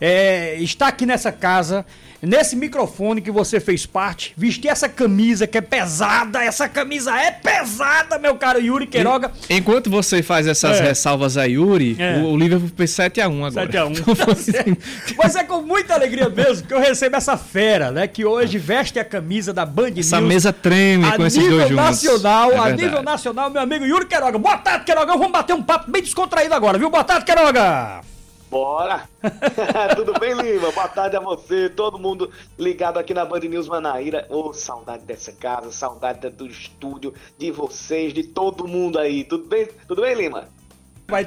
É, 0.00 0.54
estar 0.60 0.86
aqui 0.86 1.04
nessa 1.04 1.32
casa 1.32 1.84
nesse 2.22 2.56
microfone 2.56 3.20
que 3.20 3.30
você 3.30 3.60
fez 3.60 3.86
parte, 3.86 4.32
vestir 4.36 4.68
essa 4.68 4.88
camisa 4.88 5.46
que 5.46 5.58
é 5.58 5.60
pesada, 5.60 6.42
essa 6.42 6.68
camisa 6.68 7.16
é 7.18 7.30
pesada, 7.30 8.18
meu 8.18 8.36
caro 8.36 8.60
Yuri 8.60 8.86
Queiroga. 8.86 9.32
Enquanto 9.48 9.90
você 9.90 10.22
faz 10.22 10.46
essas 10.46 10.80
é. 10.80 10.82
ressalvas 10.82 11.36
a 11.36 11.44
Yuri, 11.44 11.96
é. 11.98 12.18
o, 12.18 12.36
Liverpool 12.36 12.70
fez 12.76 12.90
7x1 12.90 13.46
agora. 13.46 13.68
7x1. 13.68 14.00
Então, 14.10 14.16
tá 14.16 14.26
Mas 15.16 15.36
é 15.36 15.44
com 15.44 15.62
muita 15.62 15.94
alegria 15.94 16.28
mesmo 16.28 16.66
que 16.66 16.74
eu 16.74 16.80
recebo 16.80 17.16
essa 17.16 17.36
fera, 17.36 17.90
né, 17.90 18.06
que 18.06 18.24
hoje 18.24 18.58
veste 18.58 18.98
a 18.98 19.04
camisa 19.04 19.52
da 19.52 19.64
Band 19.64 19.90
News. 19.90 20.06
Essa 20.06 20.20
mesa 20.20 20.52
treme 20.52 21.10
com 21.12 21.26
esses 21.26 21.46
dois 21.46 21.68
juntos. 21.68 21.76
Nacional, 21.76 22.52
é 22.52 22.58
a 22.58 22.70
nível 22.70 23.02
nacional, 23.02 23.50
meu 23.50 23.62
amigo 23.62 23.84
Yuri 23.84 24.06
Queiroga. 24.06 24.38
Boa 24.38 24.58
tarde, 24.58 24.84
Queiroga. 24.84 25.12
Vamos 25.12 25.32
bater 25.32 25.54
um 25.54 25.62
papo 25.62 25.90
bem 25.90 26.02
descontraído 26.02 26.54
agora, 26.54 26.78
viu? 26.78 26.90
Boa 26.90 27.04
tarde, 27.04 27.24
Queiroga. 27.24 28.02
Bora! 28.50 29.08
Tudo 29.94 30.12
bem, 30.18 30.34
Lima? 30.34 30.72
Boa 30.72 30.88
tarde 30.88 31.16
a 31.16 31.20
você, 31.20 31.70
todo 31.70 32.00
mundo 32.00 32.32
ligado 32.58 32.98
aqui 32.98 33.14
na 33.14 33.24
Band 33.24 33.38
News 33.38 33.68
Manaíra. 33.68 34.26
Ô, 34.28 34.48
oh, 34.48 34.52
saudade 34.52 35.04
dessa 35.04 35.30
casa, 35.30 35.70
saudade 35.70 36.28
do 36.30 36.48
estúdio, 36.48 37.14
de 37.38 37.52
vocês, 37.52 38.12
de 38.12 38.24
todo 38.24 38.66
mundo 38.66 38.98
aí. 38.98 39.22
Tudo 39.22 39.44
bem? 39.46 39.68
Tudo 39.86 40.02
bem, 40.02 40.16
Lima? 40.16 40.48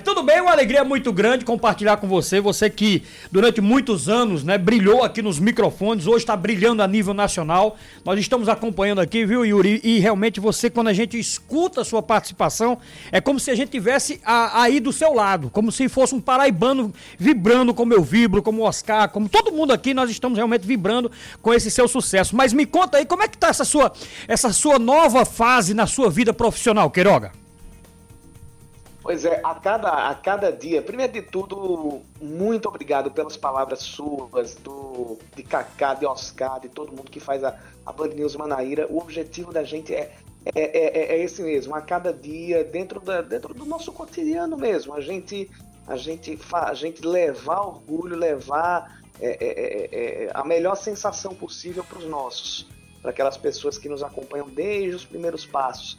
Tudo 0.03 0.23
bem, 0.23 0.39
uma 0.39 0.51
alegria 0.51 0.83
muito 0.85 1.11
grande 1.11 1.43
compartilhar 1.43 1.97
com 1.97 2.07
você, 2.07 2.39
você 2.39 2.69
que 2.69 3.03
durante 3.29 3.59
muitos 3.59 4.07
anos, 4.07 4.41
né, 4.41 4.57
brilhou 4.57 5.03
aqui 5.03 5.21
nos 5.21 5.39
microfones, 5.39 6.07
hoje 6.07 6.19
está 6.19 6.37
brilhando 6.37 6.81
a 6.81 6.87
nível 6.87 7.13
nacional. 7.13 7.75
Nós 8.05 8.17
estamos 8.17 8.47
acompanhando 8.47 9.01
aqui, 9.01 9.25
viu, 9.25 9.45
Yuri? 9.45 9.81
E 9.83 9.99
realmente 9.99 10.39
você, 10.39 10.69
quando 10.69 10.87
a 10.87 10.93
gente 10.93 11.19
escuta 11.19 11.81
a 11.81 11.83
sua 11.83 12.01
participação, 12.01 12.77
é 13.11 13.19
como 13.19 13.41
se 13.41 13.51
a 13.51 13.55
gente 13.55 13.71
tivesse 13.71 14.21
aí 14.23 14.79
do 14.79 14.93
seu 14.93 15.13
lado, 15.13 15.49
como 15.49 15.69
se 15.69 15.89
fosse 15.89 16.15
um 16.15 16.21
paraibano 16.21 16.93
vibrando 17.17 17.73
como 17.73 17.93
eu 17.93 18.01
vibro, 18.01 18.41
como 18.41 18.61
o 18.61 18.65
Oscar, 18.65 19.09
como 19.09 19.27
todo 19.27 19.51
mundo 19.51 19.73
aqui, 19.73 19.93
nós 19.93 20.09
estamos 20.09 20.37
realmente 20.37 20.65
vibrando 20.65 21.11
com 21.41 21.53
esse 21.53 21.69
seu 21.69 21.89
sucesso. 21.89 22.35
Mas 22.37 22.53
me 22.53 22.65
conta 22.65 22.99
aí, 22.99 23.05
como 23.05 23.21
é 23.21 23.27
que 23.27 23.37
tá 23.37 23.49
essa 23.49 23.65
sua, 23.65 23.91
essa 24.29 24.53
sua 24.53 24.79
nova 24.79 25.25
fase 25.25 25.73
na 25.73 25.85
sua 25.85 26.09
vida 26.09 26.33
profissional, 26.33 26.89
Queiroga? 26.89 27.42
Pois 29.03 29.25
é, 29.25 29.41
a 29.43 29.53
cada, 29.53 30.09
a 30.09 30.15
cada 30.15 30.49
dia, 30.49 30.81
primeiro 30.81 31.11
de 31.11 31.21
tudo, 31.21 32.01
muito 32.21 32.69
obrigado 32.69 33.11
pelas 33.11 33.35
palavras 33.35 33.79
suas, 33.79 34.55
do, 34.55 35.19
de 35.35 35.43
Cacá, 35.43 35.93
de 35.93 36.05
Oscar, 36.05 36.61
de 36.61 36.69
todo 36.69 36.95
mundo 36.95 37.11
que 37.11 37.19
faz 37.19 37.43
a, 37.43 37.59
a 37.85 37.91
Band 37.91 38.07
News 38.15 38.37
Manaíra. 38.37 38.87
O 38.89 38.99
objetivo 38.99 39.51
da 39.51 39.61
gente 39.61 39.93
é, 39.93 40.09
é, 40.55 40.61
é, 40.61 41.15
é 41.17 41.21
esse 41.21 41.43
mesmo, 41.43 41.75
a 41.75 41.81
cada 41.81 42.13
dia, 42.13 42.63
dentro, 42.63 43.01
da, 43.01 43.21
dentro 43.21 43.53
do 43.53 43.65
nosso 43.65 43.91
cotidiano 43.91 44.55
mesmo, 44.55 44.93
a 44.93 45.01
gente, 45.01 45.51
a 45.85 45.97
gente, 45.97 46.39
a 46.53 46.73
gente 46.73 47.05
levar 47.05 47.59
orgulho, 47.59 48.15
levar 48.15 49.01
é, 49.19 50.29
a 50.33 50.45
melhor 50.45 50.75
sensação 50.75 51.35
possível 51.35 51.83
para 51.83 51.99
os 51.99 52.05
nossos, 52.05 52.69
para 53.01 53.11
aquelas 53.11 53.35
pessoas 53.35 53.77
que 53.77 53.89
nos 53.89 54.01
acompanham 54.01 54.47
desde 54.47 54.95
os 54.95 55.03
primeiros 55.03 55.45
passos 55.45 55.97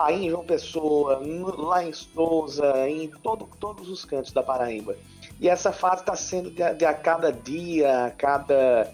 aí 0.00 0.26
em 0.26 0.30
João 0.30 0.44
Pessoa, 0.44 1.20
lá 1.56 1.84
em 1.84 1.92
Souza, 1.92 2.88
em 2.88 3.08
todo, 3.22 3.48
todos 3.58 3.88
os 3.88 4.04
cantos 4.04 4.32
da 4.32 4.42
Paraíba. 4.42 4.96
E 5.40 5.48
essa 5.48 5.72
fase 5.72 6.02
está 6.02 6.16
sendo 6.16 6.50
de, 6.50 6.74
de, 6.74 6.84
a 6.84 6.94
cada 6.94 7.32
dia, 7.32 8.06
a 8.06 8.10
cada, 8.10 8.92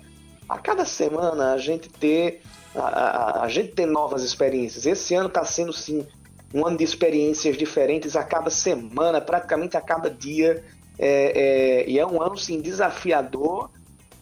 a 0.49 0.59
cada 0.59 0.85
semana 0.85 1.53
a 1.53 1.59
gente 1.59 1.89
ter 1.89 2.43
a, 2.75 2.81
a, 2.81 3.45
a 3.45 3.49
gente 3.49 3.73
ter 3.73 3.87
novas 3.87 4.23
experiências. 4.23 4.87
Esse 4.87 5.15
ano 5.15 5.29
está 5.29 5.45
sendo 5.45 5.73
sim 5.73 6.07
um 6.55 6.67
ano 6.67 6.77
de 6.77 6.85
experiências 6.85 7.57
diferentes 7.57 8.17
a 8.17 8.23
cada 8.23 8.51
semana, 8.51 9.21
praticamente 9.21 9.77
a 9.77 9.81
cada 9.81 10.11
dia. 10.11 10.65
É, 10.99 11.85
é, 11.85 11.91
e 11.91 11.99
é 11.99 12.07
um 12.07 12.23
ano 12.23 12.39
sim 12.39 12.61
desafiador, 12.61 13.71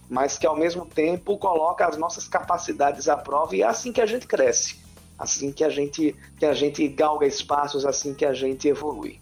mas 0.08 0.36
que 0.36 0.46
ao 0.46 0.56
mesmo 0.56 0.84
tempo 0.84 1.38
coloca 1.38 1.86
as 1.86 1.96
nossas 1.96 2.26
capacidades 2.26 3.08
à 3.08 3.16
prova 3.16 3.54
e 3.54 3.62
é 3.62 3.66
assim 3.66 3.92
que 3.92 4.00
a 4.00 4.06
gente 4.06 4.26
cresce 4.26 4.83
assim 5.18 5.52
que 5.52 5.64
a 5.64 5.70
gente 5.70 6.14
que 6.38 6.46
a 6.46 6.54
gente 6.54 6.86
galga 6.88 7.26
espaços, 7.26 7.84
assim 7.84 8.14
que 8.14 8.24
a 8.24 8.32
gente 8.32 8.68
evolui. 8.68 9.18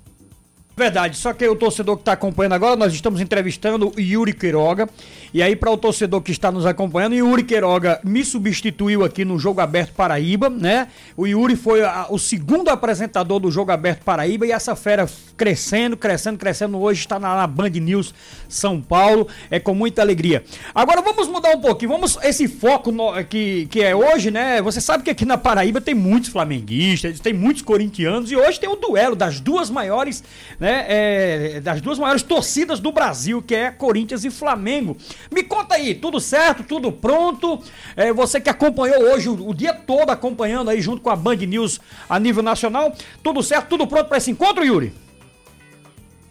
Verdade, 0.74 1.16
só 1.18 1.34
que 1.34 1.46
o 1.46 1.54
torcedor 1.54 1.96
que 1.96 2.02
está 2.02 2.12
acompanhando 2.12 2.54
agora, 2.54 2.76
nós 2.76 2.94
estamos 2.94 3.20
entrevistando 3.20 3.92
o 3.94 4.00
Yuri 4.00 4.32
Queiroga. 4.32 4.88
E 5.34 5.42
aí, 5.42 5.56
para 5.56 5.70
o 5.70 5.78
torcedor 5.78 6.20
que 6.20 6.30
está 6.30 6.52
nos 6.52 6.66
acompanhando, 6.66 7.14
Yuri 7.14 7.42
Queiroga 7.42 7.98
me 8.04 8.22
substituiu 8.22 9.02
aqui 9.02 9.24
no 9.24 9.38
Jogo 9.38 9.62
Aberto 9.62 9.94
Paraíba, 9.94 10.50
né? 10.50 10.88
O 11.16 11.26
Yuri 11.26 11.56
foi 11.56 11.82
a, 11.82 12.06
o 12.10 12.18
segundo 12.18 12.68
apresentador 12.68 13.40
do 13.40 13.50
Jogo 13.50 13.72
Aberto 13.72 14.02
Paraíba 14.02 14.46
e 14.46 14.52
essa 14.52 14.76
fera 14.76 15.08
crescendo, 15.34 15.96
crescendo, 15.96 16.38
crescendo. 16.38 16.78
Hoje 16.78 17.00
está 17.00 17.18
na, 17.18 17.34
na 17.34 17.46
Band 17.46 17.70
News 17.70 18.14
São 18.46 18.78
Paulo. 18.78 19.26
É 19.50 19.58
com 19.58 19.74
muita 19.74 20.02
alegria. 20.02 20.44
Agora 20.74 21.00
vamos 21.00 21.26
mudar 21.28 21.56
um 21.56 21.60
pouquinho. 21.60 21.92
Vamos, 21.92 22.18
esse 22.22 22.46
foco 22.46 22.92
no, 22.92 23.12
que, 23.24 23.66
que 23.70 23.82
é 23.82 23.96
hoje, 23.96 24.30
né? 24.30 24.60
Você 24.60 24.82
sabe 24.82 25.02
que 25.02 25.10
aqui 25.10 25.24
na 25.24 25.38
Paraíba 25.38 25.80
tem 25.80 25.94
muitos 25.94 26.28
flamenguistas, 26.28 27.20
tem 27.20 27.32
muitos 27.32 27.62
corintianos 27.62 28.30
e 28.30 28.36
hoje 28.36 28.60
tem 28.60 28.68
o 28.68 28.76
duelo 28.76 29.16
das 29.16 29.40
duas 29.40 29.70
maiores 29.70 30.22
né, 30.60 30.84
é, 30.88 31.60
das 31.60 31.80
duas 31.80 31.98
maiores 31.98 32.22
torcidas 32.22 32.80
do 32.80 32.92
Brasil, 32.92 33.40
que 33.40 33.54
é 33.54 33.70
Corinthians 33.70 34.24
e 34.24 34.30
Flamengo. 34.30 34.96
Me 35.30 35.42
conta 35.42 35.74
aí, 35.74 35.94
tudo 35.94 36.20
certo, 36.20 36.64
tudo 36.64 36.90
pronto? 36.90 37.60
É, 37.96 38.12
você 38.12 38.40
que 38.40 38.50
acompanhou 38.50 39.02
hoje 39.12 39.28
o, 39.28 39.48
o, 39.48 39.54
dia 39.54 39.74
todo 39.74 40.10
acompanhando 40.10 40.70
aí 40.70 40.80
junto 40.80 41.00
com 41.00 41.10
a 41.10 41.16
Band 41.16 41.36
News 41.36 41.80
a 42.08 42.18
nível 42.18 42.42
nacional, 42.42 42.92
tudo 43.22 43.42
certo, 43.42 43.68
tudo 43.68 43.86
pronto 43.86 44.08
para 44.08 44.18
esse 44.18 44.30
encontro, 44.30 44.64
Yuri? 44.64 44.92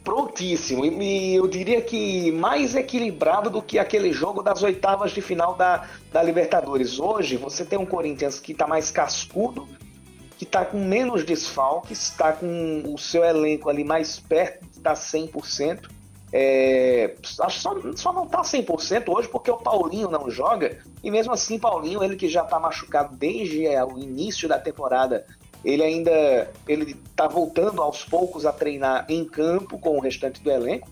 Prontíssimo, 0.03 0.83
e 0.83 1.35
eu 1.35 1.47
diria 1.47 1.79
que 1.79 2.31
mais 2.31 2.75
equilibrado 2.75 3.51
do 3.51 3.61
que 3.61 3.77
aquele 3.77 4.11
jogo 4.11 4.41
das 4.41 4.63
oitavas 4.63 5.11
de 5.11 5.21
final 5.21 5.53
da, 5.53 5.87
da 6.11 6.23
Libertadores. 6.23 6.99
Hoje 6.99 7.37
você 7.37 7.63
tem 7.63 7.77
um 7.77 7.85
Corinthians 7.85 8.39
que 8.39 8.51
está 8.51 8.65
mais 8.65 8.89
cascudo, 8.89 9.67
que 10.39 10.43
está 10.43 10.65
com 10.65 10.83
menos 10.83 11.23
desfalques, 11.23 12.01
está 12.01 12.33
com 12.33 12.81
o 12.91 12.97
seu 12.97 13.23
elenco 13.23 13.69
ali 13.69 13.83
mais 13.83 14.19
perto 14.19 14.65
estar 14.75 14.95
100%. 14.95 16.00
É, 16.33 17.15
só, 17.23 17.49
só 17.49 18.13
não 18.13 18.23
está 18.23 18.41
100% 18.41 19.09
hoje 19.09 19.27
porque 19.27 19.51
o 19.51 19.57
Paulinho 19.57 20.09
não 20.09 20.29
joga, 20.29 20.79
e 21.03 21.11
mesmo 21.11 21.33
assim, 21.33 21.59
Paulinho, 21.59 22.01
ele 22.01 22.15
que 22.15 22.29
já 22.29 22.43
está 22.43 22.57
machucado 22.57 23.15
desde 23.17 23.67
é, 23.67 23.83
o 23.83 23.97
início 23.97 24.47
da 24.47 24.57
temporada, 24.57 25.25
ele 25.63 25.83
ainda 25.83 26.49
ele 26.67 26.95
está 27.09 27.27
voltando 27.27 27.81
aos 27.81 28.03
poucos 28.03 28.45
a 28.45 28.53
treinar 28.53 29.05
em 29.09 29.25
campo 29.25 29.77
com 29.77 29.97
o 29.97 29.99
restante 29.99 30.41
do 30.41 30.49
elenco. 30.49 30.89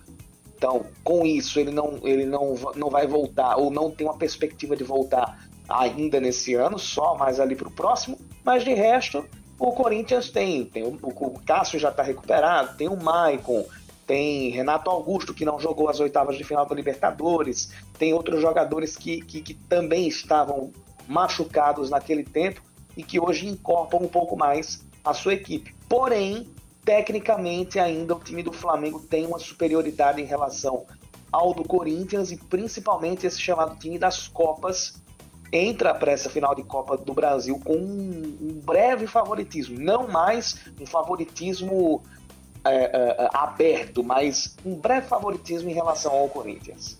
Então, 0.55 0.85
com 1.03 1.25
isso, 1.25 1.57
ele 1.57 1.71
não, 1.71 1.99
ele 2.03 2.25
não, 2.25 2.53
não 2.75 2.89
vai 2.89 3.07
voltar, 3.07 3.55
ou 3.55 3.71
não 3.71 3.89
tem 3.89 4.05
uma 4.05 4.17
perspectiva 4.17 4.75
de 4.75 4.83
voltar 4.83 5.47
ainda 5.69 6.19
nesse 6.19 6.53
ano, 6.53 6.77
só 6.77 7.15
mais 7.15 7.39
ali 7.39 7.55
para 7.55 7.69
o 7.69 7.71
próximo. 7.71 8.17
Mas 8.43 8.65
de 8.65 8.73
resto, 8.73 9.25
o 9.57 9.71
Corinthians 9.71 10.29
tem, 10.29 10.65
tem 10.65 10.83
o, 10.83 10.99
o 11.01 11.39
Cássio 11.45 11.79
já 11.79 11.89
está 11.89 12.03
recuperado, 12.03 12.75
tem 12.75 12.89
o 12.89 13.01
Maicon, 13.01 13.65
tem 14.09 14.49
Renato 14.49 14.89
Augusto, 14.89 15.35
que 15.35 15.45
não 15.45 15.59
jogou 15.59 15.87
as 15.87 15.99
oitavas 15.99 16.35
de 16.35 16.43
final 16.43 16.65
da 16.65 16.73
Libertadores, 16.73 17.71
tem 17.99 18.11
outros 18.11 18.41
jogadores 18.41 18.97
que, 18.97 19.21
que, 19.21 19.39
que 19.39 19.53
também 19.53 20.07
estavam 20.07 20.71
machucados 21.07 21.91
naquele 21.91 22.23
tempo 22.23 22.59
e 22.97 23.03
que 23.03 23.19
hoje 23.19 23.47
incorporam 23.47 24.07
um 24.07 24.09
pouco 24.09 24.35
mais 24.35 24.83
a 25.05 25.13
sua 25.13 25.35
equipe. 25.35 25.75
Porém, 25.87 26.49
tecnicamente 26.83 27.77
ainda 27.77 28.15
o 28.15 28.19
time 28.19 28.41
do 28.41 28.51
Flamengo 28.51 28.99
tem 28.99 29.27
uma 29.27 29.37
superioridade 29.37 30.19
em 30.19 30.25
relação 30.25 30.87
ao 31.31 31.53
do 31.53 31.63
Corinthians 31.63 32.31
e 32.31 32.37
principalmente 32.37 33.27
esse 33.27 33.39
chamado 33.39 33.77
time 33.77 33.99
das 33.99 34.27
Copas 34.27 35.03
entra 35.53 35.93
para 35.93 36.11
essa 36.11 36.31
final 36.31 36.55
de 36.55 36.63
Copa 36.63 36.97
do 36.97 37.13
Brasil 37.13 37.61
com 37.63 37.75
um, 37.75 38.37
um 38.41 38.59
breve 38.59 39.05
favoritismo, 39.05 39.79
não 39.79 40.07
mais 40.07 40.65
um 40.81 40.85
favoritismo 40.87 42.01
é, 42.65 42.75
é, 42.75 43.29
aberto, 43.33 44.03
mas 44.03 44.55
um 44.65 44.75
breve 44.75 45.07
favoritismo 45.07 45.69
em 45.69 45.73
relação 45.73 46.11
ao 46.11 46.27
Corinthians. 46.29 46.97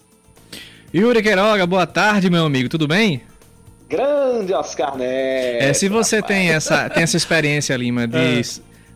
Yuri 0.93 1.21
Queiroga, 1.21 1.67
boa 1.67 1.85
tarde, 1.85 2.29
meu 2.29 2.45
amigo, 2.45 2.69
tudo 2.69 2.87
bem? 2.87 3.21
Grande 3.87 4.53
Oscar 4.53 4.95
Neto. 4.97 5.63
É, 5.63 5.73
se 5.73 5.89
você 5.89 6.17
rapaz. 6.17 6.35
tem 6.35 6.49
essa, 6.51 6.89
tem 6.89 7.03
essa 7.03 7.17
experiência, 7.17 7.75
Lima, 7.75 8.07
de 8.07 8.17
é 8.17 8.39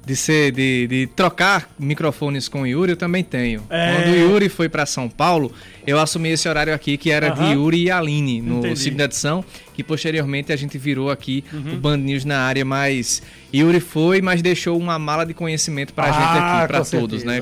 de 0.05 0.15
ser 0.17 0.51
de, 0.51 0.87
de 0.87 1.07
trocar 1.07 1.69
microfones 1.79 2.49
com 2.49 2.63
o 2.63 2.67
Yuri, 2.67 2.91
eu 2.91 2.97
também 2.97 3.23
tenho. 3.23 3.63
É... 3.69 3.95
Quando 3.95 4.13
o 4.13 4.15
Yuri 4.15 4.49
foi 4.49 4.67
para 4.67 4.85
São 4.85 5.09
Paulo, 5.09 5.51
eu 5.87 5.97
assumi 5.97 6.29
esse 6.29 6.47
horário 6.47 6.73
aqui 6.73 6.97
que 6.97 7.09
era 7.09 7.29
de 7.29 7.53
Yuri 7.53 7.83
e 7.83 7.91
Aline 7.91 8.41
no 8.41 8.59
Entendi. 8.59 8.79
segunda 8.79 9.05
edição, 9.05 9.45
que 9.73 9.81
posteriormente 9.81 10.51
a 10.51 10.55
gente 10.57 10.77
virou 10.77 11.09
aqui 11.09 11.43
uhum. 11.53 11.75
o 11.75 11.77
Band 11.77 11.97
News 11.97 12.25
na 12.25 12.39
área, 12.39 12.65
mas 12.65 13.21
Yuri 13.53 13.79
foi, 13.79 14.21
mas 14.21 14.41
deixou 14.41 14.77
uma 14.77 14.99
mala 14.99 15.25
de 15.25 15.33
conhecimento 15.33 15.93
para 15.93 16.05
a 16.05 16.09
ah, 16.09 16.11
gente 16.11 16.43
aqui, 16.43 16.67
para 16.67 16.85
todos, 16.85 17.23
né? 17.23 17.39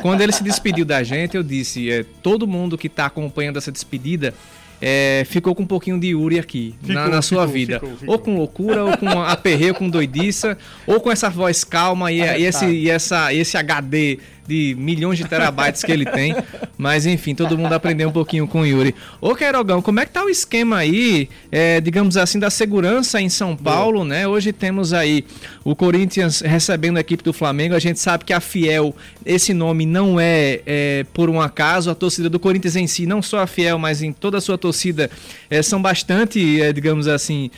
Quando 0.00 0.20
ele 0.20 0.32
se 0.32 0.44
despediu 0.44 0.84
da 0.84 1.02
gente, 1.02 1.36
eu 1.36 1.42
disse, 1.42 1.90
é, 1.90 2.04
todo 2.22 2.46
mundo 2.46 2.78
que 2.78 2.86
está 2.86 3.06
acompanhando 3.06 3.56
essa 3.56 3.72
despedida, 3.72 4.32
é, 4.80 5.24
ficou 5.28 5.54
com 5.54 5.62
um 5.62 5.66
pouquinho 5.66 5.98
de 5.98 6.08
Yuri 6.08 6.38
aqui 6.38 6.74
ficou, 6.80 6.94
na, 6.94 7.08
na, 7.08 7.22
sua 7.22 7.42
ficou, 7.42 7.54
vida. 7.54 7.80
Ficou, 7.80 7.96
ou 8.06 8.18
com 8.18 8.36
loucura, 8.36 8.84
ou 8.84 8.96
com 8.96 9.08
aperreio, 9.22 9.74
com 9.74 9.88
doidiça, 9.88 10.56
ou 10.86 11.00
com 11.00 11.10
essa 11.10 11.28
voz 11.28 11.64
calma 11.64 12.12
e, 12.12 12.20
e, 12.20 12.44
esse, 12.44 12.66
e 12.66 12.88
essa, 12.88 13.32
esse 13.34 13.56
HD 13.56 14.18
de 14.48 14.74
milhões 14.78 15.18
de 15.18 15.24
terabytes 15.24 15.84
que 15.84 15.92
ele 15.92 16.06
tem. 16.06 16.34
Mas 16.78 17.04
enfim, 17.04 17.34
todo 17.34 17.58
mundo 17.58 17.72
aprendeu 17.74 18.08
um 18.08 18.12
pouquinho 18.12 18.48
com 18.48 18.62
o 18.62 18.66
Yuri. 18.66 18.94
Ô 19.20 19.34
Queirogão, 19.34 19.82
como 19.82 20.00
é 20.00 20.06
que 20.06 20.12
tá 20.12 20.24
o 20.24 20.30
esquema 20.30 20.78
aí, 20.78 21.28
é, 21.52 21.80
digamos 21.80 22.16
assim, 22.16 22.38
da 22.38 22.48
segurança 22.48 23.20
em 23.20 23.28
São 23.28 23.54
Paulo, 23.54 24.04
né? 24.04 24.26
Hoje 24.26 24.52
temos 24.52 24.92
aí 24.94 25.24
o 25.62 25.76
Corinthians 25.76 26.40
recebendo 26.40 26.96
a 26.96 27.00
equipe 27.00 27.22
do 27.22 27.32
Flamengo. 27.32 27.74
A 27.74 27.78
gente 27.78 28.00
sabe 28.00 28.24
que 28.24 28.32
a 28.32 28.40
Fiel, 28.40 28.96
esse 29.26 29.52
nome 29.52 29.84
não 29.84 30.18
é, 30.18 30.60
é 30.64 31.06
por 31.12 31.28
um 31.28 31.40
acaso. 31.40 31.90
A 31.90 31.94
torcida 31.94 32.30
do 32.30 32.40
Corinthians 32.40 32.76
em 32.76 32.86
si, 32.86 33.04
não 33.04 33.20
só 33.20 33.40
a 33.40 33.46
Fiel, 33.46 33.78
mas 33.78 34.02
em 34.02 34.12
toda 34.12 34.38
a 34.38 34.40
sua 34.40 34.56
torcida, 34.56 35.10
é, 35.50 35.60
são 35.62 35.82
bastante, 35.82 36.62
é, 36.62 36.72
digamos 36.72 37.06
assim, 37.06 37.50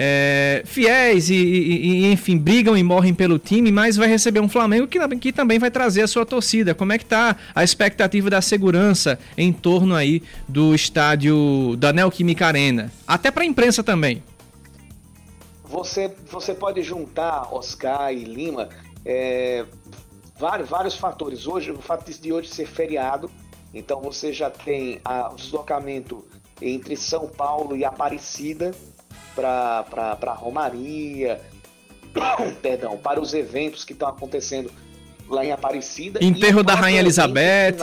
é, 0.00 0.62
fiéis 0.64 1.28
e, 1.28 1.34
e, 1.34 2.04
e, 2.04 2.12
enfim, 2.12 2.38
brigam 2.38 2.76
e 2.76 2.84
morrem 2.84 3.12
pelo 3.12 3.36
time, 3.36 3.72
mas 3.72 3.96
vai 3.96 4.06
receber 4.06 4.38
um 4.38 4.48
Flamengo 4.48 4.86
que, 4.86 5.00
que 5.16 5.32
também 5.32 5.58
vai 5.58 5.72
trazer 5.72 6.02
a 6.02 6.06
sua 6.06 6.24
torcida. 6.24 6.72
Como 6.72 6.92
é 6.92 6.98
que 6.98 7.02
está 7.02 7.36
a 7.52 7.64
expectativa 7.64 8.30
da 8.30 8.40
segurança 8.40 9.18
em 9.36 9.52
torno 9.52 9.96
aí 9.96 10.22
do 10.46 10.72
estádio 10.72 11.74
da 11.76 11.92
Neoquímica 11.92 12.46
Arena? 12.46 12.92
Até 13.04 13.32
para 13.32 13.42
a 13.42 13.46
imprensa 13.46 13.82
também. 13.82 14.22
Você, 15.64 16.14
você 16.30 16.54
pode 16.54 16.80
juntar 16.82 17.52
Oscar 17.52 18.12
e 18.12 18.22
Lima 18.22 18.68
é, 19.04 19.66
vários, 20.38 20.68
vários 20.68 20.94
fatores. 20.94 21.44
Hoje, 21.44 21.72
o 21.72 21.82
fato 21.82 22.08
de 22.08 22.32
hoje 22.32 22.48
ser 22.48 22.68
feriado, 22.68 23.28
então 23.74 24.00
você 24.00 24.32
já 24.32 24.48
tem 24.48 25.00
o 25.04 25.34
deslocamento 25.34 26.24
entre 26.62 26.96
São 26.96 27.26
Paulo 27.26 27.76
e 27.76 27.84
Aparecida, 27.84 28.72
para 29.40 30.18
a 30.26 30.32
Romaria, 30.32 31.40
perdão, 32.60 32.96
para 32.96 33.20
os 33.20 33.32
eventos 33.32 33.84
que 33.84 33.92
estão 33.92 34.08
acontecendo 34.08 34.70
lá 35.28 35.44
em 35.44 35.52
Aparecida. 35.52 36.22
Enterro 36.22 36.62
da 36.62 36.74
Rainha 36.74 37.00
Elizabeth. 37.00 37.76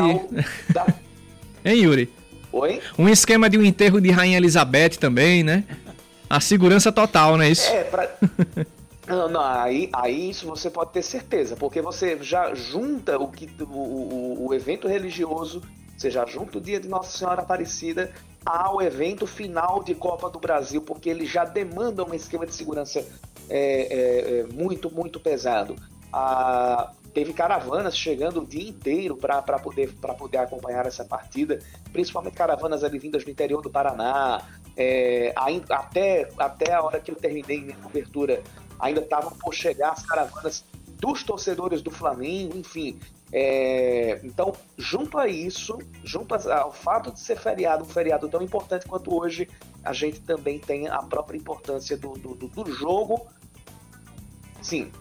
Da... 0.69 0.85
hein, 1.63 1.83
Yuri? 1.83 2.11
Oi? 2.51 2.81
Um 2.97 3.07
esquema 3.07 3.49
de 3.49 3.57
um 3.57 3.63
enterro 3.63 4.01
de 4.01 4.11
Rainha 4.11 4.37
Elizabeth 4.37 4.97
também, 4.99 5.43
né? 5.43 5.63
A 6.29 6.39
segurança 6.39 6.91
total, 6.91 7.37
né? 7.37 7.49
Isso? 7.49 7.69
É, 7.71 7.83
pra... 7.83 8.09
Não, 9.07 9.29
não, 9.29 9.41
aí, 9.41 9.87
aí 9.93 10.31
isso 10.31 10.47
você 10.47 10.67
pode 10.67 10.91
ter 10.91 11.03
certeza, 11.03 11.55
porque 11.55 11.79
você 11.79 12.17
já 12.23 12.55
junta 12.55 13.19
o, 13.19 13.27
que, 13.27 13.47
o, 13.61 13.65
o, 13.65 14.47
o 14.47 14.53
evento 14.55 14.87
religioso, 14.87 15.61
você 15.95 16.09
já 16.09 16.25
junta 16.25 16.57
o 16.57 16.61
dia 16.61 16.79
de 16.79 16.87
Nossa 16.87 17.15
Senhora 17.15 17.43
Aparecida 17.43 18.11
ao 18.45 18.81
evento 18.81 19.25
final 19.25 19.83
de 19.83 19.95
Copa 19.95 20.29
do 20.29 20.39
Brasil, 20.39 20.81
porque 20.81 21.09
ele 21.09 21.25
já 21.25 21.43
demanda 21.43 22.03
um 22.03 22.13
esquema 22.13 22.45
de 22.45 22.53
segurança 22.53 22.99
é, 22.99 23.09
é, 23.49 24.39
é 24.39 24.43
muito, 24.53 24.93
muito 24.93 25.19
pesado. 25.19 25.75
Ah, 26.13 26.91
teve 27.13 27.33
caravanas 27.33 27.97
chegando 27.97 28.41
o 28.41 28.45
dia 28.45 28.69
inteiro 28.69 29.17
para 29.17 29.41
poder, 29.41 29.93
poder 30.17 30.37
acompanhar 30.37 30.85
essa 30.85 31.03
partida, 31.03 31.59
principalmente 31.91 32.35
caravanas 32.35 32.83
ali 32.83 32.99
vindas 32.99 33.23
do 33.23 33.31
interior 33.31 33.61
do 33.61 33.69
Paraná. 33.69 34.41
É, 34.77 35.33
até, 35.69 36.29
até 36.37 36.73
a 36.73 36.83
hora 36.83 36.99
que 36.99 37.09
eu 37.09 37.15
terminei 37.15 37.61
minha 37.61 37.77
cobertura, 37.77 38.43
ainda 38.79 39.01
estavam 39.01 39.31
por 39.31 39.53
chegar 39.53 39.91
as 39.91 40.05
caravanas 40.05 40.65
dos 40.99 41.23
torcedores 41.23 41.81
do 41.81 41.89
Flamengo, 41.89 42.57
enfim. 42.57 42.99
É, 43.31 44.19
então, 44.23 44.53
junto 44.77 45.17
a 45.17 45.27
isso, 45.27 45.77
junto 46.03 46.35
ao 46.35 46.71
fato 46.71 47.11
de 47.11 47.19
ser 47.19 47.37
feriado, 47.37 47.83
um 47.83 47.87
feriado 47.87 48.29
tão 48.29 48.41
importante 48.41 48.85
quanto 48.87 49.13
hoje, 49.13 49.49
a 49.83 49.93
gente 49.93 50.21
também 50.21 50.59
tem 50.59 50.87
a 50.87 50.99
própria 50.99 51.37
importância 51.37 51.97
do, 51.97 52.13
do, 52.13 52.35
do 52.35 52.71
jogo. 52.71 53.27
Sim. 54.61 54.91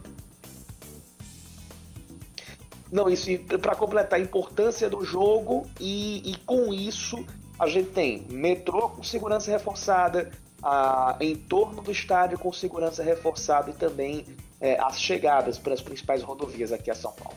Não, 2.90 3.08
isso 3.08 3.28
para 3.60 3.74
completar 3.74 4.20
a 4.20 4.22
importância 4.22 4.88
do 4.88 5.04
jogo 5.04 5.66
e, 5.80 6.30
e, 6.30 6.36
com 6.38 6.72
isso 6.72 7.24
a 7.58 7.66
gente 7.66 7.90
tem 7.90 8.26
metrô 8.30 8.88
com 8.90 9.02
segurança 9.02 9.50
reforçada, 9.50 10.30
a, 10.62 11.16
em 11.20 11.34
torno 11.34 11.82
do 11.82 11.90
estádio 11.90 12.38
com 12.38 12.52
segurança 12.52 13.02
reforçada 13.02 13.70
e 13.70 13.74
também 13.74 14.24
é, 14.60 14.78
as 14.80 15.00
chegadas 15.00 15.58
para 15.58 15.74
as 15.74 15.80
principais 15.80 16.22
rodovias 16.22 16.72
aqui 16.72 16.90
a 16.90 16.94
São 16.94 17.12
Paulo. 17.12 17.36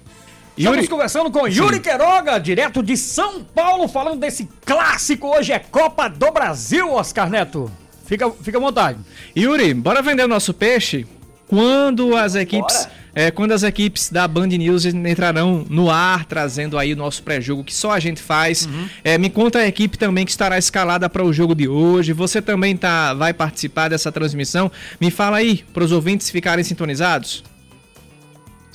Yuri... 0.58 0.80
Estamos 0.80 0.90
conversando 0.90 1.30
com 1.30 1.48
Yuri 1.48 1.76
Sim. 1.76 1.82
Queiroga, 1.82 2.40
direto 2.40 2.82
de 2.82 2.98
São 2.98 3.44
Paulo, 3.44 3.88
falando 3.88 4.20
desse 4.20 4.50
clássico. 4.66 5.28
Hoje 5.28 5.54
é 5.54 5.60
Copa 5.60 6.08
do 6.08 6.32
Brasil, 6.32 6.92
Oscar 6.92 7.30
Neto. 7.30 7.72
Fica, 8.08 8.32
fica 8.32 8.58
à 8.58 8.62
vontade. 8.62 8.98
Yuri, 9.38 9.72
bora 9.76 10.02
vender 10.02 10.24
o 10.24 10.28
nosso 10.28 10.56
peixe? 10.56 11.06
Quando 11.48 12.16
as 12.18 12.34
equipes, 12.34 12.90
é, 13.14 13.30
quando 13.30 13.52
as 13.52 13.62
equipes 13.62 14.10
da 14.10 14.28
Band 14.28 14.48
News 14.48 14.84
entrarão 14.86 15.64
no 15.70 15.92
ar, 15.92 16.26
trazendo 16.26 16.78
aí 16.78 16.92
o 16.92 16.98
nosso 16.98 17.22
pré-jogo 17.22 17.64
que 17.64 17.74
só 17.74 17.92
a 17.92 18.00
gente 18.00 18.20
faz. 18.20 18.66
Uhum. 18.66 18.90
É, 19.04 19.18
me 19.18 19.30
conta 19.30 19.60
a 19.60 19.68
equipe 19.68 19.96
também 19.96 20.26
que 20.26 20.32
estará 20.32 20.58
escalada 20.58 21.08
para 21.08 21.24
o 21.24 21.32
jogo 21.32 21.54
de 21.54 21.68
hoje. 21.68 22.14
Você 22.14 22.42
também 22.42 22.76
tá, 22.76 23.14
vai 23.14 23.32
participar 23.32 23.90
dessa 23.90 24.12
transmissão. 24.12 24.72
Me 25.00 25.12
fala 25.12 25.38
aí, 25.38 25.64
para 25.72 25.84
os 25.84 25.92
ouvintes 25.92 26.32
ficarem 26.32 26.64
sintonizados. 26.64 27.44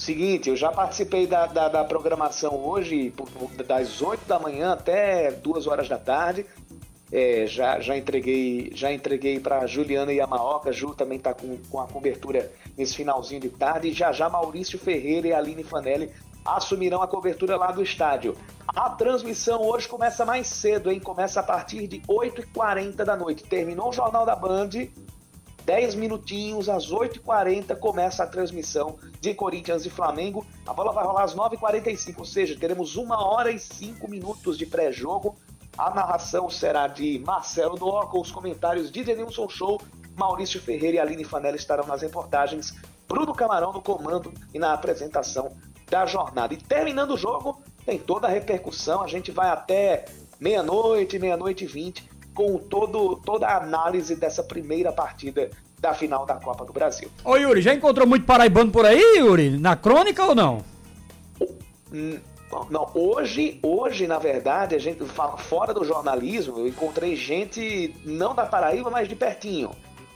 Seguinte, 0.02 0.50
eu 0.50 0.56
já 0.56 0.72
participei 0.72 1.28
da, 1.28 1.46
da, 1.46 1.68
da 1.68 1.84
programação 1.84 2.56
hoje, 2.56 3.14
das 3.64 4.02
8 4.02 4.26
da 4.26 4.36
manhã 4.36 4.72
até 4.72 5.30
2 5.30 5.68
horas 5.68 5.88
da 5.88 5.96
tarde. 5.96 6.44
É, 7.12 7.46
já, 7.46 7.78
já 7.78 7.96
entreguei 7.96 8.72
já 8.74 8.92
entreguei 8.92 9.38
para 9.38 9.64
Juliana 9.64 10.12
Yamaoka, 10.12 10.72
Ju 10.72 10.92
também 10.92 11.18
está 11.18 11.32
com, 11.32 11.56
com 11.70 11.80
a 11.80 11.86
cobertura 11.86 12.50
nesse 12.76 12.96
finalzinho 12.96 13.42
de 13.42 13.50
tarde, 13.50 13.90
e 13.90 13.92
já 13.92 14.10
já 14.10 14.28
Maurício 14.28 14.76
Ferreira 14.76 15.28
e 15.28 15.32
Aline 15.32 15.62
Fanelli 15.62 16.10
assumirão 16.44 17.00
a 17.00 17.06
cobertura 17.06 17.56
lá 17.56 17.70
do 17.70 17.80
estádio. 17.80 18.36
A 18.66 18.90
transmissão 18.90 19.62
hoje 19.62 19.86
começa 19.86 20.24
mais 20.24 20.48
cedo, 20.48 20.90
hein? 20.90 20.98
Começa 20.98 21.38
a 21.38 21.44
partir 21.44 21.86
de 21.86 22.00
8h40 22.00 23.04
da 23.04 23.16
noite. 23.16 23.44
Terminou 23.44 23.90
o 23.90 23.92
Jornal 23.92 24.26
da 24.26 24.34
Band, 24.34 24.70
10 25.64 25.94
minutinhos, 25.94 26.68
às 26.68 26.90
8h40, 26.90 27.76
começa 27.78 28.24
a 28.24 28.26
transmissão 28.26 28.98
de 29.20 29.34
Corinthians 29.34 29.86
e 29.86 29.90
Flamengo. 29.90 30.46
A 30.66 30.72
bola 30.72 30.92
vai 30.92 31.04
rolar 31.04 31.24
às 31.24 31.34
9h45, 31.34 32.18
ou 32.18 32.24
seja, 32.24 32.58
teremos 32.58 32.96
uma 32.96 33.24
hora 33.24 33.50
e 33.50 33.58
cinco 33.58 34.10
minutos 34.10 34.58
de 34.58 34.66
pré-jogo. 34.66 35.36
A 35.78 35.90
narração 35.90 36.50
será 36.50 36.86
de 36.86 37.18
Marcelo 37.20 37.76
Doó, 37.76 38.06
com 38.06 38.20
os 38.20 38.30
comentários 38.30 38.90
de 38.90 39.02
Denilson 39.02 39.48
Show, 39.48 39.80
Maurício 40.16 40.60
Ferreira 40.60 40.96
e 40.96 41.00
Aline 41.00 41.24
Fanella 41.24 41.56
estarão 41.56 41.86
nas 41.86 42.02
reportagens, 42.02 42.74
Bruno 43.08 43.34
Camarão 43.34 43.72
no 43.72 43.80
comando 43.80 44.32
e 44.52 44.58
na 44.58 44.72
apresentação 44.72 45.56
da 45.88 46.04
jornada. 46.04 46.52
E 46.54 46.56
terminando 46.56 47.12
o 47.12 47.16
jogo, 47.16 47.62
tem 47.84 47.98
toda 47.98 48.26
a 48.26 48.30
repercussão, 48.30 49.02
a 49.02 49.06
gente 49.06 49.30
vai 49.30 49.48
até 49.48 50.04
meia-noite, 50.38 51.18
meia-noite 51.18 51.64
e 51.64 51.66
vinte, 51.66 52.08
com 52.34 52.58
todo, 52.58 53.16
toda 53.16 53.46
a 53.46 53.58
análise 53.58 54.16
dessa 54.16 54.42
primeira 54.42 54.92
partida 54.92 55.50
da 55.78 55.92
final 55.92 56.24
da 56.24 56.36
Copa 56.36 56.64
do 56.64 56.72
Brasil. 56.72 57.10
Ô 57.24 57.36
Yuri, 57.36 57.60
já 57.60 57.74
encontrou 57.74 58.06
muito 58.06 58.24
paraibano 58.24 58.70
por 58.70 58.86
aí, 58.86 59.18
Yuri? 59.18 59.58
Na 59.58 59.74
crônica 59.74 60.24
ou 60.24 60.34
não? 60.34 60.64
Não, 62.70 62.90
hoje, 62.94 63.58
hoje, 63.62 64.06
na 64.06 64.18
verdade, 64.18 64.74
a 64.74 64.78
gente 64.78 65.04
fala 65.04 65.36
fora 65.36 65.74
do 65.74 65.84
jornalismo, 65.84 66.58
eu 66.58 66.68
encontrei 66.68 67.16
gente 67.16 67.94
não 68.04 68.34
da 68.34 68.46
Paraíba, 68.46 68.90
mas 68.90 69.08
de 69.08 69.16
pertinho. 69.16 69.70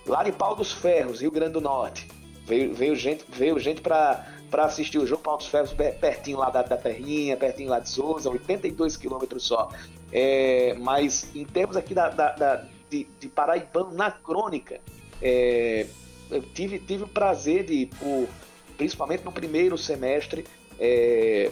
Lá 0.06 0.22
de 0.22 0.32
Pau 0.32 0.54
dos 0.54 0.72
Ferros, 0.72 1.20
Rio 1.20 1.30
Grande 1.30 1.52
do 1.52 1.60
Norte. 1.60 2.06
Veio, 2.46 2.72
veio 2.72 2.94
gente, 2.94 3.24
veio 3.28 3.58
gente 3.58 3.80
para 3.80 4.24
assistir 4.64 4.98
o 4.98 5.06
jogo 5.06 5.22
Pau 5.22 5.36
dos 5.36 5.46
Ferros 5.46 5.72
pertinho 5.72 6.38
lá 6.38 6.50
da, 6.50 6.62
da 6.62 6.76
Terrinha, 6.76 7.36
pertinho 7.36 7.70
lá 7.70 7.78
de 7.78 7.88
Souza, 7.88 8.30
82 8.30 8.96
quilômetros 8.96 9.44
só. 9.44 9.70
É, 10.12 10.74
mas 10.78 11.28
em 11.34 11.44
termos 11.44 11.76
aqui 11.76 11.94
da, 11.94 12.08
da, 12.08 12.32
da 12.32 12.64
de, 12.88 13.06
de 13.18 13.28
Paraibano 13.28 13.92
na 13.92 14.10
crônica, 14.10 14.80
é, 15.20 15.86
eu 16.30 16.42
tive, 16.42 16.78
tive 16.78 17.04
o 17.04 17.08
prazer 17.08 17.64
de, 17.64 17.86
por, 17.98 18.28
principalmente 18.76 19.24
no 19.24 19.32
primeiro 19.32 19.76
semestre, 19.76 20.44
é, 20.78 21.50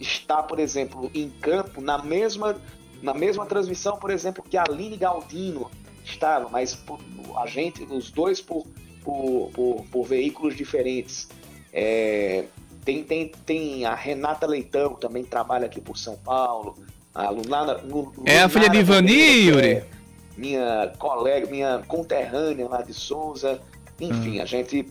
estar, 0.00 0.42
por 0.44 0.58
exemplo, 0.58 1.10
em 1.14 1.30
campo 1.30 1.80
na 1.80 1.98
mesma, 2.02 2.60
na 3.02 3.14
mesma 3.14 3.46
transmissão, 3.46 3.96
por 3.96 4.10
exemplo, 4.10 4.42
que 4.42 4.56
a 4.56 4.64
Aline 4.64 4.96
Galdino 4.96 5.70
estava, 6.04 6.48
mas 6.48 6.74
por, 6.74 6.98
a 7.36 7.46
gente, 7.46 7.82
os 7.84 8.10
dois 8.10 8.40
por, 8.40 8.66
por, 9.04 9.50
por, 9.54 9.84
por 9.90 10.04
veículos 10.04 10.56
diferentes. 10.56 11.28
É, 11.72 12.44
tem, 12.84 13.02
tem, 13.02 13.32
tem 13.46 13.84
a 13.84 13.94
Renata 13.94 14.46
Leitão, 14.46 14.94
também 14.94 15.24
trabalha 15.24 15.66
aqui 15.66 15.80
por 15.80 15.96
São 15.96 16.16
Paulo. 16.16 16.76
A 17.14 17.30
Lunara, 17.30 17.80
Lunara 17.82 18.12
é 18.24 18.42
a 18.42 18.48
filha 18.48 18.68
de 18.68 18.78
Ivani, 18.78 19.46
Yuri? 19.46 19.66
É, 19.66 19.84
minha 20.36 20.92
colega, 20.98 21.46
minha 21.46 21.82
conterrânea 21.86 22.68
lá 22.68 22.82
de 22.82 22.92
Souza. 22.92 23.60
Enfim, 24.00 24.38
hum. 24.38 24.42
a 24.42 24.44
gente 24.44 24.86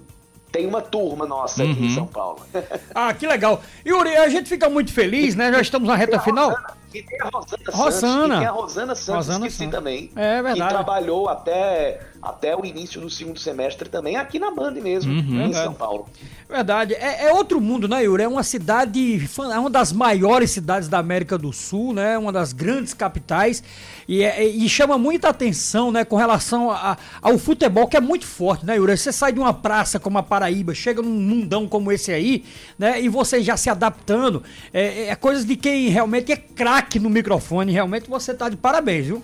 tem 0.52 0.68
uma 0.68 0.82
turma 0.82 1.26
nossa 1.26 1.64
aqui 1.64 1.72
uhum. 1.72 1.86
em 1.86 1.96
São 1.96 2.08
Paulo. 2.08 2.42
ah, 2.94 3.14
que 3.14 3.26
legal. 3.26 3.62
Yuri, 3.86 4.16
a 4.18 4.30
gente 4.30 4.50
fica 4.50 4.70
muito 4.70 4.94
feliz, 4.94 5.36
né? 5.36 5.52
Já 5.52 5.62
estamos 5.62 5.88
na 5.88 5.96
reta 5.96 6.20
final. 6.20 6.56
E 6.94 7.02
tem 7.02 7.22
a 7.22 7.30
Rosana, 7.30 7.64
Rosana. 7.68 7.92
Santos, 7.92 8.36
e 8.36 8.40
tem 8.40 8.48
a 8.48 8.52
Rosana 8.52 8.96
Santos, 8.96 9.28
Rosana 9.28 9.48
esqueci 9.48 9.58
Santos. 9.58 9.76
também. 9.78 10.12
É 10.16 10.42
verdade. 10.42 10.62
Que 10.62 10.68
trabalhou 10.68 11.30
até, 11.30 12.02
até 12.22 12.56
o 12.56 12.66
início 12.66 13.00
do 13.00 13.10
segundo 13.10 13.40
semestre 13.40 13.88
também, 13.88 14.18
aqui 14.18 14.40
na 14.40 14.52
Band 14.52 14.72
mesmo, 14.72 15.12
uhum, 15.12 15.46
em 15.46 15.54
São 15.54 15.74
Paulo. 15.74 16.08
Verdade. 16.50 16.94
É, 16.96 17.28
é, 17.28 17.34
outro 17.34 17.62
mundo, 17.62 17.88
né, 17.88 18.04
Yuri? 18.04 18.24
É 18.24 18.28
uma 18.28 18.44
cidade, 18.44 19.22
é 19.54 19.60
uma 19.60 19.70
das 19.70 19.94
maiores 19.94 20.52
cidades 20.52 20.90
da 20.90 21.00
América 21.00 21.38
do 21.38 21.54
Sul, 21.54 21.94
né? 21.94 22.18
Uma 22.18 22.32
das 22.32 22.52
grandes 22.52 22.94
capitais. 22.94 23.64
E, 24.06 24.22
é, 24.22 24.46
e 24.46 24.68
chama 24.68 24.98
muita 24.98 25.30
atenção, 25.30 25.92
né, 25.92 26.04
com 26.04 26.18
relação 26.18 26.70
a, 26.70 26.98
ao 27.22 27.38
futebol, 27.38 27.88
que 27.88 27.96
é 27.96 28.02
muito 28.02 28.26
forte, 28.26 28.66
né, 28.66 28.76
Yuri? 28.76 28.98
Você 28.98 29.14
sai 29.14 29.32
de 29.32 29.40
uma 29.40 29.54
praça 29.54 29.98
como 29.98 30.18
a 30.18 30.24
Paraíba, 30.24 30.74
chega 30.74 31.02
num 31.02 31.10
mundão 31.10 31.66
como 31.68 31.90
esse 31.92 32.12
aí, 32.12 32.44
né? 32.78 33.02
E 33.02 33.08
você 33.08 33.42
já 33.42 33.56
se 33.56 33.70
adaptando. 33.70 34.44
É, 34.74 35.08
é 35.08 35.16
coisa 35.16 35.46
de 35.46 35.56
quem 35.56 35.88
realmente 35.88 36.34
é 36.34 36.36
craque 36.36 36.81
craque 36.82 37.00
no 37.00 37.10
microfone, 37.10 37.72
realmente 37.72 38.10
você 38.10 38.34
tá 38.34 38.50
de 38.50 38.58
parabéns, 38.58 39.06
viu? 39.06 39.24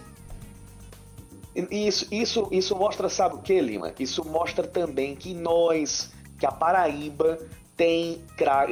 Isso, 1.72 2.08
isso, 2.12 2.48
isso 2.52 2.76
mostra, 2.76 3.10
sabe 3.10 3.36
o 3.36 3.40
que, 3.40 3.60
Lima? 3.60 3.92
Isso 4.00 4.24
mostra 4.24 4.68
também 4.68 5.16
que 5.16 5.34
nós, 5.34 6.12
que 6.38 6.46
a 6.46 6.52
Paraíba 6.52 7.40
tem, 7.76 8.22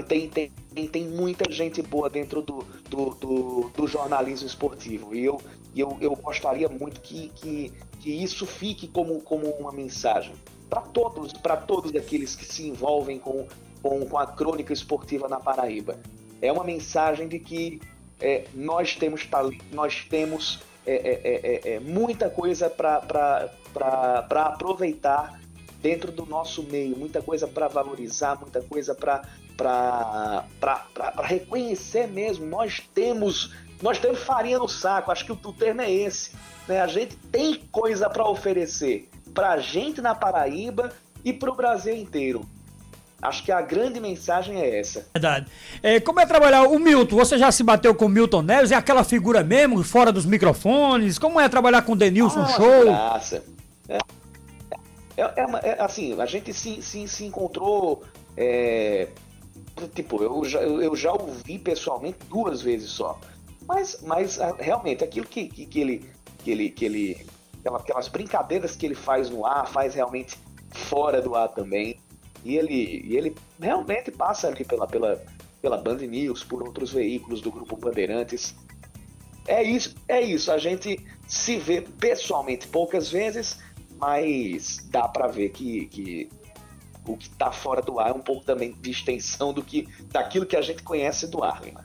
tem, 0.07 0.29
tem, 0.29 0.87
tem 0.87 1.07
muita 1.07 1.51
gente 1.51 1.81
boa 1.81 2.09
dentro 2.09 2.43
do, 2.43 2.63
do, 2.87 3.09
do, 3.15 3.71
do 3.75 3.87
jornalismo 3.87 4.45
esportivo. 4.45 5.15
E 5.15 5.25
eu, 5.25 5.41
eu, 5.75 5.97
eu 5.99 6.15
gostaria 6.15 6.69
muito 6.69 7.01
que, 7.01 7.29
que, 7.29 7.73
que 7.99 8.11
isso 8.11 8.45
fique 8.45 8.87
como, 8.87 9.19
como 9.21 9.47
uma 9.49 9.71
mensagem 9.71 10.35
para 10.69 10.81
todos, 10.81 11.33
para 11.33 11.57
todos 11.57 11.95
aqueles 11.95 12.35
que 12.35 12.45
se 12.45 12.67
envolvem 12.67 13.17
com, 13.17 13.47
com, 13.81 14.05
com 14.05 14.17
a 14.17 14.27
crônica 14.27 14.71
esportiva 14.71 15.27
na 15.27 15.39
Paraíba. 15.39 15.97
É 16.39 16.51
uma 16.51 16.63
mensagem 16.63 17.27
de 17.27 17.39
que 17.39 17.81
é, 18.19 18.45
nós 18.53 18.95
temos 18.95 19.27
nós 19.71 20.05
temos 20.09 20.59
é, 20.85 20.93
é, 20.93 21.21
é, 21.23 21.75
é, 21.75 21.79
muita 21.79 22.29
coisa 22.29 22.69
para 22.69 23.49
aproveitar 24.31 25.39
dentro 25.81 26.11
do 26.11 26.25
nosso 26.25 26.63
meio, 26.63 26.97
muita 26.97 27.21
coisa 27.21 27.47
para 27.47 27.67
valorizar, 27.67 28.39
muita 28.39 28.61
coisa 28.61 28.95
para 28.95 30.45
reconhecer 31.23 32.07
mesmo. 32.07 32.45
Nós 32.45 32.81
temos 32.93 33.53
nós 33.81 33.99
temos 33.99 34.19
farinha 34.19 34.57
no 34.57 34.69
saco, 34.69 35.11
acho 35.11 35.25
que 35.25 35.31
o, 35.31 35.39
o 35.43 35.53
termo 35.53 35.81
é 35.81 35.91
esse. 35.91 36.31
Né? 36.67 36.79
A 36.79 36.87
gente 36.87 37.15
tem 37.31 37.55
coisa 37.71 38.09
para 38.09 38.25
oferecer 38.27 39.09
para 39.35 39.51
a 39.51 39.57
gente 39.59 40.01
na 40.01 40.15
Paraíba 40.15 40.93
e 41.23 41.33
para 41.33 41.51
o 41.51 41.55
Brasil 41.55 41.93
inteiro. 41.93 42.47
Acho 43.21 43.43
que 43.43 43.51
a 43.51 43.61
grande 43.61 43.99
mensagem 43.99 44.59
é 44.59 44.79
essa. 44.79 45.07
Verdade. 45.13 45.47
É, 45.81 45.99
como 45.99 46.19
é 46.19 46.25
trabalhar 46.25 46.63
o 46.63 46.77
Milton? 46.77 47.15
Você 47.15 47.37
já 47.37 47.51
se 47.51 47.63
bateu 47.63 47.95
com 47.95 48.05
o 48.05 48.09
Milton 48.09 48.41
Neves? 48.41 48.71
É 48.71 48.75
aquela 48.75 49.03
figura 49.03 49.43
mesmo, 49.43 49.83
fora 49.83 50.11
dos 50.11 50.25
microfones? 50.25 51.17
Como 51.17 51.39
é 51.39 51.47
trabalhar 51.49 51.81
com 51.81 51.93
o 51.93 51.95
Denilson 51.95 52.41
ah, 52.41 52.47
Show? 52.47 52.83
Graça. 52.83 53.43
É, 53.87 53.97
é, 55.17 55.33
é, 55.37 55.45
uma, 55.45 55.59
é, 55.59 55.81
assim, 55.81 56.19
a 56.19 56.25
gente 56.25 56.53
se, 56.53 56.81
se, 56.81 57.07
se 57.07 57.25
encontrou. 57.25 58.03
É, 58.37 59.07
tipo, 59.93 60.21
eu 60.21 60.43
já, 60.45 60.61
eu 60.61 60.95
já 60.95 61.13
ouvi 61.13 61.57
pessoalmente 61.57 62.19
duas 62.29 62.61
vezes 62.61 62.89
só. 62.89 63.19
Mas, 63.67 63.99
mas 64.03 64.39
ah, 64.39 64.55
realmente, 64.59 65.03
aquilo 65.03 65.25
que, 65.25 65.47
que, 65.47 65.65
que 65.65 65.79
ele. 65.79 66.09
Que 66.43 66.51
ele, 66.51 66.69
que 66.69 66.85
ele 66.85 67.25
aquelas 67.73 68.07
brincadeiras 68.07 68.75
que 68.75 68.85
ele 68.85 68.93
faz 68.93 69.31
no 69.31 69.43
ar, 69.45 69.67
faz 69.67 69.95
realmente 69.95 70.37
fora 70.69 71.19
do 71.19 71.33
ar 71.33 71.47
também. 71.49 71.97
E 72.45 72.55
ele, 72.55 73.01
e 73.03 73.17
ele 73.17 73.35
realmente 73.59 74.11
passa 74.11 74.47
ali 74.47 74.63
pela, 74.63 74.85
pela, 74.85 75.21
pela 75.61 75.77
Band 75.77 75.97
News, 75.97 76.43
por 76.43 76.61
outros 76.61 76.93
veículos 76.93 77.41
do 77.41 77.51
Grupo 77.51 77.75
Bandeirantes. 77.75 78.55
É 79.47 79.63
isso, 79.63 79.95
é 80.07 80.21
isso. 80.21 80.51
A 80.51 80.59
gente 80.59 81.03
se 81.27 81.57
vê 81.57 81.81
pessoalmente 81.81 82.67
poucas 82.67 83.09
vezes, 83.09 83.59
mas 83.97 84.87
dá 84.91 85.07
para 85.07 85.27
ver 85.27 85.49
que, 85.49 85.87
que 85.87 86.29
o 87.07 87.17
que 87.17 87.27
está 87.27 87.51
fora 87.51 87.81
do 87.81 87.99
ar 87.99 88.11
é 88.11 88.13
um 88.13 88.21
pouco 88.21 88.45
também 88.45 88.75
de 88.79 88.91
extensão 88.91 89.51
do 89.51 89.63
que 89.63 89.87
daquilo 90.11 90.45
que 90.45 90.55
a 90.55 90.61
gente 90.61 90.83
conhece 90.83 91.27
do 91.27 91.43
ar, 91.43 91.61
né? 91.61 91.83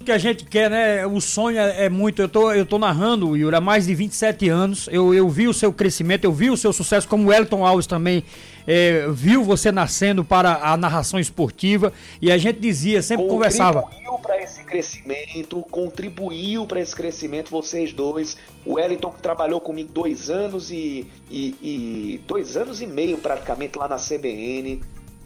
O 0.00 0.04
que 0.04 0.10
a 0.10 0.18
gente 0.18 0.44
quer, 0.44 0.68
né? 0.68 1.06
O 1.06 1.20
sonho 1.20 1.58
é, 1.58 1.84
é, 1.84 1.88
muito. 1.88 2.20
Eu 2.20 2.28
tô, 2.28 2.52
eu 2.52 2.66
tô 2.66 2.76
narrando, 2.76 3.36
Yuri, 3.36 3.54
há 3.54 3.60
mais 3.60 3.86
de 3.86 3.94
27 3.94 4.48
anos. 4.48 4.88
Eu, 4.90 5.14
eu 5.14 5.28
vi 5.28 5.46
o 5.46 5.54
seu 5.54 5.72
crescimento, 5.72 6.24
eu 6.24 6.32
vi 6.32 6.50
o 6.50 6.56
seu 6.56 6.72
sucesso, 6.72 7.06
como 7.06 7.28
o 7.28 7.32
Elton 7.32 7.64
Alves 7.64 7.86
também 7.86 8.24
é, 8.66 9.06
viu 9.10 9.42
você 9.44 9.72
nascendo 9.72 10.24
para 10.24 10.54
a 10.62 10.76
narração 10.76 11.18
esportiva. 11.18 11.92
E 12.20 12.30
a 12.30 12.38
gente 12.38 12.60
dizia, 12.60 13.02
sempre 13.02 13.26
conversava. 13.26 13.82
Contribuiu 13.82 14.18
para 14.18 14.42
esse 14.42 14.64
crescimento, 14.64 15.62
contribuiu 15.70 16.66
para 16.66 16.80
esse 16.80 16.94
crescimento, 16.94 17.50
vocês 17.50 17.92
dois. 17.92 18.36
O 18.64 18.74
Wellington 18.74 19.10
que 19.10 19.22
trabalhou 19.22 19.60
comigo 19.60 19.92
dois 19.92 20.30
anos 20.30 20.70
e, 20.70 21.06
e, 21.30 21.56
e 21.62 22.20
dois 22.26 22.56
anos 22.56 22.80
e 22.80 22.86
meio 22.86 23.18
praticamente 23.18 23.78
lá 23.78 23.88
na 23.88 23.96
CBN. 23.96 24.80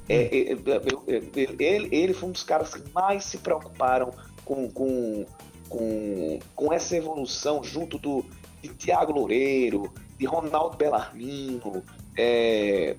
É, 0.09 0.15
é, 0.15 0.53
é, 0.53 1.23
ele, 1.37 1.89
ele 1.91 2.15
foi 2.15 2.29
um 2.29 2.33
dos 2.33 2.45
caras 2.45 2.75
que 2.75 2.83
mais 2.95 3.25
se 3.25 3.39
preocuparam 3.39 4.13
com, 4.45 4.71
com, 4.71 5.27
com, 5.69 6.39
com 6.55 6.73
essa 6.73 6.97
evolução 6.97 7.63
junto 7.65 7.99
do, 7.99 8.25
de 8.63 8.69
Tiago 8.69 9.13
Loureiro, 9.13 9.93
de 10.17 10.25
Ronaldo 10.25 10.77
Bellarmino, 10.77 11.83
é, 12.17 12.97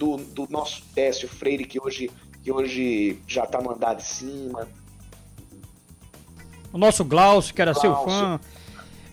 do, 0.00 0.16
do 0.16 0.46
nosso 0.48 0.82
Décio 0.94 1.28
Freire, 1.28 1.66
que 1.66 1.78
hoje, 1.78 2.10
que 2.42 2.50
hoje 2.50 3.20
já 3.28 3.44
está 3.44 3.60
mandado 3.60 4.00
em 4.00 4.04
cima. 4.04 4.66
O 6.72 6.78
nosso 6.78 7.04
Glaucio, 7.04 7.52
que 7.52 7.60
era 7.60 7.74
Glaucio. 7.74 7.94
seu 7.94 8.10
fã. 8.10 8.40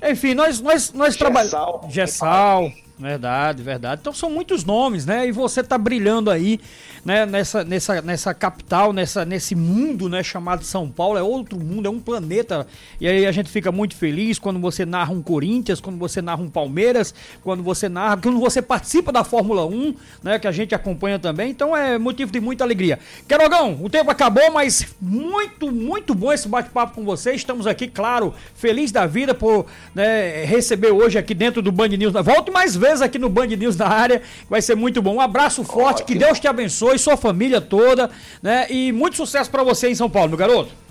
Enfim, 0.09 0.33
nós, 0.33 0.61
nós, 0.61 0.93
nós 0.93 1.17
trabalhamos. 1.17 1.93
Gessal. 1.93 2.71
Verdade, 2.99 3.61
verdade. 3.61 4.01
Então 4.01 4.11
são 4.11 4.27
muitos 4.27 4.63
nomes, 4.65 5.05
né? 5.05 5.27
E 5.27 5.31
você 5.31 5.61
tá 5.63 5.77
brilhando 5.77 6.31
aí, 6.31 6.59
né? 7.05 7.27
Nessa, 7.27 7.63
nessa, 7.63 8.01
nessa 8.01 8.33
capital, 8.33 8.91
nessa, 8.91 9.23
nesse 9.23 9.53
mundo, 9.53 10.09
né? 10.09 10.23
Chamado 10.23 10.63
São 10.63 10.89
Paulo. 10.89 11.15
É 11.15 11.21
outro 11.21 11.59
mundo, 11.59 11.85
é 11.85 11.91
um 11.91 11.99
planeta. 11.99 12.65
E 12.99 13.07
aí 13.07 13.27
a 13.27 13.31
gente 13.31 13.51
fica 13.51 13.71
muito 13.71 13.95
feliz 13.95 14.39
quando 14.39 14.59
você 14.59 14.83
narra 14.83 15.13
um 15.13 15.21
Corinthians, 15.21 15.79
quando 15.79 15.99
você 15.99 16.23
narra 16.23 16.41
um 16.41 16.49
Palmeiras, 16.49 17.13
quando 17.43 17.61
você 17.61 17.87
narra, 17.87 18.17
quando 18.17 18.39
você 18.39 18.63
participa 18.63 19.11
da 19.11 19.23
Fórmula 19.23 19.63
1, 19.67 19.93
né? 20.23 20.39
Que 20.39 20.47
a 20.47 20.51
gente 20.51 20.73
acompanha 20.73 21.19
também. 21.19 21.51
Então 21.51 21.77
é 21.77 21.99
motivo 21.99 22.31
de 22.31 22.39
muita 22.39 22.63
alegria. 22.63 22.97
Querogão, 23.27 23.77
o 23.79 23.91
tempo 23.91 24.09
acabou, 24.09 24.51
mas 24.51 24.87
muito, 24.99 25.71
muito 25.71 26.15
bom 26.15 26.33
esse 26.33 26.47
bate-papo 26.47 26.95
com 26.95 27.05
você. 27.05 27.33
Estamos 27.33 27.67
aqui, 27.67 27.87
claro, 27.87 28.33
feliz 28.55 28.91
da 28.91 29.05
vida 29.05 29.35
por 29.35 29.67
né, 29.93 30.45
receber 30.45 30.89
hoje 30.89 31.19
aqui 31.19 31.35
dentro 31.35 31.61
do 31.61 31.71
Band 31.71 31.89
News. 31.89 32.13
Volte 32.13 32.49
mais 32.49 32.75
vezes 32.75 32.86
vezes 32.87 33.01
aqui 33.01 33.19
no 33.19 33.29
Band 33.29 33.47
News 33.47 33.75
na 33.75 33.87
área. 33.87 34.21
Vai 34.49 34.61
ser 34.61 34.75
muito 34.75 35.01
bom. 35.01 35.15
Um 35.15 35.21
abraço 35.21 35.63
forte, 35.63 36.01
Ótimo. 36.01 36.07
que 36.07 36.15
Deus 36.15 36.39
te 36.39 36.47
abençoe, 36.47 36.97
sua 36.97 37.17
família 37.17 37.59
toda, 37.61 38.09
né? 38.41 38.67
E 38.69 38.91
muito 38.91 39.17
sucesso 39.17 39.49
para 39.49 39.63
você 39.63 39.89
em 39.89 39.95
São 39.95 40.09
Paulo, 40.09 40.29
meu 40.29 40.37
garoto. 40.37 40.86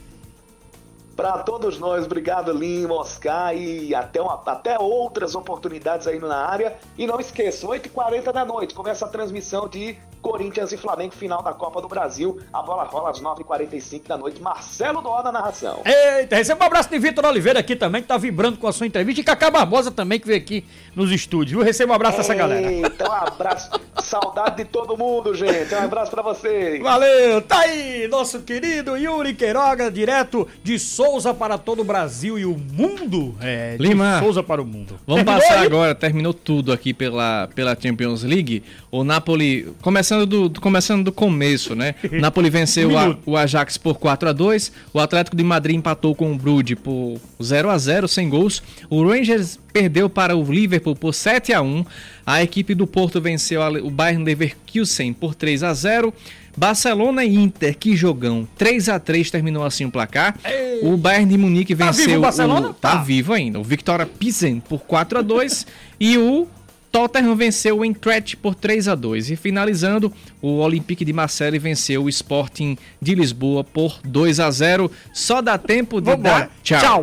Para 1.16 1.38
todos 1.38 1.78
nós, 1.78 2.04
obrigado 2.04 2.52
Lima, 2.52 2.94
Oscar 2.94 3.56
e 3.56 3.94
até, 3.94 4.20
uma, 4.20 4.38
até 4.44 4.78
outras 4.78 5.34
oportunidades 5.34 6.06
aí 6.06 6.18
na 6.18 6.36
área. 6.36 6.76
E 6.98 7.06
não 7.06 7.18
esqueça, 7.18 7.66
8h40 7.66 8.32
da 8.32 8.44
noite 8.44 8.74
começa 8.74 9.06
a 9.06 9.08
transmissão 9.08 9.66
de 9.66 9.96
Corinthians 10.20 10.72
e 10.72 10.76
Flamengo, 10.76 11.14
final 11.14 11.42
da 11.42 11.54
Copa 11.54 11.80
do 11.80 11.88
Brasil. 11.88 12.38
A 12.52 12.60
bola 12.60 12.84
rola 12.84 13.10
às 13.10 13.20
9h45 13.20 14.06
da 14.06 14.18
noite. 14.18 14.42
Marcelo 14.42 15.00
Dó 15.00 15.22
na 15.22 15.32
narração. 15.32 15.80
Eita, 15.86 16.36
receba 16.36 16.64
um 16.64 16.66
abraço 16.66 16.90
de 16.90 16.98
Vitor 16.98 17.24
Oliveira 17.24 17.60
aqui 17.60 17.76
também, 17.76 18.02
que 18.02 18.08
tá 18.08 18.18
vibrando 18.18 18.58
com 18.58 18.66
a 18.66 18.72
sua 18.72 18.86
entrevista. 18.86 19.20
E 19.20 19.24
Cacá 19.24 19.50
Barbosa 19.50 19.90
também, 19.90 20.20
que 20.20 20.26
veio 20.26 20.40
aqui 20.40 20.66
nos 20.94 21.10
estúdios. 21.12 21.64
Receba 21.64 21.92
um 21.92 21.96
abraço 21.96 22.18
dessa 22.18 22.34
galera. 22.34 22.70
Eita, 22.70 23.08
um 23.08 23.12
abraço. 23.12 23.70
Saudade 24.02 24.56
de 24.56 24.64
todo 24.66 24.96
mundo, 24.96 25.34
gente. 25.34 25.74
Um 25.74 25.84
abraço 25.84 26.10
pra 26.10 26.22
vocês. 26.22 26.80
Valeu, 26.82 27.40
tá 27.42 27.60
aí, 27.60 28.06
nosso 28.08 28.40
querido 28.42 28.96
Yuri 28.96 29.34
Queiroga, 29.34 29.90
direto 29.90 30.46
de 30.62 30.78
Souza 30.78 31.05
para 31.38 31.56
todo 31.56 31.80
o 31.80 31.84
Brasil 31.84 32.38
e 32.38 32.44
o 32.44 32.56
mundo. 32.72 33.34
É, 33.40 33.76
Lima. 33.78 34.18
Souza 34.20 34.42
para 34.42 34.60
o 34.60 34.66
mundo. 34.66 34.98
Vamos 35.06 35.22
Terminou 35.24 35.40
passar 35.48 35.60
aí? 35.60 35.66
agora, 35.66 35.94
terminou 35.94 36.34
tudo 36.34 36.72
aqui 36.72 36.92
pela, 36.92 37.48
pela 37.54 37.76
Champions 37.80 38.22
League. 38.24 38.62
O 38.90 39.04
Napoli, 39.04 39.68
começando 39.80 40.26
do, 40.26 40.48
do- 40.48 40.60
começando 40.60 41.04
do 41.04 41.12
começo, 41.12 41.74
né? 41.74 41.94
O 42.12 42.16
Napoli 42.20 42.50
venceu 42.50 42.90
Um 42.90 42.98
a- 42.98 43.16
o 43.24 43.36
Ajax 43.36 43.78
por 43.78 43.98
4 43.98 44.28
a 44.28 44.32
2 44.32 44.72
O 44.92 44.98
Atlético 45.00 45.36
de 45.36 45.44
Madrid 45.44 45.76
empatou 45.76 46.14
com 46.14 46.32
o 46.32 46.36
Brude 46.36 46.74
por 46.74 47.18
0 47.42 47.70
a 47.70 47.78
0 47.78 48.08
sem 48.08 48.28
gols. 48.28 48.62
O 48.90 49.06
Rangers 49.08 49.58
perdeu 49.72 50.08
para 50.10 50.36
o 50.36 50.42
Liverpool 50.42 50.96
por 50.96 51.12
7 51.14 51.52
a 51.52 51.60
1 51.62 51.84
A 52.24 52.42
equipe 52.42 52.74
do 52.74 52.86
Porto 52.86 53.20
venceu 53.20 53.60
o 53.84 53.90
Bayern 53.90 54.24
Leverkusen 54.24 55.12
por 55.12 55.34
3 55.34 55.62
a 55.62 55.72
0 55.72 56.12
Barcelona 56.56 57.24
e 57.24 57.34
Inter, 57.36 57.76
que 57.78 57.94
jogão. 57.96 58.48
3 58.56 58.88
a 58.88 58.98
3 58.98 59.30
terminou 59.30 59.64
assim 59.64 59.84
o 59.84 59.90
placar. 59.90 60.34
O 60.82 60.96
Bayern 60.96 61.30
de 61.30 61.36
Munique 61.38 61.74
Tá 61.74 61.90
vivo 61.90 61.96
venceu 61.98 62.18
o 62.18 62.22
Barcelona? 62.22 62.68
tá 62.80 62.92
Tá. 62.92 63.02
vivo 63.02 63.32
ainda. 63.32 63.58
O 63.60 63.64
Victoria 63.64 64.06
Pilsen 64.06 64.60
por 64.60 64.80
4 64.80 65.18
a 65.18 65.22
2 65.22 65.66
e 66.00 66.16
o 66.16 66.46
Tottenham 66.90 67.36
venceu 67.36 67.78
o 67.80 67.84
Eintracht 67.84 68.38
por 68.38 68.54
3 68.54 68.88
a 68.88 68.94
2 68.94 69.30
e 69.30 69.36
finalizando, 69.36 70.10
o 70.40 70.60
Olympique 70.60 71.04
de 71.04 71.12
Marseille 71.12 71.58
venceu 71.58 72.04
o 72.04 72.08
Sporting 72.08 72.78
de 73.02 73.14
Lisboa 73.14 73.62
por 73.62 74.00
2 74.02 74.40
a 74.40 74.50
0. 74.50 74.90
Só 75.12 75.42
dá 75.42 75.58
tempo 75.58 76.00
de 76.00 76.06
Vambora. 76.10 76.38
dar 76.38 76.50
tchau. 76.62 76.80
Tchau. 76.80 76.94